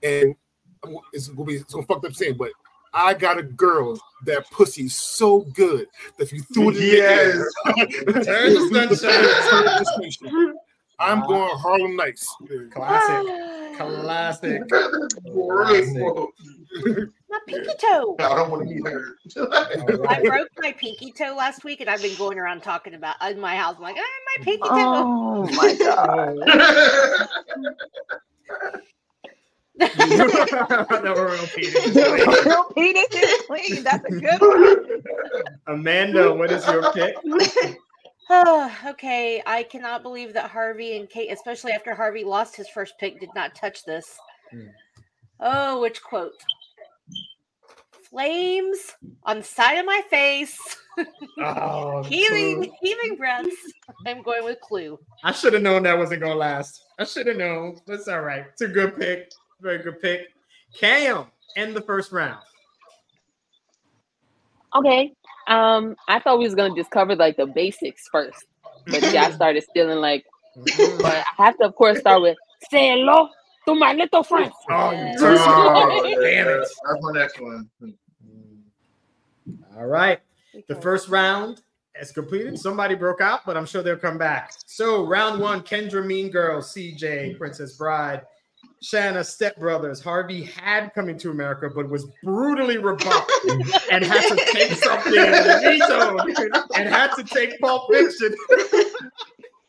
[0.03, 0.35] and
[1.13, 2.51] it's gonna be it's gonna fuck up saying, but
[2.93, 5.87] I got a girl that pussy's so good
[6.17, 7.33] that if you threw it in Yes.
[7.65, 7.87] the air,
[8.23, 8.59] Turn the
[8.95, 9.23] sunshine.
[9.49, 10.53] Turn the.
[10.99, 12.27] I'm going Harlem Nights.
[12.71, 13.25] Classic.
[13.77, 14.61] Classic.
[14.69, 16.29] Great quote.
[17.29, 18.15] My pinky toe.
[18.19, 19.17] I don't want to be hurt.
[20.07, 23.39] I broke my pinky toe last week, and I've been going around talking about in
[23.39, 23.75] my house.
[23.77, 24.03] I'm like, ah,
[24.37, 24.69] my pinky toe.
[24.69, 26.37] Oh my god.
[29.75, 31.95] Never real penis.
[31.95, 33.83] Real penis is clean.
[33.83, 35.03] That's a good one.
[35.67, 37.15] Amanda, what is your pick?
[38.29, 42.93] Oh, okay, I cannot believe that Harvey and Kate, especially after Harvey lost his first
[42.99, 44.17] pick, did not touch this.
[44.51, 44.67] Hmm.
[45.39, 46.33] Oh, which quote?
[48.09, 48.77] Flames
[49.23, 50.57] on the side of my face.
[51.39, 52.71] Oh, heaving, Clue.
[52.81, 53.55] heaving breaths.
[54.05, 54.99] I'm going with Clue.
[55.23, 56.85] I should have known that wasn't gonna last.
[56.99, 57.79] I should have known.
[57.87, 58.45] That's all right.
[58.51, 59.31] It's a good pick.
[59.63, 60.27] Very good pick.
[60.77, 62.43] Cam in the first round.
[64.75, 65.13] Okay.
[65.47, 68.45] Um, I thought we was gonna just cover like the basics first,
[68.87, 70.25] but yeah, I started stealing like.
[70.55, 72.37] But I have to, of course, start with
[72.69, 73.29] say hello
[73.67, 74.53] to my little friends.
[74.69, 76.09] Oh, Oh, too smart.
[76.09, 76.67] yeah, Damn it.
[76.85, 77.69] That's my next one.
[79.77, 80.19] All right.
[80.67, 81.61] The first round
[81.99, 82.59] is completed.
[82.59, 84.51] Somebody broke out, but I'm sure they'll come back.
[84.65, 88.21] So, round one Kendra Mean Girl, CJ, Princess Bride,
[88.83, 90.01] Shanna, Step Brothers.
[90.01, 93.31] Harvey had coming to America, but was brutally rebuffed
[93.89, 98.35] and had to take something vetoed and had to take Pulp Fiction.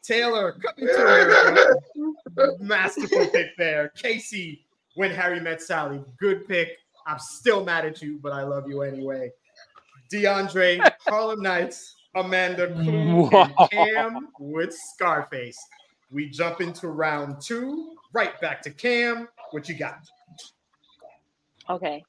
[0.03, 1.75] Taylor, coming to America.
[2.61, 3.91] Masterful pick there.
[3.97, 4.65] Casey,
[4.95, 6.03] when Harry met Sally.
[6.19, 6.79] Good pick.
[7.07, 9.31] I'm still mad at you, but I love you anyway.
[10.13, 15.59] DeAndre, Harlem Nights, Amanda Clue, and Cam with Scarface.
[16.15, 17.97] We jump into round two.
[18.13, 19.29] Right back to Cam.
[19.51, 19.99] What you got?
[21.69, 22.05] Okay.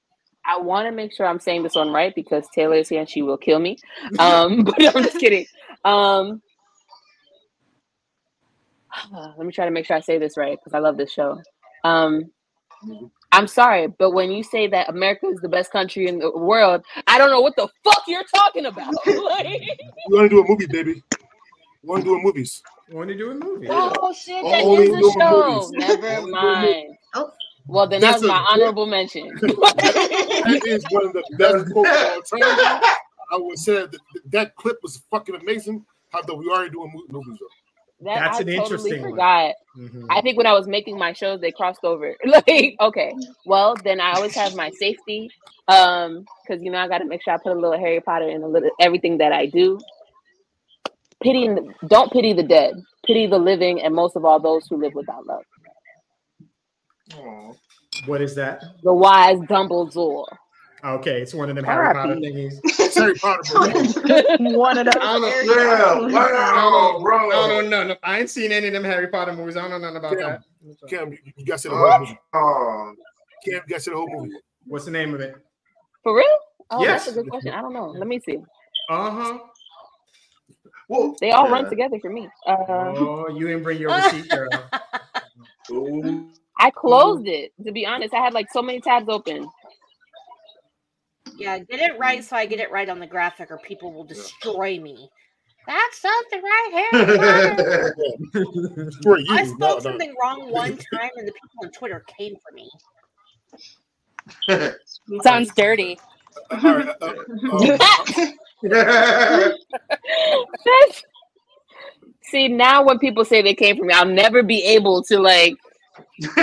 [0.46, 3.10] I want to make sure I'm saying this one right because Taylor is here and
[3.10, 3.78] she will kill me.
[4.20, 5.48] Um, but I'm just kidding.
[5.84, 6.40] Um,
[9.12, 11.42] let me try to make sure I say this right because I love this show.
[11.84, 12.32] Um,
[13.32, 16.86] I'm sorry, but when you say that America is the best country in the world,
[17.08, 18.94] I don't know what the fuck you're talking about.
[19.08, 19.62] Like-
[20.10, 21.02] We want to do a movie, baby.
[21.82, 22.62] We want to do a movies.
[22.92, 23.68] Want to do a movie?
[23.70, 25.70] oh shit, that Only is a show.
[25.72, 25.72] movies.
[26.02, 26.96] Never mind.
[27.16, 27.32] Oh.
[27.68, 29.28] Well, then That's that's my a- honorable mention.
[29.42, 32.82] That is one of the best quotes of all time.
[33.32, 33.96] I would say that
[34.28, 35.84] that clip was fucking amazing.
[36.12, 37.48] How though we already doing movies though.
[38.02, 39.10] That That's I an totally interesting one.
[39.12, 39.56] forgot.
[39.78, 40.06] Mhm.
[40.12, 42.16] I think when I was making my shows, they crossed over.
[42.26, 43.14] like, okay,
[43.48, 45.32] well, then I always have my safety,
[45.68, 48.30] um, because you know I got to make sure I put a little Harry Potter
[48.30, 49.80] in a little everything that I do.
[51.24, 51.50] Pity,
[51.88, 52.74] don't pity the dead.
[53.06, 55.44] Pity the living, and most of all, those who live without love.
[57.16, 57.54] Aw.
[58.06, 58.62] What is that?
[58.84, 60.26] The wise Dumbledore.
[60.84, 62.26] Okay, it's one of them Harry Potter R.I.P.
[62.28, 62.60] thingies.
[62.64, 63.42] It's Harry Potter.
[64.40, 64.96] One of those.
[65.02, 67.30] I don't, Yeah, wow, bro.
[67.32, 67.70] I don't.
[67.70, 69.58] No, I ain't seen any of them Harry Potter movies.
[69.58, 70.90] I don't know nothing about Cam, that.
[70.90, 72.20] Cam, you, you got to see the whole movie.
[72.34, 72.94] Oh,
[73.44, 74.36] Cam, you got to see the whole movie.
[74.68, 75.36] What's the name of it?
[76.04, 76.26] For real?
[76.70, 77.06] Oh, Yes.
[77.06, 77.54] that's a good question.
[77.54, 77.88] I don't know.
[77.88, 78.38] Let me see.
[78.90, 79.40] Uh huh.
[80.90, 81.52] Well, They all yeah.
[81.52, 82.28] run together for me.
[82.46, 84.50] Uh, Oh, you didn't bring your receipt, girl.
[85.72, 86.30] Ooh.
[86.60, 87.52] I closed it.
[87.66, 89.50] To be honest, I had like so many tabs open.
[91.38, 94.06] Yeah, get it right so I get it right on the graphic, or people will
[94.06, 95.10] destroy me.
[95.68, 97.96] That's something right here.
[99.32, 99.80] I spoke no.
[99.80, 102.70] something wrong one time, and the people on Twitter came for me.
[105.24, 106.00] Sounds dirty.
[106.52, 107.14] All right, uh,
[107.52, 108.34] uh, That's-
[112.24, 115.54] See, now when people say they came from me, I'll never be able to like.
[116.38, 116.42] uh,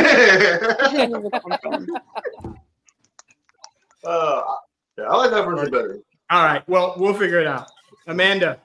[4.96, 5.98] yeah, I like that version better.
[6.30, 6.66] All right.
[6.68, 7.68] Well, we'll figure it out.
[8.06, 8.58] Amanda.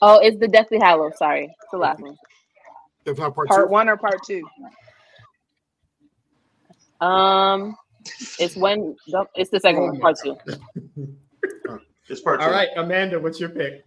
[0.00, 1.10] Oh, it's the Deathly Hallow.
[1.16, 2.16] Sorry, it's the last one.
[3.04, 3.66] That's part, Part two.
[3.66, 4.42] one or part two?
[7.00, 7.76] Um,
[8.38, 8.96] it's when
[9.34, 10.36] it's the second one, part two.
[12.08, 12.46] It's part two.
[12.46, 13.20] All right, Amanda.
[13.20, 13.84] What's your pick?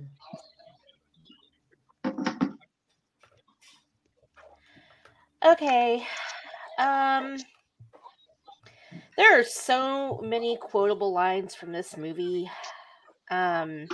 [5.43, 6.05] Okay.
[6.77, 7.37] Um
[9.17, 12.49] there are so many quotable lines from this movie.
[13.29, 13.87] Um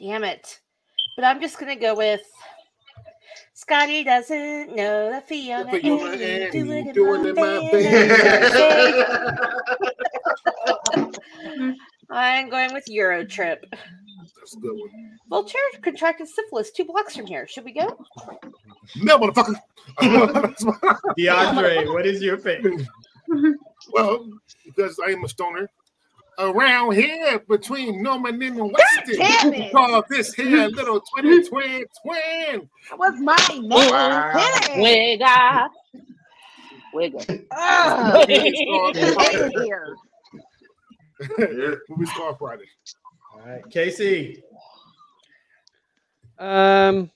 [0.00, 0.60] damn it.
[1.16, 2.22] But I'm just gonna go with
[3.54, 7.72] Scotty doesn't know that Fiona But you ain't ain't doing it doing my it my
[10.94, 11.76] band.
[12.10, 13.64] I'm going with Euro trip.
[14.46, 15.18] That's a good one.
[15.28, 17.46] Voltaire contracted syphilis two blocks from here.
[17.48, 17.98] Should we go?
[18.96, 19.60] No, motherfucker.
[21.18, 22.64] DeAndre, what is your pick?
[23.92, 24.30] well,
[24.64, 25.68] because I am a stoner.
[26.38, 32.68] Around here between Norman and Weston, damn we call this here little twin twin twin.
[32.90, 33.70] That was my name.
[33.70, 34.32] Wow.
[34.34, 35.18] Hit it.
[35.18, 35.70] Wigga,
[36.94, 37.46] wigga.
[37.52, 38.26] Ugh.
[41.38, 41.48] Movie's called Get Friday.
[41.48, 41.70] here.
[41.70, 41.74] Yeah.
[41.88, 42.64] Movie's called Friday.
[43.34, 44.42] All right, Casey.
[46.38, 47.10] Um,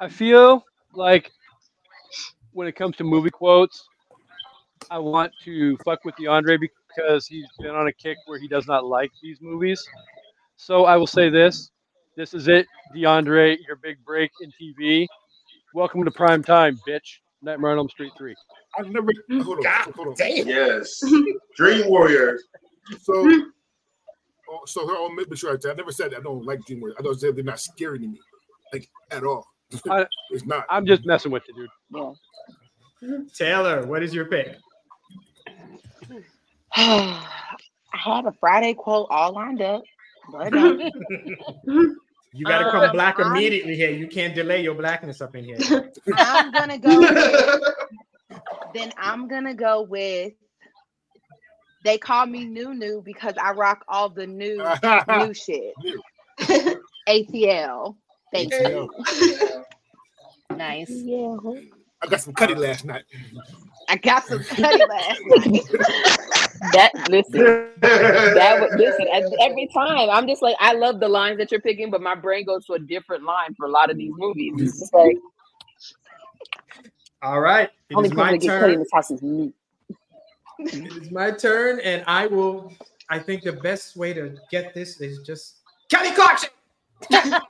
[0.00, 0.64] I feel
[0.94, 1.30] like
[2.52, 3.86] when it comes to movie quotes,
[4.90, 8.66] I want to fuck with DeAndre because he's been on a kick where he does
[8.66, 9.86] not like these movies.
[10.56, 11.70] So I will say this:
[12.16, 15.06] this is it, DeAndre, your big break in TV.
[15.74, 17.18] Welcome to prime time, bitch.
[17.42, 18.34] Nightmare on Elm Street three.
[18.78, 19.08] I've never
[19.42, 20.14] hold on, God hold on.
[20.16, 20.46] damn.
[20.46, 21.00] Yes.
[21.56, 22.42] Dream Warriors.
[23.02, 23.12] So
[24.50, 26.94] oh, so her own make sure I, I never said I don't like DreamWorks.
[26.98, 28.20] I don't say they're not scary to me,
[28.72, 29.46] like at all.
[29.88, 30.64] I, it's not.
[30.70, 31.68] I'm just messing with you, dude.
[33.02, 33.18] Yeah.
[33.34, 34.56] Taylor, what is your pick?
[36.72, 37.22] I
[37.92, 39.82] have a Friday quote all lined up,
[40.30, 40.76] but uh,
[42.32, 43.90] You got to Uh, come black I'm- immediately here.
[43.90, 45.58] You can't delay your blackness up in here.
[46.16, 47.00] I'm gonna go.
[47.00, 47.74] With,
[48.72, 50.32] then I'm gonna go with.
[51.82, 54.62] They call me New New because I rock all the new
[55.08, 55.74] new shit.
[57.08, 57.96] ATL.
[58.32, 58.90] Thank you.
[60.50, 60.90] Nice.
[60.90, 61.36] Yeah.
[62.02, 63.04] I got some cutty last night.
[63.88, 65.62] I got some cutty last night.
[66.72, 67.40] That listen,
[67.80, 69.06] that would listen
[69.40, 70.10] every time.
[70.10, 72.74] I'm just like, I love the lines that you're picking, but my brain goes to
[72.74, 74.52] a different line for a lot of these movies.
[74.58, 75.16] It's just like
[77.22, 77.70] All right.
[77.88, 78.78] It only is person my that gets in turn.
[78.78, 79.54] this house is me.
[80.66, 82.72] It is my turn, and I will.
[83.08, 85.56] I think the best way to get this is just
[85.88, 86.50] Kelly Clarkson.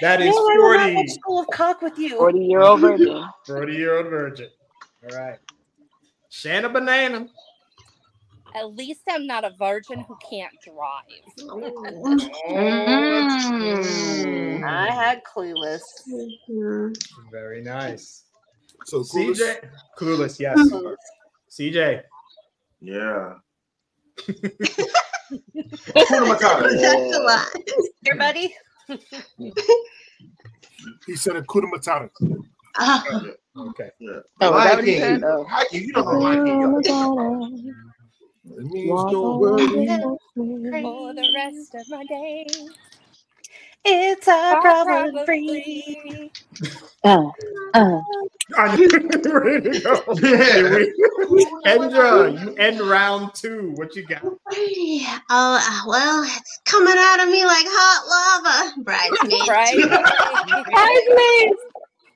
[0.00, 0.94] That is No, I will not 40.
[0.94, 2.16] watch School of Cock with you.
[2.18, 3.24] 40 year old virgin.
[3.46, 4.48] 40 year old virgin.
[5.04, 5.38] All right.
[6.28, 7.28] Shanna Banana.
[8.54, 11.02] At least I'm not a virgin who can't drive.
[12.48, 14.64] Mm.
[14.64, 15.82] I had clueless.
[17.30, 18.24] Very nice.
[18.84, 19.68] So CJ.
[19.98, 20.58] Clueless, yes.
[21.50, 22.02] CJ.
[22.80, 23.34] Yeah.
[25.94, 26.80] Hakuna Matata.
[26.80, 27.46] That's a lot.
[28.02, 28.54] Here, buddy.
[31.06, 32.10] He said Akuda Matata.
[32.76, 33.04] Ah,
[33.56, 33.90] Okay.
[33.98, 34.20] Yeah.
[34.42, 35.24] Oh, Lion that what King.
[35.24, 35.44] Oh.
[35.44, 37.74] How can you don't know Lion King?
[38.44, 39.66] It means don't worry.
[39.66, 42.46] For the rest of my day.
[43.88, 46.32] It's a I'm problem problem free.
[47.04, 47.30] Uh,
[47.74, 48.00] uh.
[48.58, 48.98] Ready to
[49.80, 50.14] go.
[50.16, 50.78] Here
[51.30, 53.74] we- Kendra, you end round two.
[53.76, 54.24] What you got?
[55.28, 58.72] Oh, uh, well, it's coming out of me like hot lava.
[58.82, 59.48] Bridesmaids.
[59.48, 59.76] Right?
[60.72, 61.60] Bridesmaids.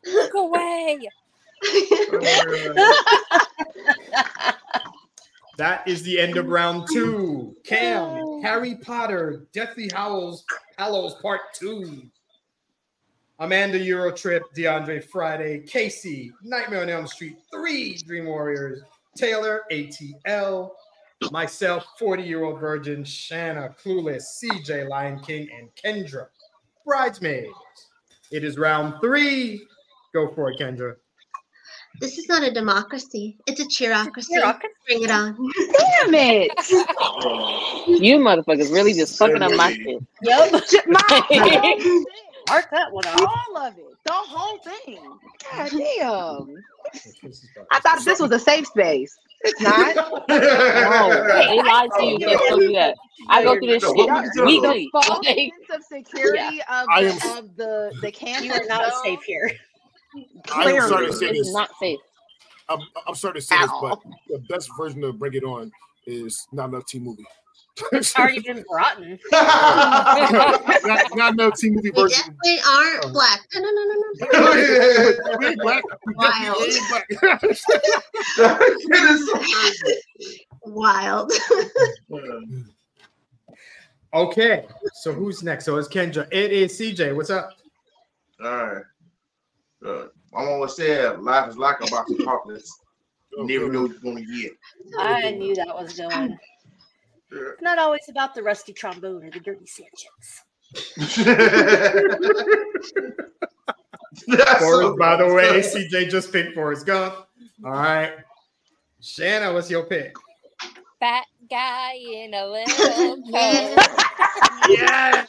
[0.07, 1.09] Look away.
[5.61, 7.55] That is the end of round two.
[7.65, 10.43] Cam, Harry Potter, Deathly Howls,
[10.81, 12.11] Hallows Part Two.
[13.39, 18.81] Amanda Eurotrip, DeAndre Friday, Casey, Nightmare on Elm Street, three Dream Warriors,
[19.15, 20.70] Taylor, ATL,
[21.31, 26.28] myself, 40 year old virgin, Shanna, Clueless, CJ, Lion King, and Kendra,
[26.86, 27.52] Bridesmaids.
[28.32, 29.66] It is round three.
[30.15, 30.97] Go for it, Kendra.
[32.01, 33.36] This is not a democracy.
[33.47, 34.28] It's a cheerocracy.
[34.35, 34.60] Cheerocracy.
[34.86, 35.36] Bring it on.
[35.72, 36.51] Damn it!
[38.01, 40.02] You motherfuckers really just fucking up my shit.
[40.22, 40.64] Yep.
[40.68, 42.05] J- my-
[42.48, 43.20] Mark that one off.
[43.20, 44.98] all of it, the whole thing.
[45.52, 46.56] God damn!
[47.70, 49.16] I thought this was a safe space.
[49.43, 49.94] It's not.
[50.28, 52.18] No, they lied to you.
[52.18, 52.97] They told you that.
[53.28, 54.90] I go through this No, shit what was the- weekly.
[54.93, 58.47] The false sense of security of, I the, am- of the the campus.
[58.47, 59.01] You are not show.
[59.05, 59.51] safe here.
[60.53, 61.53] I am sorry to say this.
[61.53, 61.99] not safe.
[62.69, 63.81] I'm, I'm sorry to say this, Ow.
[63.82, 65.70] but the best version of Bring It On
[66.07, 67.24] is not enough team movie.
[68.19, 69.19] Already been rotten.
[69.32, 72.19] not, not enough team movie We version.
[72.19, 73.12] definitely aren't Oh.
[73.12, 73.41] black.
[73.55, 75.37] No, no, no, no, no.
[75.39, 75.82] We ain't black.
[76.07, 76.57] We Wild.
[76.59, 77.43] definitely ain't black.
[77.43, 80.70] It is so.
[80.70, 81.32] Wild.
[84.12, 85.65] Okay, so who's next?
[85.65, 86.27] So it's Kendra.
[86.32, 87.15] It is CJ.
[87.15, 87.51] What's up?
[88.43, 88.82] All right.
[89.85, 92.81] Uh, my always said life is like a box of chocolates.
[93.32, 94.52] You never know what you're gonna get.
[94.98, 96.36] I knew that was going.
[97.31, 100.43] It's not always about the rusty trombone or the dirty Sanchez.
[104.59, 107.15] Forrest, so by the way, CJ just picked Forrest Gump.
[107.65, 108.15] All right.
[109.01, 110.16] Shanna, what's your pick?
[110.98, 113.78] Fat guy in a little coat.
[114.69, 115.27] Yeah.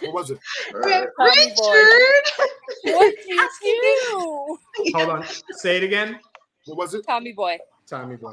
[0.00, 0.38] What was it?
[0.72, 1.24] Tommy boy.
[1.24, 2.48] Uh, Richard.
[2.84, 3.26] What did
[3.62, 4.92] you do?
[4.94, 5.24] Hold on.
[5.52, 6.18] Say it again.
[6.66, 7.04] What was it?
[7.06, 7.58] Tommy boy.
[7.88, 8.32] Tommy Boy.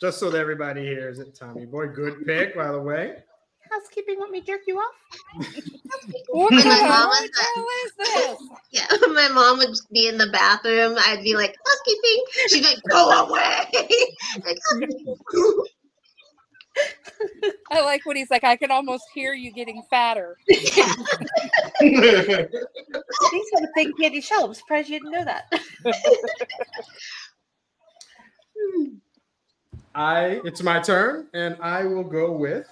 [0.00, 1.34] Just so that everybody hears it.
[1.34, 1.88] Tommy Boy.
[1.88, 3.16] Good pick, by the way.
[3.70, 4.94] Housekeeping, want me jerk you off?
[6.28, 7.24] What And the my hell mom was
[7.84, 8.38] is this?
[8.70, 10.96] Yeah, my mom would be in the bathroom.
[10.98, 12.24] I'd be like, housekeeping.
[12.48, 13.66] She'd be like, go away.
[14.44, 14.58] like,
[17.70, 20.36] I like when he's like, I can almost hear you getting fatter.
[20.46, 20.98] He's got
[21.80, 22.48] a
[23.74, 24.46] big candy shell.
[24.46, 25.52] I'm surprised you didn't know that.
[29.94, 32.66] I it's my turn, and I will go with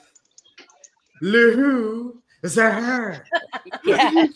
[1.22, 3.22] Lou Zahar.
[3.84, 4.26] Yeah.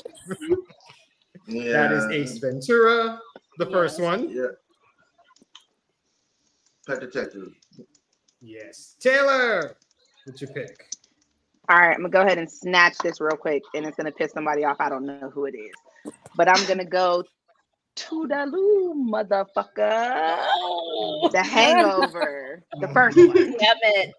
[1.49, 3.21] That is Ace Ventura,
[3.59, 4.31] the first one.
[4.31, 4.47] Yeah.
[6.87, 7.53] Pet Detective.
[8.41, 8.97] Yes.
[9.01, 9.77] Taylor,
[10.25, 10.89] what's your pick?
[11.69, 14.33] All right, I'm gonna go ahead and snatch this real quick, and it's gonna piss
[14.33, 14.79] somebody off.
[14.81, 15.75] I don't know who it is,
[16.35, 17.23] but I'm gonna go
[17.97, 20.47] to the loo, motherfucker.
[20.57, 23.55] Oh, the Hangover, the first one.
[23.59, 24.15] Damn it.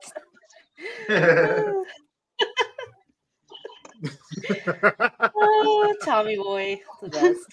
[5.35, 7.47] oh, Tommy boy, the best.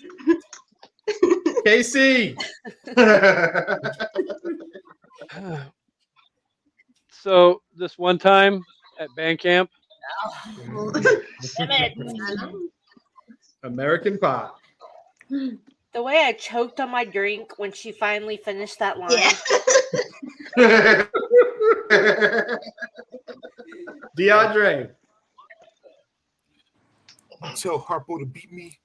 [1.64, 2.36] Casey.
[7.27, 8.65] So this one time
[9.01, 9.69] at band camp,
[13.65, 14.51] American Pie.
[15.93, 19.19] The way I choked on my drink when she finally finished that line.
[24.16, 24.93] DeAndre.
[27.57, 28.78] Tell Harpo to beat me.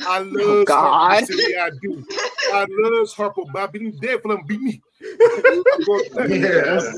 [0.00, 1.22] I oh, love Oh, God.
[1.22, 1.26] Harpo.
[1.26, 2.02] Say, I do.
[2.50, 4.80] I love Harpo, but I beat him dead for him beat me.
[5.74, 6.94] I'm going, Yeah.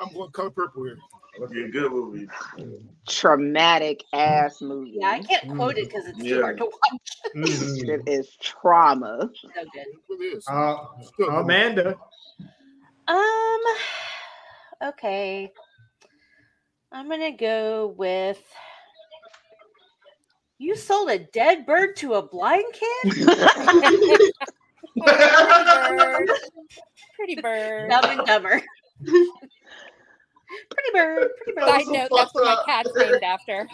[0.00, 0.98] I'm going, I'm going color purple here.
[1.42, 2.26] Okay, good movie.
[3.08, 4.96] Traumatic ass movie.
[5.00, 7.34] Yeah, I can't quote it because it's too hard to watch.
[7.36, 7.88] Mhm.
[7.88, 9.30] It is trauma.
[9.40, 9.86] So good.
[10.48, 11.40] Uh, Still a good movie.
[11.42, 11.96] Amanda.
[13.08, 13.60] Um.
[14.82, 15.52] Okay.
[16.92, 18.42] I'm gonna go with.
[20.58, 23.28] You sold a dead bird to a blind kid?
[27.16, 27.88] Pretty bird.
[27.90, 28.60] Dumb and dumber.
[30.70, 31.30] pretty bird.
[31.42, 31.68] Pretty bird.
[31.68, 33.68] Side note, that's what my cat's named after.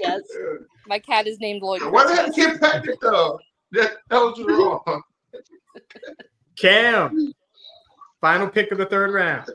[0.00, 0.22] Yes.
[0.88, 1.80] My cat is named Lloyd.
[1.92, 2.58] Why they have Christmas.
[2.58, 3.38] Kim Patrick though?
[3.70, 5.02] That, that was wrong.
[6.56, 7.32] Cam.
[8.20, 9.48] Final pick of the third round.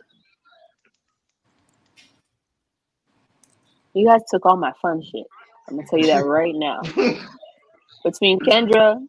[3.93, 5.25] You guys took all my fun shit.
[5.67, 6.81] I'm gonna tell you that right now.
[8.03, 9.05] Between Kendra,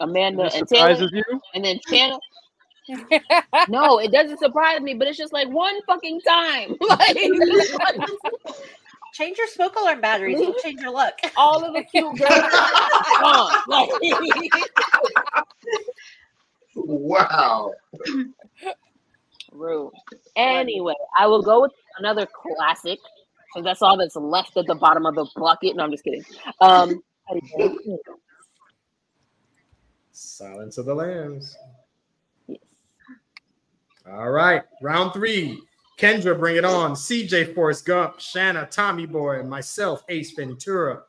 [0.00, 1.24] Amanda, and Taylor, you.
[1.54, 2.20] and then Channel.
[3.68, 6.76] No, it doesn't surprise me, but it's just like one fucking time.
[6.88, 7.16] Like
[9.12, 10.38] Change your smoke alarm batteries.
[10.38, 11.14] It'll change your look.
[11.38, 12.52] all of the cute girls
[13.20, 13.50] gone.
[13.66, 13.88] Like,
[16.74, 17.72] wow.
[19.52, 19.92] rude.
[20.36, 22.98] Anyway, I will go with another classic.
[23.46, 25.76] because that's all that's left at the bottom of the bucket.
[25.76, 26.22] No, I'm just kidding.
[26.60, 27.02] Um,
[30.12, 31.56] Silence of the Lambs.
[34.06, 34.14] Yes.
[34.14, 35.60] All right, round three.
[35.98, 36.92] Kendra, bring it on.
[36.92, 41.02] CJ Forrest Gump, Shanna, Tommy Boy, and myself, Ace Ventura.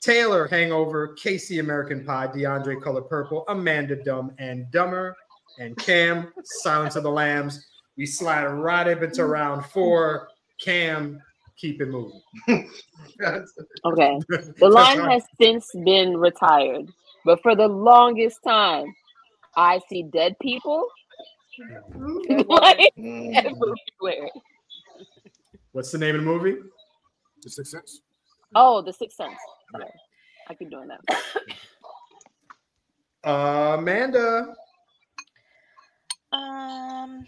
[0.00, 5.16] Taylor, Hangover, Casey, American Pie, DeAndre, Color Purple, Amanda, Dumb and Dumber,
[5.58, 7.66] and Cam, Silence of the Lambs.
[7.96, 10.28] We slide right up into round four.
[10.60, 11.20] Cam,
[11.56, 12.20] keep it moving.
[13.84, 14.18] Okay.
[14.58, 16.90] The line has since been retired,
[17.24, 18.92] but for the longest time,
[19.56, 20.88] I see dead people
[22.48, 24.28] like everywhere.
[25.72, 26.56] What's the name of the movie?
[27.42, 28.00] The Sixth Sense.
[28.54, 29.36] Oh, The Sixth Sense.
[29.72, 29.86] Sorry.
[30.48, 31.00] I keep doing that.
[33.78, 34.54] Amanda.
[36.32, 37.26] Um,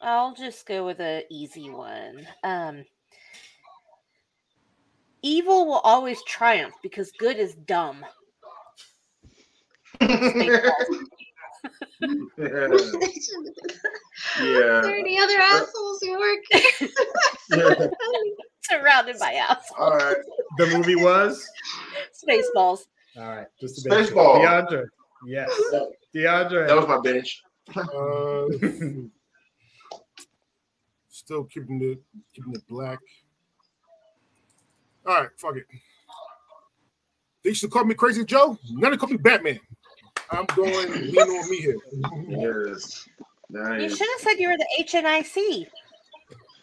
[0.00, 2.26] I'll just go with an easy one.
[2.44, 2.84] Um,
[5.22, 8.04] evil will always triumph because good is dumb.
[14.40, 14.78] Yeah.
[14.78, 16.44] Are there any other assholes who work?
[18.62, 19.78] Surrounded by assholes.
[19.78, 20.16] All right.
[20.58, 21.46] The movie was?
[22.12, 22.86] Spaceballs.
[23.16, 24.08] All right, just a bit.
[24.08, 24.42] Spaceball.
[24.42, 24.86] DeAndre.
[25.26, 25.50] Yes.
[26.14, 26.66] DeAndre.
[26.66, 27.42] That was my bench.
[27.76, 28.46] Uh,
[31.08, 32.00] still keeping it
[32.34, 32.98] keeping it black.
[35.06, 35.66] All right, fuck it.
[37.42, 38.58] They used to call me Crazy Joe.
[38.70, 39.60] Now they call me Batman.
[40.32, 41.76] I'm going lean on me here.
[42.28, 43.08] Yes.
[43.50, 45.66] You should have said you were the HNIC.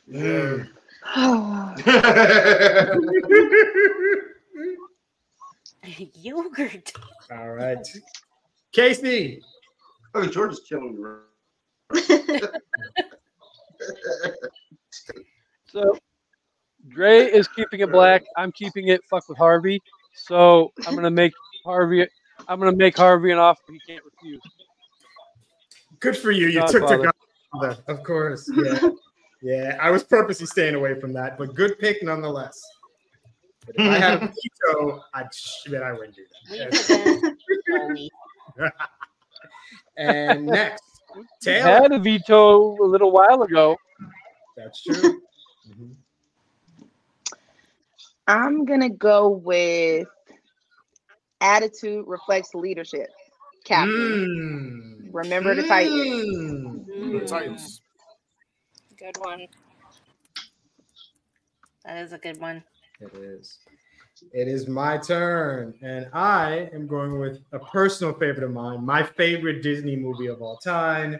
[0.07, 0.63] Yeah.
[6.15, 6.91] Yogurt.
[7.31, 7.87] All right.
[8.71, 9.41] Casey.
[10.15, 11.09] oh, George is killing me.
[15.71, 15.95] So
[16.87, 18.23] Dre is keeping it black.
[18.35, 19.79] I'm keeping it fuck with Harvey.
[20.15, 21.31] So I'm gonna make
[21.63, 22.07] Harvey.
[22.47, 24.41] I'm gonna make Harvey an offer he can't refuse.
[25.99, 26.47] Good for you.
[26.47, 26.97] You took Godfather.
[26.97, 27.13] the
[27.53, 28.49] Godfather, of course.
[28.55, 28.89] Yeah.
[29.41, 29.77] yeah.
[29.81, 32.61] I was purposely staying away from that, but good pick nonetheless.
[33.65, 34.27] But if I had a
[34.67, 36.73] veto, I'd shit, I wouldn't do that.
[36.73, 37.37] it then.
[37.87, 38.11] Tony.
[39.97, 40.83] and next,
[41.15, 41.69] He Taylor.
[41.69, 43.77] had a veto a little while ago.
[44.57, 45.21] That's true.
[45.69, 45.95] Mhm.
[48.27, 50.07] I'm gonna go with
[51.41, 53.09] attitude reflects leadership.
[53.65, 53.91] Captain.
[53.93, 55.09] Mm.
[55.11, 55.97] Remember the Titans.
[55.97, 56.87] Mm.
[56.87, 57.81] Remember the Titans.
[58.97, 59.47] Good one.
[61.85, 62.63] That is a good one.
[62.99, 63.59] It is.
[64.33, 69.01] It is my turn, and I am going with a personal favorite of mine, my
[69.01, 71.19] favorite Disney movie of all time.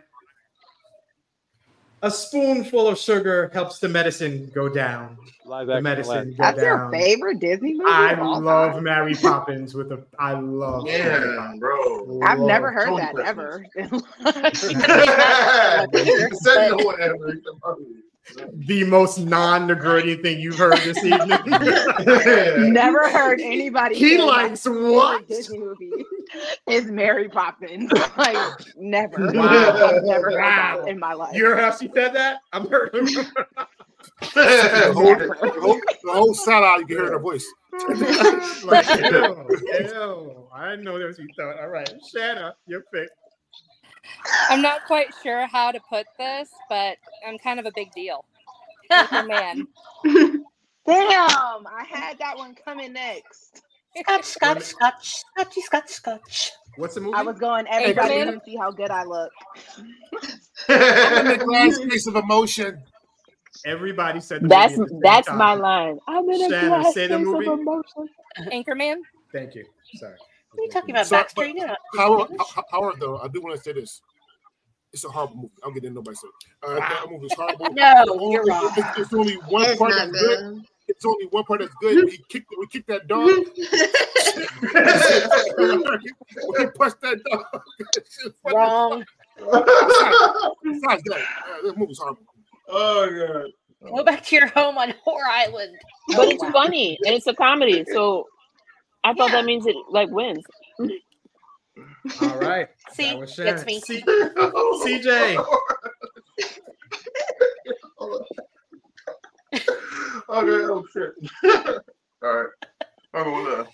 [2.01, 5.17] A spoonful of sugar helps the medicine go down.
[5.45, 6.31] Live The medicine Aladdin.
[6.35, 7.89] go That's your favorite Disney movie?
[7.91, 8.83] I love time?
[8.83, 10.03] Mary Poppins with a.
[10.19, 10.85] I love.
[10.85, 11.59] Mary Yeah, Poppins.
[11.59, 12.21] bro.
[12.23, 14.05] I've never Love- heard Totally that Christmas.
[17.35, 18.05] ever.
[18.29, 18.65] You said no one ever.
[18.65, 21.29] The most non-Negroni thing you've heard this evening.
[22.73, 23.95] Never heard anybody.
[23.95, 25.27] He likes what?
[25.27, 25.91] Disney movie
[26.67, 27.91] is Mary Poppins.
[28.17, 28.37] Like
[28.77, 29.31] never.
[29.31, 29.47] Wow.
[29.95, 30.81] I've never heard Wow.
[30.83, 31.35] that in my life.
[31.35, 32.39] You heard how she said that?
[32.53, 32.91] I'm heard.
[34.33, 37.45] The whole, the the whole shout out, you can hear her voice.
[38.63, 40.47] like, ew, ew.
[40.53, 41.59] I know that was you thought.
[41.59, 43.09] All right, Shanna, your pick.
[44.49, 46.97] I'm not quite sure how to put this, but
[47.27, 48.25] I'm kind of a big deal.
[48.91, 49.67] Anchor Man.
[50.85, 53.61] Damn, I had that one coming next.
[53.97, 56.51] Scotch, scotch, scotch, scotchy, scotch, scotch.
[56.77, 57.17] What's the movie?
[57.17, 58.25] I was going everybody Anchorman?
[58.25, 59.31] can see how good I look.
[60.69, 62.81] I'm in the glass case of emotion.
[63.65, 65.37] Everybody said the That's movie at the same that's time.
[65.37, 65.99] my line.
[66.07, 67.45] I'm in a Shannon, glass say the case of movie.
[67.47, 68.09] emotion.
[68.51, 68.95] Anchorman.
[69.33, 69.65] Thank you.
[69.95, 70.15] Sorry.
[70.51, 71.41] What are you talking about, So, Baxter?
[71.41, 72.31] but You know, Howard,
[72.71, 74.01] Howard, though, I do want to say this.
[74.91, 75.49] It's a horrible movie.
[75.63, 76.29] I'm getting nobody said.
[76.67, 77.67] Uh, That movie is horrible.
[77.73, 78.71] No, only- you're wrong.
[78.75, 80.39] It's, it's only one It's part that's good.
[80.39, 80.65] good.
[80.87, 82.05] It's only one part that's good.
[82.05, 83.27] We kicked, we kicked that dog.
[83.27, 83.43] we
[86.77, 87.45] punched that dog.
[88.55, 89.05] Wrong.
[90.63, 92.23] Besides that, uh, this movie's horrible.
[92.67, 93.45] Oh god.
[93.95, 95.75] Go back to your home on Whore Island.
[96.15, 98.25] But it's funny and it's a comedy, so
[99.09, 99.37] I thought Yeah.
[99.37, 100.43] that means it like wins.
[102.21, 102.67] All right.
[102.91, 103.65] See, that was gets Shannon.
[103.65, 103.79] me.
[103.79, 105.37] C- CJ.
[110.29, 111.11] okay, oh shit.
[112.23, 112.49] All right.
[113.15, 113.65] I'm gonna, uh,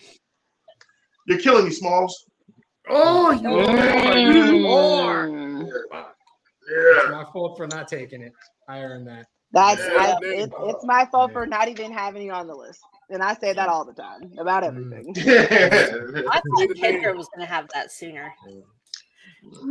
[1.27, 2.25] you're killing me, Smalls.
[2.89, 4.61] Oh, you Mm.
[4.61, 5.27] more.
[6.69, 7.11] It's Yeah.
[7.11, 8.31] my fault for not taking it.
[8.69, 9.25] I earned that.
[9.51, 12.81] That's Yeah, I, it, it's my fault for not even having you on the list.
[13.09, 15.13] And I say that all the time about everything.
[15.17, 18.33] I thought Kendra was going to have that sooner.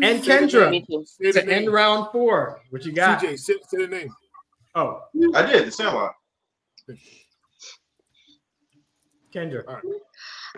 [0.03, 1.05] And Kendra, too.
[1.07, 3.21] Say to end round four, what you got?
[3.21, 4.09] CJ, say, say the name.
[4.75, 5.01] Oh,
[5.35, 6.15] I did the Sandlot.
[9.35, 9.81] Kendra.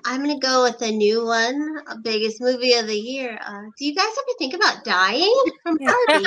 [0.05, 3.39] I'm gonna go with a new one, biggest movie of the year.
[3.44, 6.27] Uh, do you guys ever think about dying from Barbie?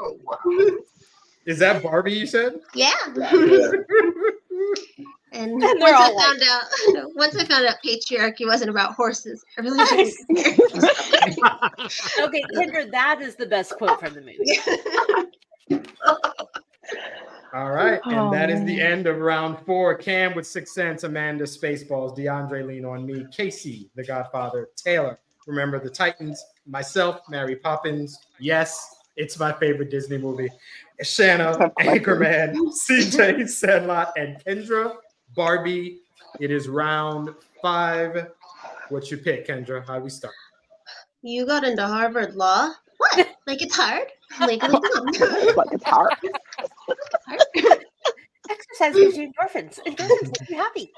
[0.00, 0.38] oh, wow.
[1.46, 2.60] Is that Barbie you said?
[2.74, 2.92] yeah.
[3.14, 3.30] Yeah.
[5.36, 8.94] And, And once they're I all found out, once I found out patriarchy wasn't about
[8.94, 10.58] horses, I really got scared.
[12.26, 14.58] Okay, Kendra, that is the best quote from the movie.
[17.54, 18.00] All right.
[18.04, 18.86] And Oh, that is the oh.
[18.86, 19.94] end of round four.
[19.94, 25.18] Cam with Six Sense, Amanda Spaceballs, DeAndre Lean on me, Casey, the Godfather, Taylor.
[25.46, 28.18] Remember the Titans, myself, Mary Poppins.
[28.40, 30.50] Yes, it's my favorite Disney movie.
[31.02, 34.96] Shanna, Anchorman, CJ, Sandlot, and Kendra,
[35.36, 36.00] Barbie.
[36.40, 37.30] It is round
[37.62, 38.28] five.
[38.88, 39.86] What you pick, Kendra?
[39.86, 40.34] How do we start?
[41.22, 42.72] You got into Harvard Law?
[42.98, 43.28] What?
[43.46, 44.08] Like it's hard?
[44.46, 45.06] Legally dumb.
[45.56, 46.14] like it's hard.
[48.48, 49.78] Exercise gives you endorphins.
[49.86, 50.92] Endorphins make you happy.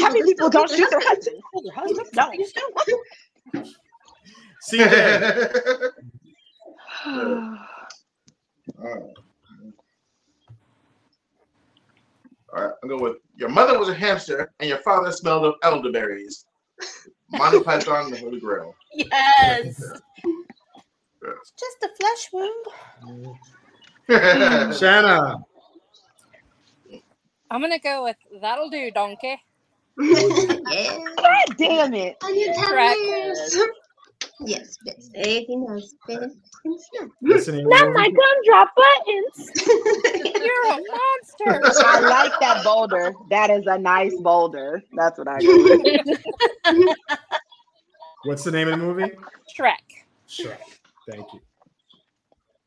[0.00, 1.40] Happy people don't shoot their husbands.
[1.52, 2.08] Hold your husband.
[2.14, 2.30] No.
[2.30, 3.74] Please don't.
[4.70, 5.92] CJ.
[8.78, 9.16] Alright.
[12.56, 15.54] All right, I'm going with your mother was a hamster and your father smelled of
[15.62, 16.46] elderberries.
[17.32, 18.74] Monty Python and the Holy Grail.
[18.94, 19.78] Yes.
[21.22, 21.52] Yes.
[21.58, 22.66] Just a flesh wound.
[24.78, 25.36] Shanna.
[27.50, 29.38] I'm gonna go with that'll do, donkey.
[30.00, 30.98] Oh, yeah.
[31.16, 32.16] God damn it.
[32.24, 32.98] Onion Correct.
[34.20, 34.32] Towers.
[34.40, 35.10] Yes, yes.
[35.14, 36.34] Everything has been.
[37.22, 37.68] Listening.
[37.68, 39.50] Not my gumdrop buttons.
[40.44, 41.82] You're a monster.
[41.86, 43.12] I like that boulder.
[43.30, 44.82] That is a nice boulder.
[44.94, 45.98] That's what I do.
[48.24, 49.12] What's the name of the movie?
[49.56, 50.04] Shrek.
[50.28, 50.58] Shrek.
[51.08, 51.40] Thank you.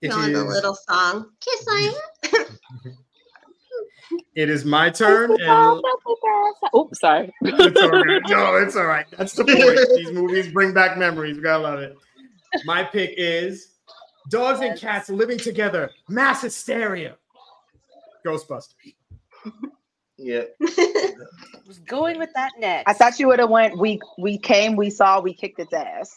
[0.02, 1.32] You It know, the little song.
[1.42, 1.94] Kiss I
[4.36, 5.32] it is my turn.
[5.32, 5.82] And
[6.74, 7.32] Oh, sorry.
[7.42, 8.22] it's all right.
[8.28, 9.06] No, it's all right.
[9.18, 9.80] That's the point.
[9.98, 11.38] These movies bring back memories.
[11.38, 11.96] We gotta love it.
[12.66, 13.76] My pick is
[14.30, 17.16] Dogs and Cats Living Together, Mass Hysteria,
[18.26, 18.74] Ghostbusters.
[20.22, 20.44] Yeah.
[21.66, 22.90] was going with that next.
[22.90, 23.78] I thought you would have went.
[23.78, 26.14] We we came, we saw, we kicked its ass.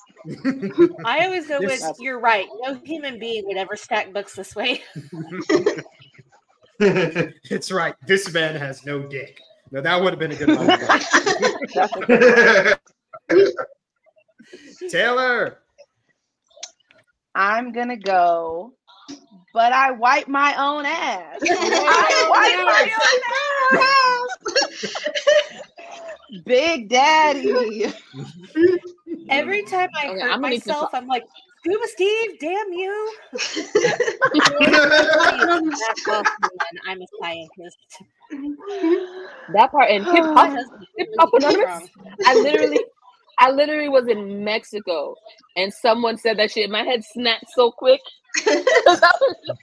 [1.04, 2.46] I always go with you're right.
[2.62, 4.82] No human being would ever stack books this way.
[7.50, 7.94] It's right.
[8.06, 9.38] This man has no dick.
[9.70, 10.56] No, that would have been a good
[13.28, 13.52] one.
[14.90, 15.58] Taylor.
[17.34, 18.74] I'm gonna go,
[19.54, 21.38] but I wipe my own ass.
[21.42, 23.20] I wipe my own
[23.80, 24.36] ass.
[26.44, 27.86] Big Daddy.
[29.30, 31.24] Every time I Okay, hurt I'm gonna need to myself, I'm like,
[31.64, 33.12] Scuba Steve, damn you.
[34.60, 36.50] Back off, man.
[36.88, 37.78] I'm a scientist.
[39.52, 40.50] That part and hip hop,
[40.96, 41.54] hip hop really anonymous.
[41.54, 41.88] strong.
[42.26, 42.80] I literally,
[43.38, 45.14] I literally was in Mexico,
[45.56, 46.68] and someone said that shit.
[46.70, 48.00] My head snapped so quick.
[48.46, 49.00] I was
[49.46, 49.60] just-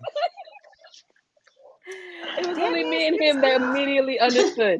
[2.37, 4.79] it was only me and him that immediately understood.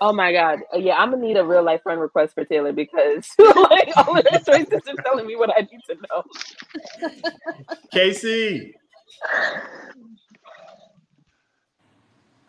[0.00, 0.60] Oh my god!
[0.74, 4.16] Uh, Yeah, I'm gonna need a real life friend request for Taylor because like all
[4.18, 6.24] of her choices are telling me what I need to know.
[7.92, 8.74] Casey.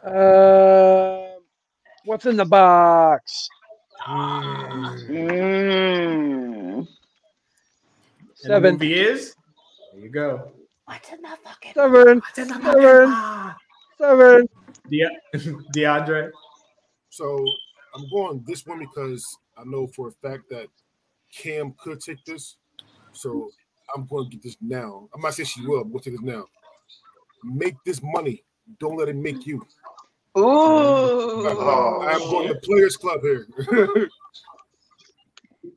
[0.03, 1.41] Um,
[2.05, 3.49] what's in the box?
[4.07, 5.07] Mm.
[5.09, 6.87] And the
[8.35, 8.73] Seven.
[8.75, 9.35] movie is.
[9.93, 10.51] There you go.
[10.85, 12.21] What's in the fucking Seven.
[12.33, 13.13] Seven.
[13.97, 14.49] Seven.
[14.89, 15.19] De-
[15.75, 16.31] DeAndre.
[17.09, 17.45] So
[17.95, 19.25] I'm going this one because
[19.57, 20.67] I know for a fact that
[21.33, 22.57] Cam could take this.
[23.13, 23.49] So
[23.95, 25.09] I'm going to get this now.
[25.13, 26.45] I'm not saying she will, but we'll take this now.
[27.43, 28.43] Make this money.
[28.79, 29.65] Don't let it make you.
[30.37, 30.41] Ooh.
[30.41, 33.47] Oh, I'm going to Players Club here.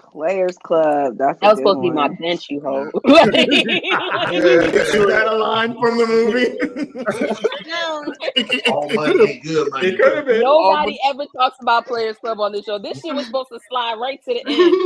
[0.00, 1.18] Players Club.
[1.18, 2.90] That's That a was good supposed to be my bench, you hoe.
[3.04, 6.56] Is that a line from the movie?
[8.68, 9.88] All money good money.
[9.88, 10.40] it could have been.
[10.40, 12.78] Nobody ever talks about Players Club on this show.
[12.78, 14.76] This shit was supposed to slide right to the end.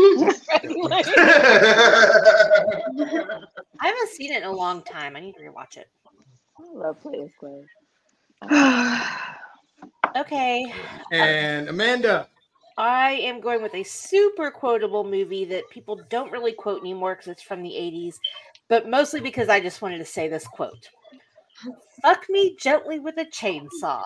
[3.80, 5.16] I haven't seen it in a long time.
[5.16, 5.88] I need to rewatch it.
[6.58, 7.64] I love Players Club.
[10.16, 10.72] Okay.
[11.12, 12.28] And Amanda.
[12.78, 17.28] I am going with a super quotable movie that people don't really quote anymore because
[17.28, 18.16] it's from the 80s,
[18.68, 20.90] but mostly because I just wanted to say this quote
[22.02, 24.02] Fuck me gently with a chainsaw.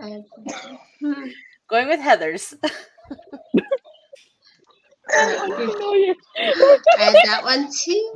[1.68, 2.54] going with Heathers.
[5.10, 6.14] I
[6.98, 8.12] had that one too.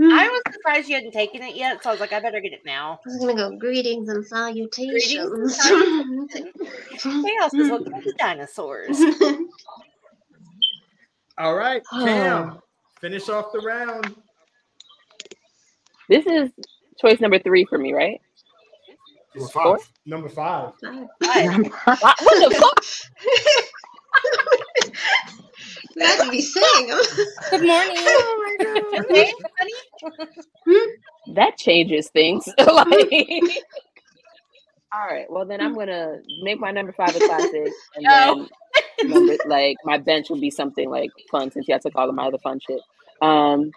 [0.00, 2.52] I was surprised you hadn't taken it yet, so I was like, I better get
[2.52, 3.00] it now.
[3.04, 5.58] I was gonna go greetings and salutations.
[6.98, 9.00] Chaos is what kills dinosaurs.
[11.38, 12.58] All right, Cam.
[13.00, 14.14] Finish off the round.
[16.08, 16.50] This is
[17.00, 18.20] choice number three for me, right?
[19.34, 19.78] Number Four?
[19.78, 19.92] five.
[20.04, 20.72] Number five.
[20.80, 22.84] What, what the fuck?
[25.96, 26.98] You had to be saying them.
[27.50, 27.96] Good morning.
[27.96, 29.04] Oh my god.
[29.04, 29.74] Okay, honey?
[30.66, 31.34] Hmm?
[31.34, 32.48] That changes things.
[32.58, 33.46] like, hmm.
[34.94, 35.26] all right.
[35.30, 38.10] Well, then I'm gonna make my number five a classic, and No.
[38.10, 38.48] then
[39.02, 42.26] number, like my bench will be something like fun since you took all of my
[42.26, 42.80] other fun shit.
[43.22, 43.72] Um,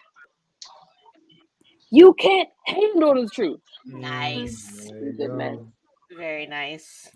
[1.91, 3.61] you can't handle the truth.
[3.85, 4.91] Nice.
[5.01, 5.35] Mm, Good go.
[5.35, 5.73] man.
[6.11, 7.09] Very nice.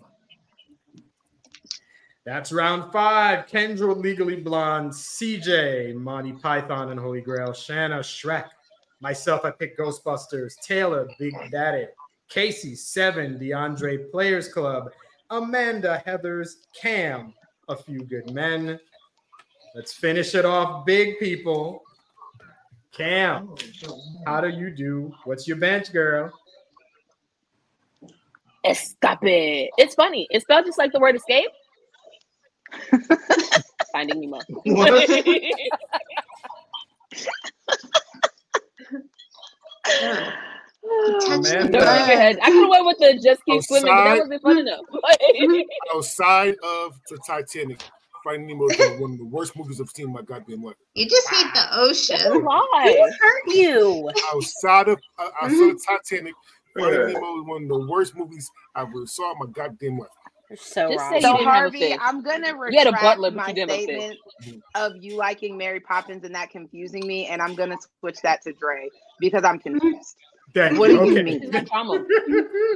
[2.26, 3.46] That's round five.
[3.46, 8.46] Kendra, Legally Blonde, CJ, Monty Python and Holy Grail, Shanna, Shrek.
[9.00, 11.86] Myself, I picked Ghostbusters, Taylor, Big Daddy,
[12.28, 14.90] Casey, Seven, DeAndre, Players Club,
[15.30, 17.32] Amanda, Heathers, Cam,
[17.68, 18.80] A Few Good Men.
[19.76, 21.84] Let's finish it off, big people.
[22.90, 23.54] Cam,
[24.26, 25.12] how do you do?
[25.24, 26.32] What's your bench, girl?
[28.64, 29.70] Escape.
[29.78, 30.26] It's funny.
[30.30, 31.50] It's spelled just like the word escape.
[33.92, 34.38] Finding Nemo.
[34.38, 34.48] Touch
[40.82, 42.38] the Man, Don't uh, your head.
[42.42, 44.18] I could have went with the just keep swimming, that Outside.
[44.20, 44.80] wasn't fun enough.
[44.90, 45.20] Like,
[45.94, 47.80] Outside of the Titanic,
[48.22, 50.76] Finding Nemo is one of the worst movies I've seen in my goddamn life.
[50.94, 52.44] You just hate the ocean.
[52.44, 52.84] why?
[52.86, 54.10] It Hurt you.
[54.34, 56.34] Outside of uh, outside of Titanic,
[56.78, 60.08] Finding Nemo is one of the worst movies I ever saw in my goddamn life.
[60.48, 61.20] You're so Just wrong.
[61.20, 61.92] So you didn't have a Harvey.
[62.00, 64.02] I'm gonna You a retract butler, my you didn't have a fish.
[64.02, 64.18] statement
[64.74, 68.52] of you liking Mary Poppins and that confusing me, and I'm gonna switch that to
[68.52, 70.16] Dre because I'm confused.
[70.54, 71.16] Thank What do you.
[71.16, 71.42] you mean?
[71.42, 72.04] It's my trauma.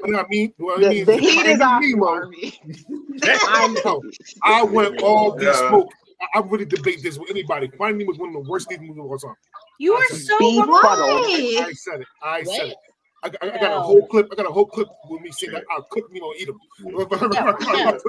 [0.02, 2.60] What I mean, what I The, mean, the heat is Finding off, Nemo, Harvey.
[3.22, 4.02] I know.
[4.42, 5.68] I went all this Yeah.
[5.68, 5.92] smoke.
[6.34, 7.70] I, I really debate this with anybody.
[7.76, 9.34] Finding Nemo is one of the worst Disney movies of all time.
[9.78, 10.80] You are so Be wrong.
[10.82, 12.06] I said it.
[12.22, 12.76] I said it.
[13.22, 14.28] I, got- I got a whole clip.
[14.32, 16.58] I got a whole clip with me saying that I'll cook me or eat them.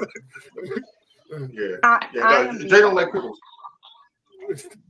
[1.53, 1.77] Yeah.
[1.83, 3.39] I, Yeah, I no, Jay don't like pickles.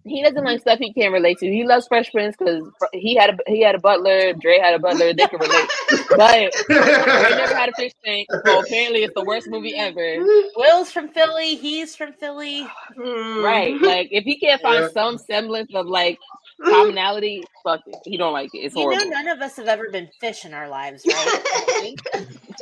[0.06, 1.46] He doesn't like stuff he can't relate to.
[1.46, 4.34] He loves Fresh Prince because he had a he had a butler.
[4.34, 5.14] Dre had a butler.
[5.14, 5.70] They can relate,
[6.10, 8.28] but Dre never had a fish tank.
[8.46, 10.16] So apparently, it's the worst movie ever.
[10.56, 11.56] Will's from Philly.
[11.58, 12.66] He's from Philly.
[12.98, 13.80] Right?
[13.80, 14.90] Like if he can't find Yeah.
[14.94, 16.18] some semblance of like
[16.62, 16.70] Mm-hmm.
[16.70, 17.96] commonality, fuck it.
[18.06, 18.60] He don't like it.
[18.60, 19.10] It's You know, horrible.
[19.10, 21.96] none of us have ever been fish in our lives, right?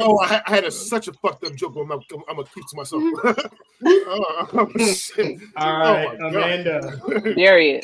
[0.00, 1.74] oh, I, had- I had a, such a fucked up joke.
[1.76, 3.02] I'm, I'm, I'm gonna keep to myself.
[3.02, 3.86] Mm-hmm.
[4.56, 5.38] oh, shit.
[5.56, 6.34] All oh, right, Oh, my God.
[6.34, 7.34] Amanda.
[7.34, 7.82] Period.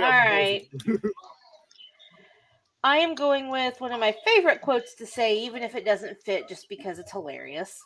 [0.00, 0.68] All right.
[2.84, 6.22] I am going with one of my favorite quotes to say, even if it doesn't
[6.24, 7.80] fit, just because it's hilarious.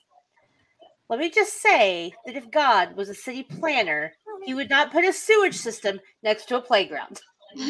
[1.09, 4.13] Let me just say that if God was a city planner,
[4.45, 7.21] he would not put a sewage system next to a playground.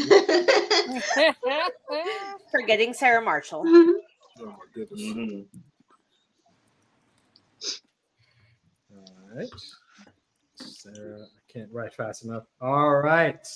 [2.51, 3.65] Forgetting Sarah Marshall.
[3.66, 4.01] Oh
[4.47, 5.01] my goodness.
[5.01, 5.43] Mm-hmm.
[8.97, 9.49] All right.
[10.55, 12.44] Sarah, I can't write fast enough.
[12.61, 13.47] All right.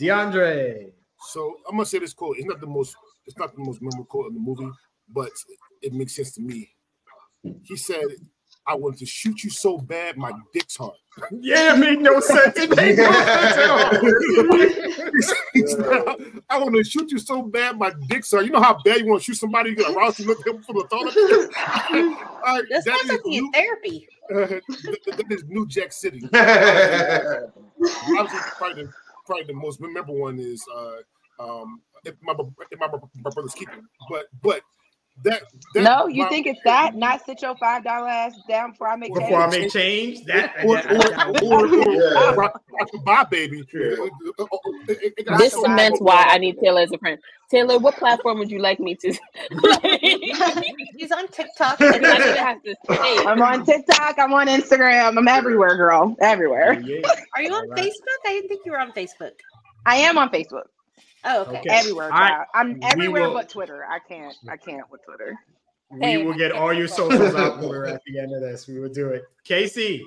[0.00, 0.92] DeAndre.
[1.30, 2.36] So I'm gonna say this quote.
[2.38, 2.94] It's not the most.
[3.26, 4.70] It's not the most memorable quote in the movie,
[5.08, 5.30] but
[5.82, 6.70] it makes sense to me.
[7.64, 8.04] He said,
[8.66, 10.96] "I wanted to shoot you so bad, my dick's hard."
[11.40, 12.56] Yeah, it made no sense.
[12.58, 13.90] It made no sense at all.
[15.54, 15.82] He said,
[16.50, 18.44] I want to shoot you so bad, my dick's hard.
[18.46, 19.70] You know how bad you want to shoot somebody?
[19.70, 21.16] You get aroused, you look at them from the toilet.
[22.44, 24.08] All right, This that sounds like is the new- therapy.
[24.30, 24.36] uh,
[25.06, 26.20] that- that is New Jack City.
[26.32, 27.50] Obviously,
[28.58, 28.92] probably the,
[29.24, 30.96] probably the most memorable one is uh,
[31.40, 32.34] um, if my,
[32.70, 33.86] if my, my brother's keeping.
[34.10, 34.60] But but
[35.24, 35.42] that,
[35.74, 36.94] that No, you my- think it's that?
[36.94, 39.62] Not sit your five dollar ass down before I make Before I change?
[39.64, 43.64] make change, that, or, that- or, or, or, rock, rock bye, baby.
[45.38, 47.18] This cements why I need Taylor as a friend.
[47.50, 49.12] Taylor, what platform would you like me to?
[50.96, 51.80] He's on TikTok.
[51.80, 52.74] And I have to
[53.28, 54.18] I'm on TikTok.
[54.18, 55.16] I'm on Instagram.
[55.16, 56.16] I'm everywhere, girl.
[56.20, 56.70] Everywhere.
[56.72, 57.78] Are you on All right.
[57.84, 58.18] Facebook?
[58.26, 59.32] I didn't think you were on Facebook.
[59.86, 60.64] I am on Facebook.
[61.28, 61.58] Oh, okay.
[61.58, 61.68] Okay.
[61.70, 62.04] Everywhere.
[62.12, 62.46] All right.
[62.54, 63.84] I'm everywhere will- but Twitter.
[63.84, 64.34] I can't.
[64.48, 65.36] I can't with Twitter.
[65.90, 68.66] we will get all your socials out when we're at the end of this.
[68.68, 69.22] We will do it.
[69.44, 70.04] Casey.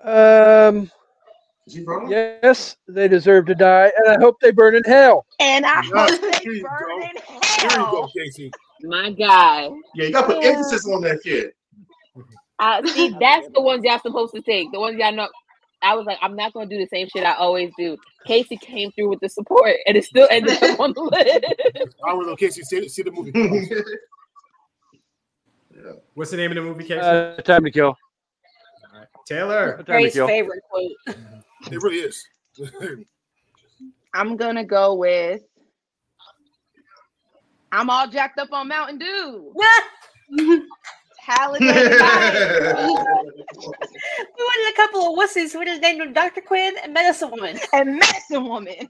[0.00, 0.90] Um,
[1.66, 5.26] yes, they deserve to die, and I hope they burn in hell.
[5.40, 7.00] And I Yes, hope they burn go.
[7.02, 7.10] in
[7.68, 8.08] There you go.
[8.16, 8.50] Casey.
[8.82, 9.70] My guy.
[9.94, 11.50] Yeah, you gotta put emphasis on that kid.
[12.60, 14.70] Uh, see, that's the ones y'all supposed to take.
[14.72, 15.28] The ones y'all know.
[15.82, 17.96] I was like, I'm not gonna do the same shit I always do.
[18.26, 21.94] Casey came through with the support, and it still ended up on the list.
[22.06, 22.62] I was on Casey.
[22.62, 23.32] See, see the movie.
[26.14, 27.00] What's the name of the movie, Casey?
[27.00, 27.96] Uh, time to kill.
[29.26, 29.76] Taylor.
[29.76, 30.26] Time to Gray's kill.
[30.26, 30.90] favorite quote.
[31.70, 32.26] It really is.
[34.14, 35.42] I'm gonna go with.
[37.70, 39.54] I'm all jacked up on Mountain Dew.
[41.28, 42.78] Talladega Nights.
[43.56, 45.58] We wanted a couple of wussies.
[45.58, 46.40] We just named them Dr.
[46.40, 47.58] Quinn and Medicine Woman.
[47.72, 48.88] and Medicine Woman.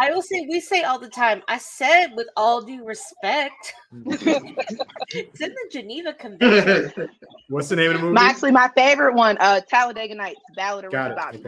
[0.00, 3.74] I will say, we say all the time, I said with all due respect.
[4.06, 7.08] it's in the Geneva Convention.
[7.48, 8.14] What's the name of the movie?
[8.14, 11.20] My, actually, my favorite one, uh, Talladega Nights, Ballad of Got Ricky.
[11.20, 11.38] Bobby.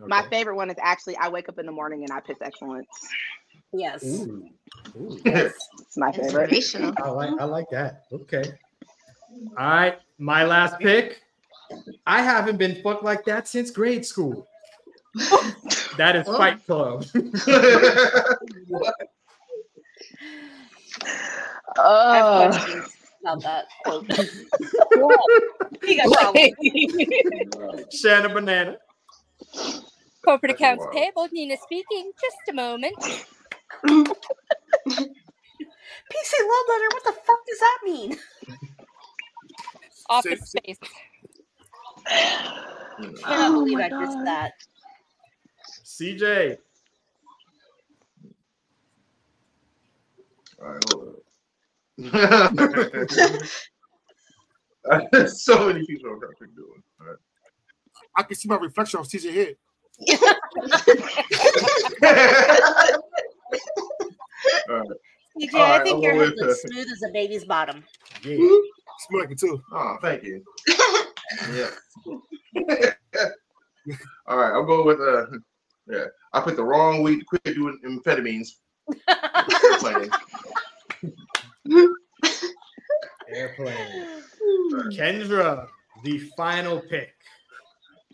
[0.00, 0.08] Okay.
[0.08, 2.88] My favorite one is actually I wake up in the morning and I piss excellence.
[3.72, 4.04] Yes.
[4.04, 4.48] Ooh.
[4.96, 5.20] Ooh.
[5.24, 6.52] It's my favorite.
[7.02, 8.04] I like I like that.
[8.12, 8.44] Okay.
[9.58, 9.98] All right.
[10.18, 11.20] My last pick.
[12.06, 14.46] I haven't been fucked like that since grade school.
[15.96, 17.04] That is Fight Club.
[21.78, 21.82] Oh.
[21.82, 24.08] I Oh, have questions about that quote.
[25.96, 27.94] got problems.
[27.94, 28.76] Shanna Banana.
[30.24, 32.12] Corporate accounts payable, Nina speaking.
[32.20, 32.94] Just a moment.
[36.12, 36.88] PC love letter.
[36.92, 38.18] What the fuck does that mean?
[40.08, 40.78] Office space.
[42.06, 43.14] Hmm.
[43.24, 44.52] I cannot Oh believe my I missed that.
[45.84, 46.58] CJ.
[50.60, 51.14] All right, hold on.
[55.28, 56.82] so many people are fucking doing.
[57.00, 57.16] All right.
[58.16, 59.56] I can see my reflection on CJ head.
[64.68, 64.88] All right.
[65.40, 67.84] CJ, All I right, think I'll your head with, looks smooth as a baby's bottom.
[68.24, 68.36] Yeah.
[69.08, 69.62] Smell too.
[69.72, 70.42] Oh, thank you.
[71.54, 71.70] yeah.
[74.26, 75.26] All right, I'll go with uh
[75.88, 76.06] yeah.
[76.32, 78.48] I put the wrong week to quit doing amphetamines.
[79.64, 80.10] Airplane.
[83.32, 84.22] Airplane.
[84.92, 85.66] Kendra,
[86.04, 87.14] the final pick.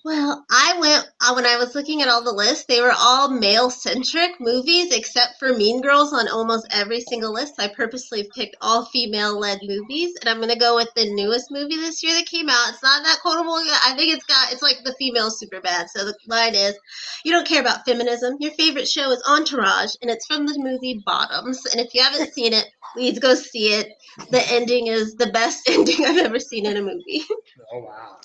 [0.07, 2.67] Well, I went uh, when I was looking at all the lists.
[2.67, 7.55] They were all male-centric movies, except for Mean Girls on almost every single list.
[7.59, 12.05] I purposely picked all female-led movies, and I'm gonna go with the newest movie this
[12.05, 12.69] year that came out.
[12.69, 13.65] It's not that quotable.
[13.65, 13.81] yet.
[13.83, 15.89] I think it's got it's like the female Superbad.
[15.89, 16.77] So the line is,
[17.25, 18.37] "You don't care about feminism.
[18.39, 21.67] Your favorite show is Entourage, and it's from the movie Bottoms.
[21.67, 23.89] And if you haven't seen it, please go see it.
[24.31, 27.25] The ending is the best ending I've ever seen in a movie.
[27.73, 28.19] Oh wow.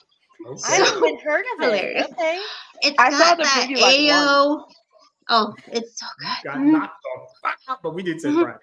[0.66, 1.66] I haven't heard of it.
[1.66, 2.08] Hilarious.
[2.12, 2.40] Okay.
[2.82, 4.64] It's I saw got the that preview, like, Ayo.
[5.30, 6.06] Oh, it's so
[6.44, 6.66] Got good.
[6.66, 8.44] knocked the fuck out, but we did say mm-hmm.
[8.44, 8.56] right.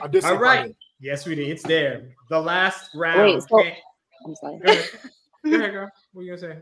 [0.00, 0.66] I did say All right.
[0.66, 0.74] fire.
[1.00, 1.48] Yes, we did.
[1.48, 2.14] It's there.
[2.30, 3.20] The last round.
[3.20, 3.78] Wait, so Okay.
[4.24, 4.58] I'm sorry.
[4.58, 4.88] Go ahead.
[5.44, 5.90] Go ahead, girl.
[6.12, 6.58] What are you gonna say?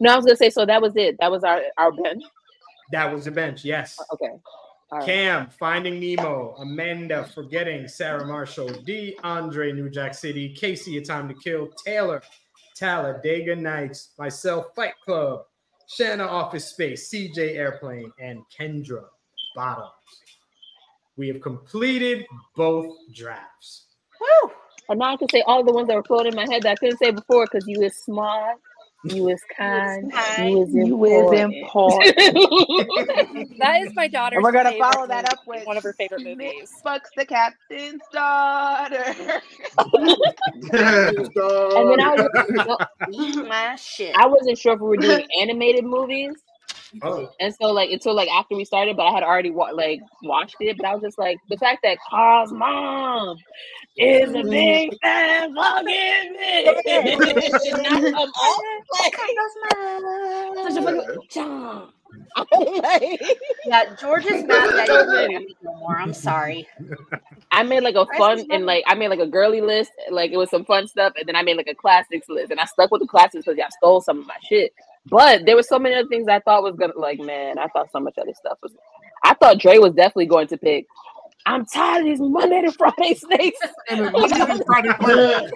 [0.00, 1.16] No, I was gonna say so that was it.
[1.20, 2.22] That was our our bench.
[2.92, 3.64] That was the bench.
[3.64, 3.96] Yes.
[4.00, 4.32] Oh, okay.
[4.90, 5.06] All right.
[5.06, 11.28] Cam, Finding Nemo, Amanda, Forgetting, Sarah Marshall, D, Andre, New Jack City, Casey, A Time
[11.28, 12.22] to Kill, Taylor,
[12.78, 15.44] Talladega Nights, myself, Fight Club,
[15.88, 19.04] Shanna, Office Space, CJ Airplane, and Kendra,
[19.56, 19.90] Bottoms.
[21.16, 23.86] We have completed both drafts.
[24.20, 24.52] Woo!
[24.88, 26.72] And now I can say all the ones that were floating in my head that
[26.72, 28.58] I couldn't say before because you is smart,
[29.04, 31.54] you is kind, you is You is important.
[31.54, 32.16] important.
[33.58, 34.36] That is my daughter.
[34.36, 36.70] And we're gonna follow that up with one of her favorite movies.
[36.84, 39.14] fucks the captain's daughter.
[40.72, 42.78] And then I was
[43.12, 44.14] Eat my shit.
[44.16, 46.34] I wasn't sure if we were doing animated movies.
[47.02, 50.00] Oh, And so like until like after we started, but I had already wa- like
[50.22, 50.76] watched it.
[50.76, 53.36] But I was just like the fact that Carl's mom
[53.96, 56.82] is a big fan fucking bitch.
[57.82, 61.92] Not come on, like, such a fucking John.
[62.82, 63.20] like,
[63.66, 65.98] Yeah, George is mad that you don't have no more.
[65.98, 66.66] I'm sorry.
[67.52, 70.36] I made like a fun and like I made like a girly list, like it
[70.36, 72.90] was some fun stuff, and then I made like a classics list, and I stuck
[72.90, 74.72] with the classics because y'all stole some of my shit.
[75.10, 77.90] But there were so many other things I thought was gonna like, man, I thought
[77.92, 78.72] so much other stuff was.
[79.24, 80.86] I thought Dre was definitely going to pick.
[81.46, 83.58] I'm tired of these Monday to Friday snakes.
[83.88, 85.50] And then Monday through Friday play.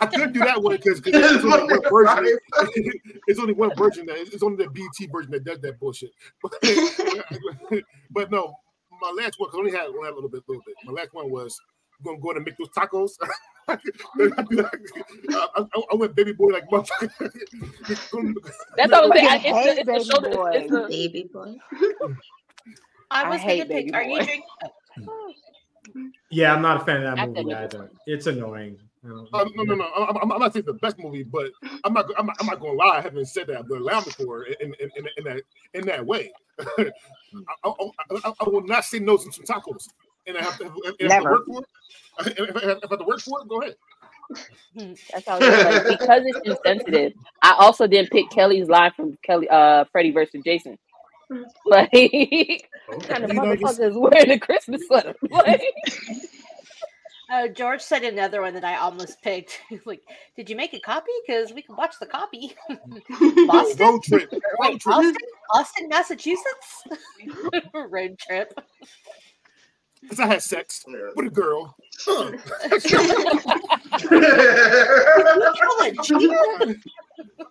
[0.00, 2.38] I couldn't do that one because it's only one version.
[3.28, 6.10] It's only one version that it's only the BT version that does that bullshit.
[8.10, 8.52] but no,
[9.00, 10.74] my last one because I only had, only had a little bit, little bit.
[10.84, 11.56] My last one was
[12.04, 13.12] gonna go and make those tacos.
[13.68, 13.78] I,
[15.56, 17.30] I, I went baby boy like motherfucker.
[18.76, 19.28] That's all I'm saying.
[19.28, 20.50] I- It's, the, it's, the Baby shoulder, Boy.
[20.54, 21.54] it's the Baby boy.
[23.10, 23.86] I I was hate gonna pick.
[23.86, 24.42] Baby Are you drinking?
[26.30, 27.90] yeah, I'm not a fan of that movie either.
[28.06, 28.78] It's annoying.
[29.04, 29.84] Um, Um, no, no, no.
[29.96, 31.50] I'm, I'm, I'm not saying the best movie, but
[31.84, 32.06] I'm not.
[32.16, 32.98] I'm not, I'm not going to lie.
[32.98, 35.42] I haven't said that, but allow me for it in, in, in, in that
[35.74, 36.32] in that way.
[36.78, 36.90] I,
[37.64, 37.70] I,
[38.24, 39.88] I, I will not say no to some tacos,
[40.26, 41.30] and I have to, if, if have to Never.
[41.32, 41.66] work for it.
[42.20, 43.76] If, if, if I have to work for it, go ahead.
[45.12, 47.12] That's how it's like because it's insensitive.
[47.42, 50.78] I also didn't pick Kelly's line from Kelly, uh, Freddie versus Jason.
[51.64, 55.14] Like, kind of You know, just- motherfuckers wearing a Christmas sweater.
[55.30, 55.62] Like,
[57.34, 59.58] Oh, George said another one that I almost picked.
[59.86, 60.02] Like,
[60.36, 61.10] "Did you make a copy?
[61.26, 62.54] Because we can watch the copy."
[63.46, 64.30] Boston, Road trip.
[64.30, 64.94] Road Wait, trip.
[64.94, 65.14] Austin,
[65.54, 66.84] Austin, Massachusetts.
[67.72, 68.52] Road trip.
[70.02, 70.84] Because I had sex
[71.16, 71.74] with a girl.
[72.04, 72.32] Huh.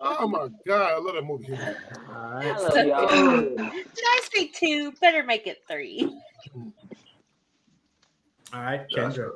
[0.01, 1.53] oh my god, I love that movie.
[1.53, 1.59] all
[2.13, 2.87] I right.
[2.89, 3.55] love.
[3.55, 4.91] Did I say two?
[4.99, 6.13] Better make it three.
[8.53, 9.29] All right, Kendra.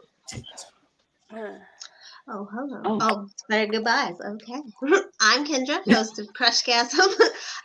[1.34, 1.54] Uh,
[2.28, 2.82] Oh, hello.
[2.84, 2.98] Oh.
[3.02, 4.16] Oh, better goodbyes.
[4.20, 4.60] Okay.
[5.22, 6.98] I'm Kendra, host of Crushgasm.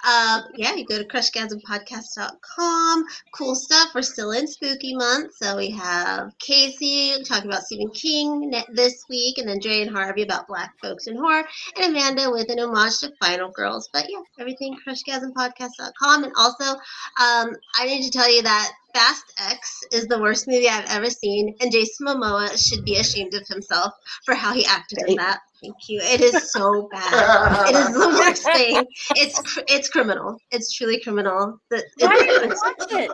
[0.05, 3.05] uh, yeah, you go to crushgasmpodcast.com.
[3.33, 3.95] Cool stuff.
[3.95, 5.33] We're still in spooky month.
[5.37, 10.25] So we have Casey talking about Stephen King this week, and then Dre and Harvey
[10.25, 13.89] about black folks in horror, and Amanda with an homage to Final Girls.
[13.91, 16.25] But yeah, everything crushgasmpodcast.com.
[16.25, 20.69] And also, um, I need to tell you that Fast X is the worst movie
[20.69, 23.93] I've ever seen, and Jason Momoa should be ashamed of himself
[24.25, 25.41] for how he acted in that.
[25.63, 26.01] Thank you.
[26.03, 27.69] It is so bad.
[27.69, 28.85] It is the worst thing.
[29.17, 30.39] It's it's criminal.
[30.51, 31.61] It's truly criminal.
[31.71, 33.11] The, why did you watch it?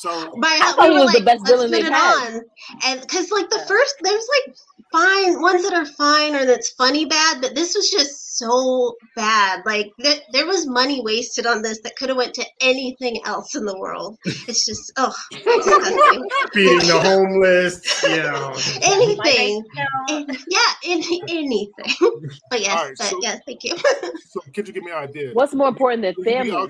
[0.00, 2.34] So my, I thought we he were was the best villain put they've had.
[2.34, 2.40] on,
[2.86, 4.56] and because like the first, there's like
[4.92, 9.62] fine ones that are fine or that's funny bad, but this was just so bad.
[9.66, 13.54] Like th- there was money wasted on this that could have went to anything else
[13.54, 14.18] in the world.
[14.24, 16.28] It's just oh, disgusting.
[16.52, 19.64] Feeding the homeless, yeah, anything.
[19.74, 20.26] No.
[20.48, 21.70] Yeah, any, anything.
[22.50, 23.76] but yes, All right, but so- yes, thank you.
[23.76, 25.30] so can you give me an idea?
[25.32, 26.68] What's more important than Will you do family?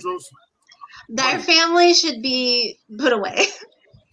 [1.12, 1.16] Outros?
[1.16, 3.46] Their family should be put away.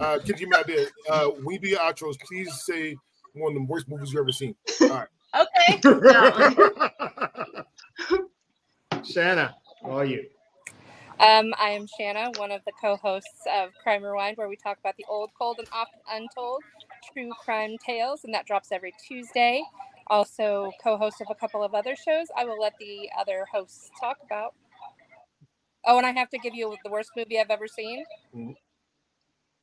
[0.01, 0.87] Uh, can you give me an idea?
[1.09, 2.95] Uh, when you do outros, please say
[3.33, 4.55] one of the worst movies you've ever seen.
[4.83, 5.07] All right.
[5.35, 5.81] Okay.
[9.03, 10.25] Shanna, how are you?
[11.19, 14.95] Um, I am Shanna, one of the co-hosts of Crime Rewind, where we talk about
[14.95, 16.63] the old, cold, and often untold
[17.13, 19.61] true crime tales, and that drops every Tuesday.
[20.07, 22.27] Also, co-host of a couple of other shows.
[22.37, 24.53] I will let the other hosts talk about.
[25.85, 28.03] Oh, and I have to give you the worst movie I've ever seen.
[28.35, 28.55] Mhm.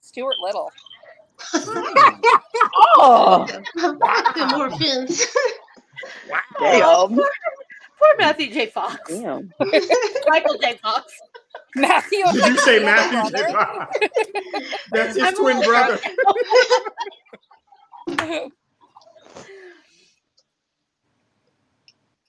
[0.00, 0.70] Stuart Little.
[2.98, 3.44] Oh,
[3.74, 5.22] The Morphins.
[6.58, 7.28] Oh, poor,
[7.98, 8.66] poor Matthew J.
[8.66, 8.96] Fox.
[9.08, 9.52] damn.
[10.28, 10.78] Michael J.
[10.82, 11.12] Fox.
[11.74, 12.24] Matthew.
[12.32, 13.36] Did you say Matthew?
[13.38, 13.52] J.
[13.52, 13.98] Fox?
[14.92, 15.98] That's his I'm twin brother.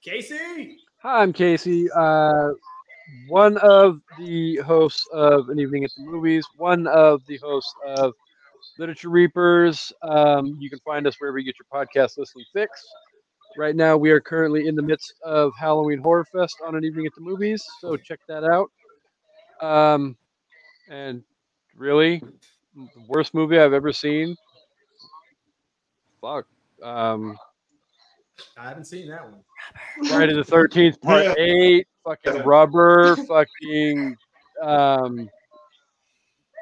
[0.03, 0.77] Casey.
[1.01, 1.89] Hi, I'm Casey.
[1.91, 2.49] Uh,
[3.27, 8.13] one of the hosts of An Evening at the Movies, one of the hosts of
[8.77, 9.91] Literature Reapers.
[10.01, 12.83] Um, you can find us wherever you get your podcast listening fix.
[13.57, 17.05] Right now, we are currently in the midst of Halloween Horror Fest on An Evening
[17.05, 18.69] at the Movies, so check that out.
[19.61, 20.15] Um,
[20.89, 21.23] and
[21.75, 22.21] really,
[22.75, 24.35] the worst movie I've ever seen.
[26.21, 26.45] Fuck.
[26.83, 27.37] Um,
[28.57, 29.41] I haven't seen that one.
[30.09, 34.15] Friday the Thirteenth Part Eight, fucking Rubber, fucking.
[34.61, 35.29] Um,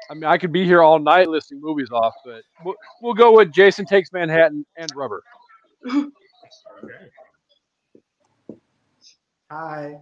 [0.08, 3.36] I mean, I could be here all night listing movies off, but we'll, we'll go
[3.36, 5.22] with Jason Takes Manhattan and Rubber.
[5.86, 6.06] Okay.
[9.50, 9.98] Hi.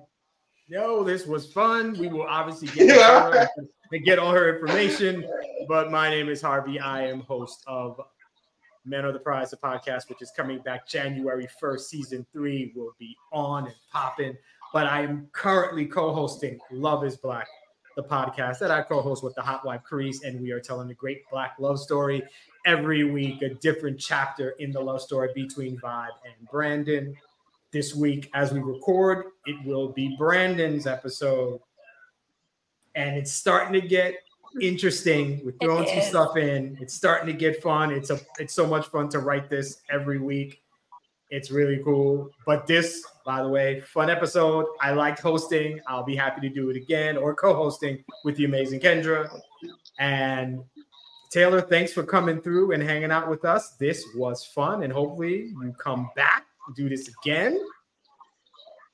[0.67, 1.93] Yo, this was fun.
[1.99, 3.31] We will obviously get to Yeah.
[3.31, 3.49] her
[3.93, 5.27] and get all her information.
[5.69, 6.81] But my name is Harvey.
[6.81, 8.01] I am host of
[8.85, 11.81] Men of the Prize, the podcast, which is coming back January 1st.
[11.81, 14.37] Season three will be on and popping.
[14.73, 17.47] But I am currently co-hosting Love is Black,
[17.97, 20.95] the podcast that I co-host with the Hot Wife Carice, and we are telling a
[20.95, 22.23] great black love story
[22.67, 27.17] every week, a different chapter in the love story between Vibe and Brandon.
[27.71, 31.61] This week, as we record, it will be Brandon's episode.
[32.95, 34.15] And it's starting to get
[34.61, 35.41] interesting.
[35.45, 36.77] We're throwing some stuff in.
[36.81, 37.91] It's starting to get fun.
[37.91, 40.63] It's a it's so much fun to write this every week.
[41.31, 42.31] It's really cool.
[42.47, 44.67] But this, by the way, fun episode.
[44.81, 45.81] I liked hosting.
[45.89, 49.29] I'll be happy to do it again or co-hosting with the amazing Kendra.
[49.99, 50.63] And
[51.31, 53.71] Taylor, thanks for coming through and hanging out with us.
[53.81, 56.45] This was fun, and hopefully you come back,
[56.77, 57.59] do this again.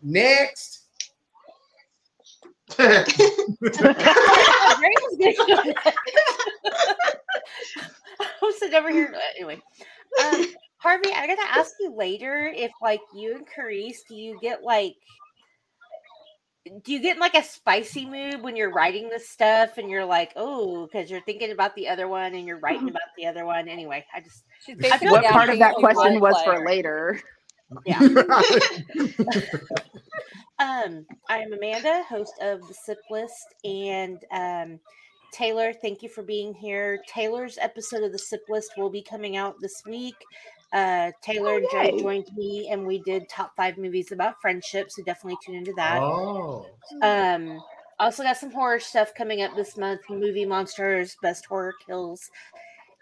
[0.03, 0.87] Next.
[2.79, 3.05] I'm
[8.59, 9.15] sitting over here.
[9.37, 9.61] Anyway,
[10.23, 10.47] um,
[10.79, 14.95] Harvey, I gotta ask you later if, like, you and Carice, do you get like,
[16.85, 20.05] do you get in, like a spicy mood when you're writing this stuff and you're
[20.05, 23.47] like, oh, because you're thinking about the other one and you're writing about the other
[23.47, 23.67] one?
[23.69, 27.21] Anyway, I just, I feel What like part of that question role was for later?
[27.87, 27.99] yeah.
[30.61, 34.79] Um, I am Amanda, host of the Sip List, and um,
[35.33, 37.03] Taylor, thank you for being here.
[37.09, 40.17] Taylor's episode of the Sip List will be coming out this week.
[40.73, 44.91] Uh, Taylor and Joe joined me, and we did top five movies about friendship.
[44.91, 45.99] So definitely tune into that.
[46.03, 46.67] Oh,
[47.01, 47.61] Um,
[47.99, 50.03] also got some horror stuff coming up this month.
[50.11, 52.31] Movie monsters, best horror kills,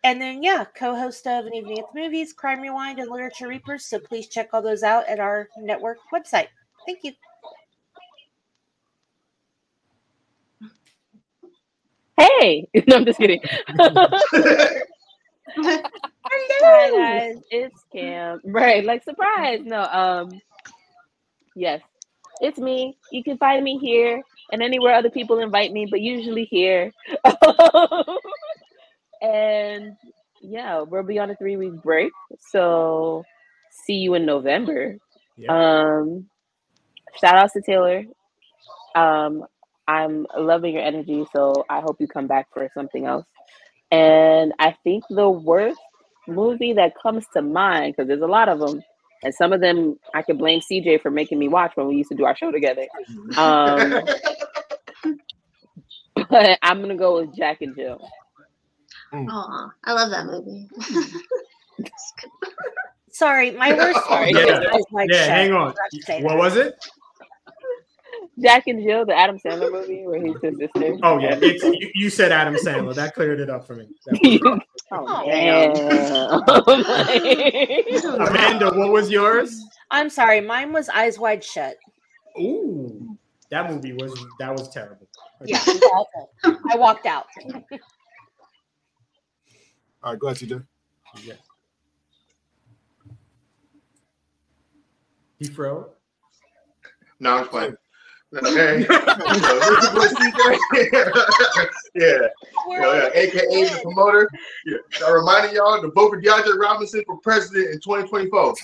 [0.05, 3.85] and then yeah, co-host of an evening at the movies, Crime Rewind, and Literature Reapers.
[3.85, 6.47] So please check all those out at our network website.
[6.87, 7.13] Thank you.
[12.19, 13.41] Hey, no, I'm just kidding.
[16.25, 18.41] Hi guys, it's Cam.
[18.45, 19.61] Right, like surprise.
[19.65, 20.31] No, um,
[21.55, 21.81] yes,
[22.41, 22.97] it's me.
[23.13, 24.23] You can find me here
[24.53, 26.91] and anywhere other people invite me, but usually here.
[29.23, 29.97] and
[30.43, 32.13] yeah, we'll be on a three week break,
[32.51, 33.25] so
[33.71, 34.97] see you in November.
[35.37, 35.53] yeah.
[36.01, 36.29] Um,
[37.21, 38.05] shout outs to Taylor.
[38.97, 39.45] Um,
[39.89, 43.27] I'm loving your energy, so I hope you come back for something else.
[43.91, 45.81] And I think the worst
[46.29, 48.83] movie that comes to mind, because there's a lot of them,
[49.25, 52.11] and some of them I can blame CJ for making me watch when we used
[52.11, 52.87] to do our show together.
[53.37, 53.95] Um,
[56.31, 58.01] but I'm gonna go with Jack and Jill.
[59.13, 60.69] Aw, I love that movie.
[63.13, 64.33] Sorry, my worst Sorry.
[64.35, 64.61] one Yeah.
[64.75, 65.69] is yeah, hang on.
[65.69, 66.75] I forgot to say What was it?
[68.41, 70.97] Jack and Jill, the Adam Sandler movie where he's his sister.
[71.03, 72.95] Oh yeah, it's you, you said Adam Sandler.
[72.95, 73.89] That cleared it up for me.
[74.91, 75.71] Oh, Oh, damn.
[78.29, 79.63] Amanda, what was yours?
[79.91, 81.77] I'm sorry, mine was Eyes Wide Shut.
[82.41, 83.19] Ooh,
[83.51, 85.07] that movie was that was terrible.
[85.45, 86.31] Yeah, it was awful.
[86.73, 87.27] I walked out.
[90.03, 90.65] All right, go ahead, TJ.
[91.23, 91.35] Yeah.
[95.39, 95.87] He froze.
[97.21, 97.77] No, I'm playing.
[98.37, 98.81] Okay.
[101.95, 102.29] yeah.
[102.69, 103.09] You know, yeah.
[103.15, 104.29] AKA the promoter.
[104.67, 104.77] Yeah.
[105.07, 108.55] I reminding y'all to vote for DeAndre Robinson for president in 2024.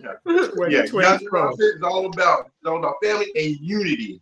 [0.00, 0.82] Yeah, yeah.
[0.82, 4.20] DeAndre Robinson is all about it's all about family and unity.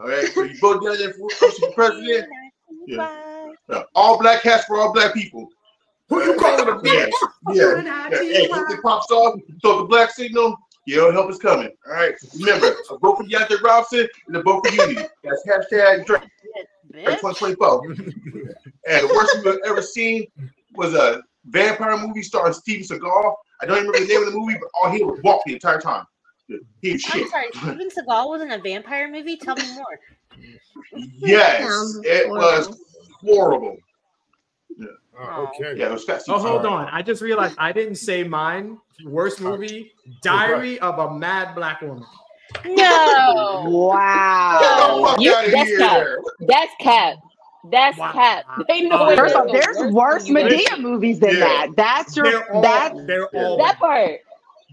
[0.00, 0.26] All right.
[0.32, 2.28] So you vote DeAndre for, uh, for president.
[2.86, 3.44] Yeah.
[3.68, 3.82] Yeah.
[3.94, 5.48] All black hats for all black people.
[6.08, 7.10] Who you calling a bitch?
[7.52, 7.82] Yeah.
[7.82, 8.08] yeah.
[8.10, 10.56] Hey, if it pops off, throw the black signal.
[10.86, 11.70] Your help is coming.
[11.86, 12.14] All right.
[12.38, 15.06] Remember, a vote for DeAndre Robinson and a vote for Unity.
[15.22, 16.22] That's hashtag Drake.
[16.92, 17.86] 2024.
[17.86, 20.26] and the worst we've ever seen
[20.74, 23.34] was a vampire movie starring Steven Seagal.
[23.60, 25.54] I don't even remember the name of the movie, but all he was walk the
[25.54, 26.04] entire time.
[26.46, 27.30] He was I'm shit.
[27.30, 29.36] sorry, Steven Seagal wasn't a vampire movie?
[29.36, 29.98] Tell me more.
[31.16, 31.64] Yes,
[32.04, 32.78] it was
[33.20, 33.76] horrible.
[35.18, 35.78] Oh, okay.
[35.78, 36.26] Yeah, it was fast.
[36.28, 36.88] Oh, hold on.
[36.90, 38.78] I just realized I didn't say mine.
[39.04, 39.92] Worst movie,
[40.22, 42.04] Diary of a Mad Black Woman.
[42.64, 43.64] No.
[43.68, 45.16] Wow.
[45.18, 46.06] You, that's cap.
[46.40, 47.16] That's cap.
[47.70, 48.44] That's cap.
[48.68, 49.16] They know it.
[49.16, 50.58] First is off, there's worse movie.
[50.64, 51.40] Madea movies than Yeah.
[51.40, 51.68] that.
[51.76, 52.94] That's your They're all, that's
[53.34, 54.20] all That part.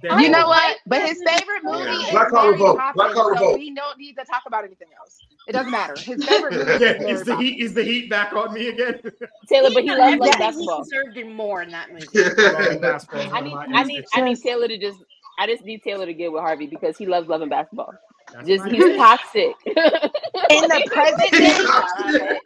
[0.02, 0.78] they're you all- know what?
[0.86, 2.00] But his favorite movie Yeah.
[2.02, 2.80] is Black Collar Mary Vote.
[2.96, 3.60] Black Collar so Vote.
[3.60, 5.20] we don't need to talk about anything else.
[5.48, 5.96] It doesn't matter.
[6.00, 7.50] His favorite is Yeah, is the Poppins.
[7.50, 9.00] heat is the heat back on me again?
[9.50, 10.84] Taylor, but he Yeah, loves like basketball.
[10.84, 12.08] He deserved it more in that movie.
[12.42, 15.00] Loving basketball is I need, I need, I need Taylor to just,
[15.40, 17.94] I just need Taylor to get with Harvey because he loves loving basketball.
[18.34, 18.98] That's Just he's did.
[18.98, 19.56] toxic.
[19.66, 22.40] In the present day,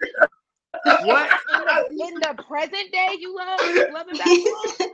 [1.05, 1.29] What?
[1.53, 3.59] in the, in the present day, you love
[3.93, 4.87] loving basketball.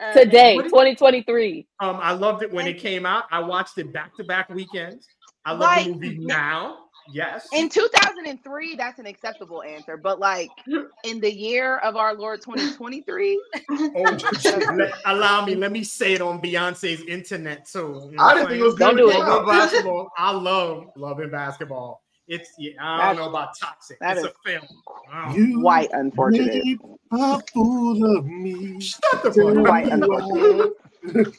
[0.00, 1.66] Uh, Today, 2023.
[1.80, 3.24] Um, I loved it when it came out.
[3.32, 5.08] I watched it back to back weekends.
[5.44, 6.84] I love Like- the movie now.
[7.10, 7.48] Yes.
[7.52, 9.96] In 2003, that's an acceptable answer.
[9.96, 10.50] But like
[11.04, 13.40] in the year of our Lord 2023,
[13.70, 14.18] Oh,
[14.76, 15.54] let- allow me.
[15.54, 18.08] Let me say it on Beyonce's internet too.
[18.10, 18.96] You know I didn't think it was saying?
[18.96, 19.18] Don't do it.
[19.18, 20.10] Loving basketball.
[20.18, 22.02] I love loving basketball.
[22.30, 23.98] It's yeah, I don't know about toxic.
[24.00, 24.66] that It's is- a film.
[25.10, 25.32] Wow.
[25.34, 26.62] You white unfortunate.
[26.62, 26.78] made
[27.12, 28.78] a fool of me.
[28.80, 30.70] Shut the fuck White up.
[31.02, 31.32] Unfortunate.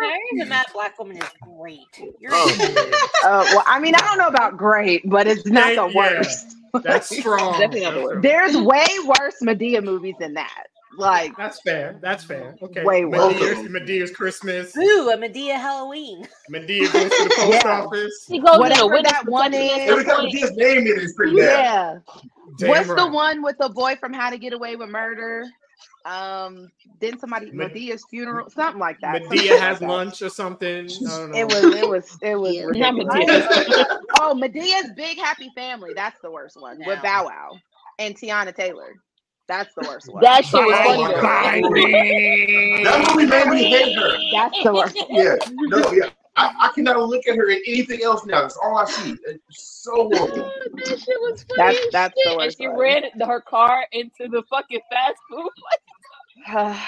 [0.00, 1.28] Diary of a Mad Black Woman is
[1.58, 1.80] great.
[2.18, 5.76] You're Oh, Uh, well, I mean, I don't know about great, but it's not the
[5.76, 6.16] Thank- yeah.
[6.18, 6.56] worst.
[6.82, 7.52] That's strong.
[7.58, 8.22] Definitely not the worst.
[8.22, 10.66] There's way worse Madea movies than that.
[10.98, 11.98] Like, That's fair.
[12.02, 12.56] That's fair.
[12.60, 12.82] Okay.
[12.84, 13.32] Way worse.
[13.34, 14.76] Madea's, Madea's Christmas.
[14.76, 16.26] Ooh, a Madea Halloween.
[16.50, 17.82] Madea goes to the post Yeah.
[17.82, 18.24] office.
[18.28, 19.88] He goes whatever witness that one is.
[19.88, 22.02] Every time he gets name it's pretty bad.
[22.06, 22.20] Yeah.
[22.58, 25.44] Damn What's the one with the boy from How to Get Away with Murder?
[26.04, 26.70] Um,
[27.00, 29.22] didn't somebody Med- Madea's funeral, something like that.
[29.22, 29.88] Madea like has that.
[29.88, 30.86] lunch or something.
[30.86, 31.38] I don't know.
[31.38, 32.76] It was, it was, it was.
[32.76, 33.46] Not ridiculous.
[33.46, 33.98] Madea.
[34.22, 35.92] Oh, Madea's Big Happy Family.
[35.94, 37.58] That's the worst one with Bow Wow
[37.98, 38.94] and Teyana Taylor.
[39.48, 40.22] That's the worst one.
[40.22, 41.20] That shit was funny my though.
[41.20, 41.54] God.
[42.84, 44.16] That movie made me hate her.
[44.32, 44.96] That's the worst.
[45.08, 46.10] Yeah, no, yeah.
[46.36, 48.42] I, I cannot look at her in anything else now.
[48.42, 49.16] That's all I see.
[49.26, 50.50] It's so horrible.
[50.84, 51.56] that shit was funny.
[51.56, 52.42] That's- as that's the shit.
[52.42, 55.50] And she ran her car into the fucking fast food.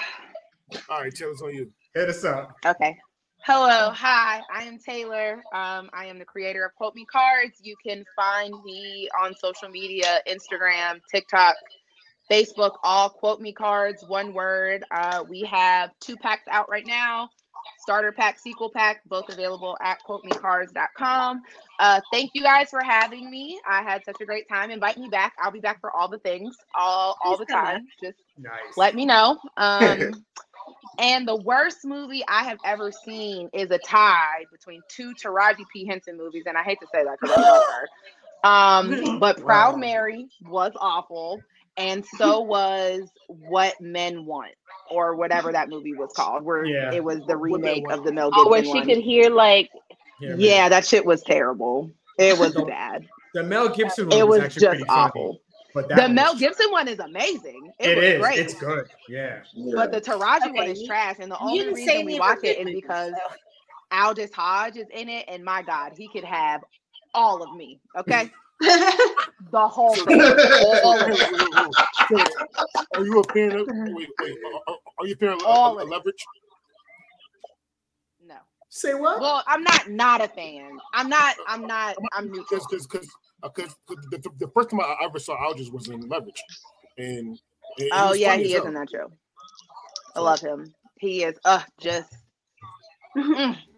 [0.89, 1.70] all right, tell us on you.
[1.94, 2.56] Hit us up.
[2.64, 2.97] Okay.
[3.44, 4.40] Hello, hi.
[4.55, 5.43] I am Taylor.
[5.52, 7.59] Um, I am the creator of Quote Me Cards.
[7.60, 11.56] You can find me on social media, Instagram, TikTok,
[12.31, 14.85] Facebook, all Quote Me Cards, one word.
[14.93, 17.28] Uh, we have two packs out right now.
[17.76, 21.43] Starter pack, sequel pack, both available at quotemecards.com.
[21.78, 23.60] Uh, thank you guys for having me.
[23.68, 24.70] I had such a great time.
[24.70, 25.34] Invite me back.
[25.40, 27.89] I'll be back for all the things, all all the time.
[28.02, 28.76] Just Nice.
[28.76, 29.39] let me know.
[29.56, 30.24] Um,
[30.98, 35.86] and the worst movie I have ever seen is a tie between two Taraji P.
[35.86, 37.89] Henson movies, and I hate to say that because I love her.
[38.44, 39.78] Um, but Proud Wow.
[39.78, 41.44] Mary was awful,
[41.77, 44.53] and so was What Men Want,
[44.90, 46.93] or whatever that movie was called, where Yeah.
[46.93, 48.86] it was the remake of the Mel Gibson Oh, where she one.
[48.86, 49.70] could hear like
[50.20, 51.90] Yeah, yeah, that shit was terrible.
[52.19, 53.07] It was The- bad.
[53.35, 55.01] The Mel Gibson one It was, was actually just pretty funny.
[55.01, 55.40] awful.
[55.74, 57.73] But The Mel was- Gibson one is amazing.
[57.81, 58.20] It, It was is.
[58.20, 58.39] great.
[58.39, 58.89] It's good.
[59.09, 59.40] Yeah.
[59.74, 62.36] But the Taraji one is trash, and the you only didn't reason say we watch
[62.36, 63.36] of her it good is movies, because so.
[63.90, 66.62] Aldis Hodge is in it, and my God, he could have
[67.15, 67.81] all of me.
[67.97, 68.31] Okay,
[69.51, 70.20] the whole thing.
[70.20, 72.28] All of it.
[72.94, 73.66] Are you a fan of?
[73.66, 74.39] Wait, wait.
[74.68, 76.24] Are, are you a fan of All uh, of leverage?
[78.24, 78.36] No.
[78.68, 79.20] Say what?
[79.20, 80.78] Well, I'm not not a fan.
[80.94, 81.34] I'm not.
[81.48, 81.97] I'm not.
[82.12, 82.60] I'm neutral.
[82.70, 83.09] Because because
[83.43, 86.43] because the, the, the first time I ever saw Aldis was in Leverage,
[86.98, 87.39] and,
[87.78, 88.66] and Oh yeah, he is hell.
[88.66, 89.10] in that show.
[90.14, 90.72] I love him.
[90.98, 91.36] He is.
[91.44, 92.14] Uh, just.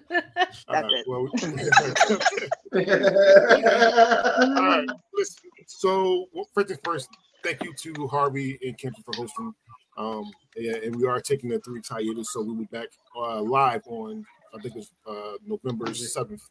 [0.00, 1.06] That's right, it.
[1.06, 1.28] Well,
[4.56, 4.88] all right.
[5.14, 5.50] Listen.
[5.66, 7.08] So well, first things first.
[7.42, 9.54] Thank you to Harvey and Kendra for hosting.
[9.96, 13.40] Um, yeah, and we are taking a three weeks hiatus, so we'll be back uh,
[13.40, 14.26] live on
[14.56, 16.48] I think it's uh, November seventh.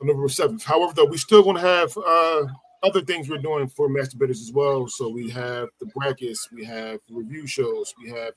[0.00, 0.64] November seventh.
[0.64, 2.46] However, though, we still going to have uh,
[2.82, 4.86] other things we're doing for Mass Debaters as well.
[4.86, 8.32] So we have the brackets, we have review shows, we have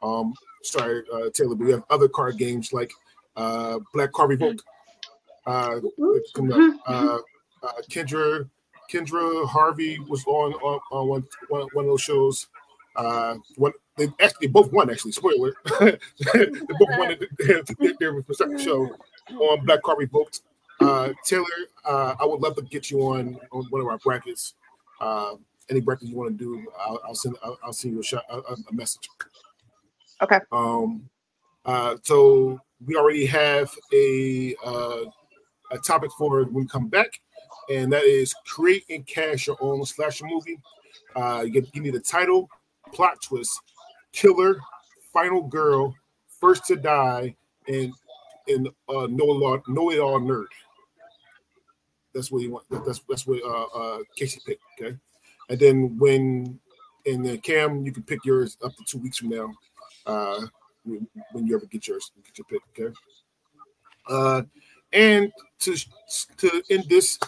[0.00, 0.32] um
[0.62, 2.92] sorry uh, Taylor, but we have other card games like
[3.38, 4.60] uh, Black Card Revoke.
[5.46, 5.80] Uh.
[6.86, 7.18] Uh,
[7.62, 8.48] uh, Kendra
[8.90, 12.48] Kendra Harvey was on on, on one, one one of those shows.
[12.96, 15.12] Uh, one they actually they both won actually.
[15.12, 15.96] Spoiler, they
[16.34, 18.88] both won their, their, their respective show
[19.30, 20.42] on Black Card Revoked.
[20.80, 21.44] Uh, Taylor,
[21.84, 24.54] uh, I would love to get you on on one of our brackets.
[25.00, 25.34] Uh,
[25.70, 28.24] any bracket you want to do, I'll, I'll send I'll, I'll send you a, shot,
[28.30, 29.08] a, a message.
[30.22, 30.38] Okay.
[30.52, 31.08] Um.
[31.64, 31.96] Uh.
[32.02, 35.04] So we already have a uh,
[35.70, 37.20] a topic for when we come back,
[37.70, 40.58] and that is create and cast your own slasher movie.
[41.16, 42.48] Uh, you, get, you need title,
[42.92, 43.60] plot twist,
[44.12, 44.58] killer,
[45.12, 45.94] final girl,
[46.40, 47.34] first to die,
[47.66, 47.92] and
[48.46, 50.46] and uh, know all, know it all nerd.
[52.14, 52.64] That's what you want.
[52.70, 54.62] That's that's what uh, uh, Casey picked.
[54.80, 54.96] Okay,
[55.48, 56.58] and then when
[57.06, 59.52] and then Cam, you can pick yours up to two weeks from now.
[60.06, 60.46] Uh,
[60.88, 62.62] when, when you ever get yours, get your pick.
[62.78, 62.94] Okay.
[64.08, 64.42] Uh,
[64.92, 65.76] and to
[66.38, 67.18] to end this,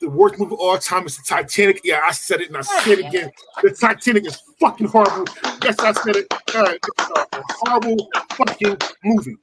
[0.00, 1.80] the worst movie of all time is the Titanic.
[1.84, 3.30] Yeah, I said it and I said it again.
[3.62, 5.32] The Titanic is fucking horrible.
[5.62, 6.26] Yes, I said it.
[6.54, 9.36] All right, it's a horrible fucking movie.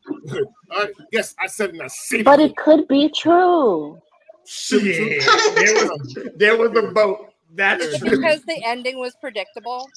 [0.72, 0.92] All right.
[1.12, 2.26] Yes, I said it and I said it.
[2.26, 4.00] But it could be true.
[4.46, 5.22] Shit,
[5.56, 7.34] there was there was a boat.
[7.54, 8.10] That's Is it true.
[8.12, 9.88] because the ending was predictable?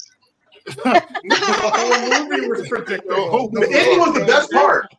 [0.65, 1.05] The
[1.73, 3.49] whole movie was predictable.
[3.51, 4.93] The ending was the best part.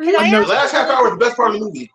[0.00, 1.90] Can I The last half hour was the best part of the movie.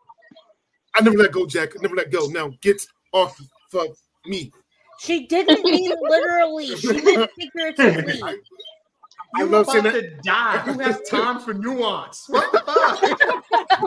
[0.96, 1.76] I never let go, Jack.
[1.76, 2.28] I never let go.
[2.28, 3.40] Now get off
[3.74, 4.52] of me.
[5.00, 6.76] She didn't mean literally.
[6.76, 8.22] She meant figuratively.
[8.24, 10.02] I You love saying about that.
[10.02, 10.58] to die.
[10.60, 12.26] Who has time for nuance?
[12.28, 13.00] What the fuck?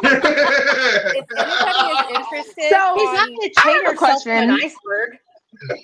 [0.02, 4.51] If anybody is interested, So He's not on- going to I chain herself to an
[4.51, 5.18] iceberg.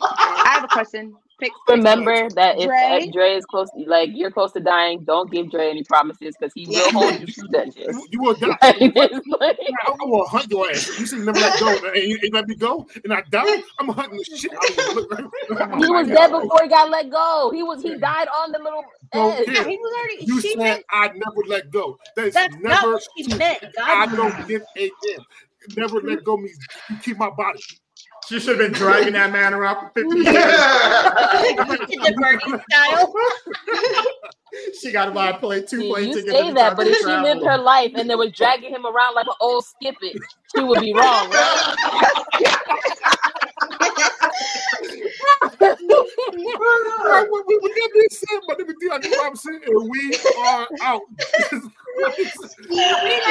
[0.02, 1.14] I have a question.
[1.43, 3.10] Pick, Remember that if Dre?
[3.12, 6.66] Dre is close, like you're close to dying, don't give Dre any promises because he
[6.69, 7.90] will hold you to that shit.
[8.12, 8.56] You will die.
[8.62, 10.98] Like, it's like- I, I will hunt your ass.
[10.98, 13.62] You say never let go, and you ain't let me go, and I die.
[13.81, 14.94] I'm hunting the shit out of you.
[14.94, 15.24] Look, right-
[15.78, 17.51] he oh was dead before he got let go.
[17.55, 19.47] He was he died on the little Don't edge.
[19.47, 19.69] care.
[19.69, 20.27] He was already.
[20.27, 21.98] You said meant I never let go.
[22.16, 22.93] That's, that's not never.
[22.94, 23.64] what she meant.
[23.86, 25.24] I God, don't give a damn.
[25.77, 26.59] Never let go means
[26.89, 27.60] you keep my body.
[28.32, 30.24] She should have been dragging that man around for 50 years.
[30.24, 33.12] the Bernie style.
[34.80, 36.96] she got to buy a plane, two See, plane you say that, time but if
[36.96, 37.24] she travel.
[37.24, 40.16] lived her life and they was dragging him around like an old skip it,
[40.56, 42.12] she would be wrong, right?
[49.90, 51.02] We are out.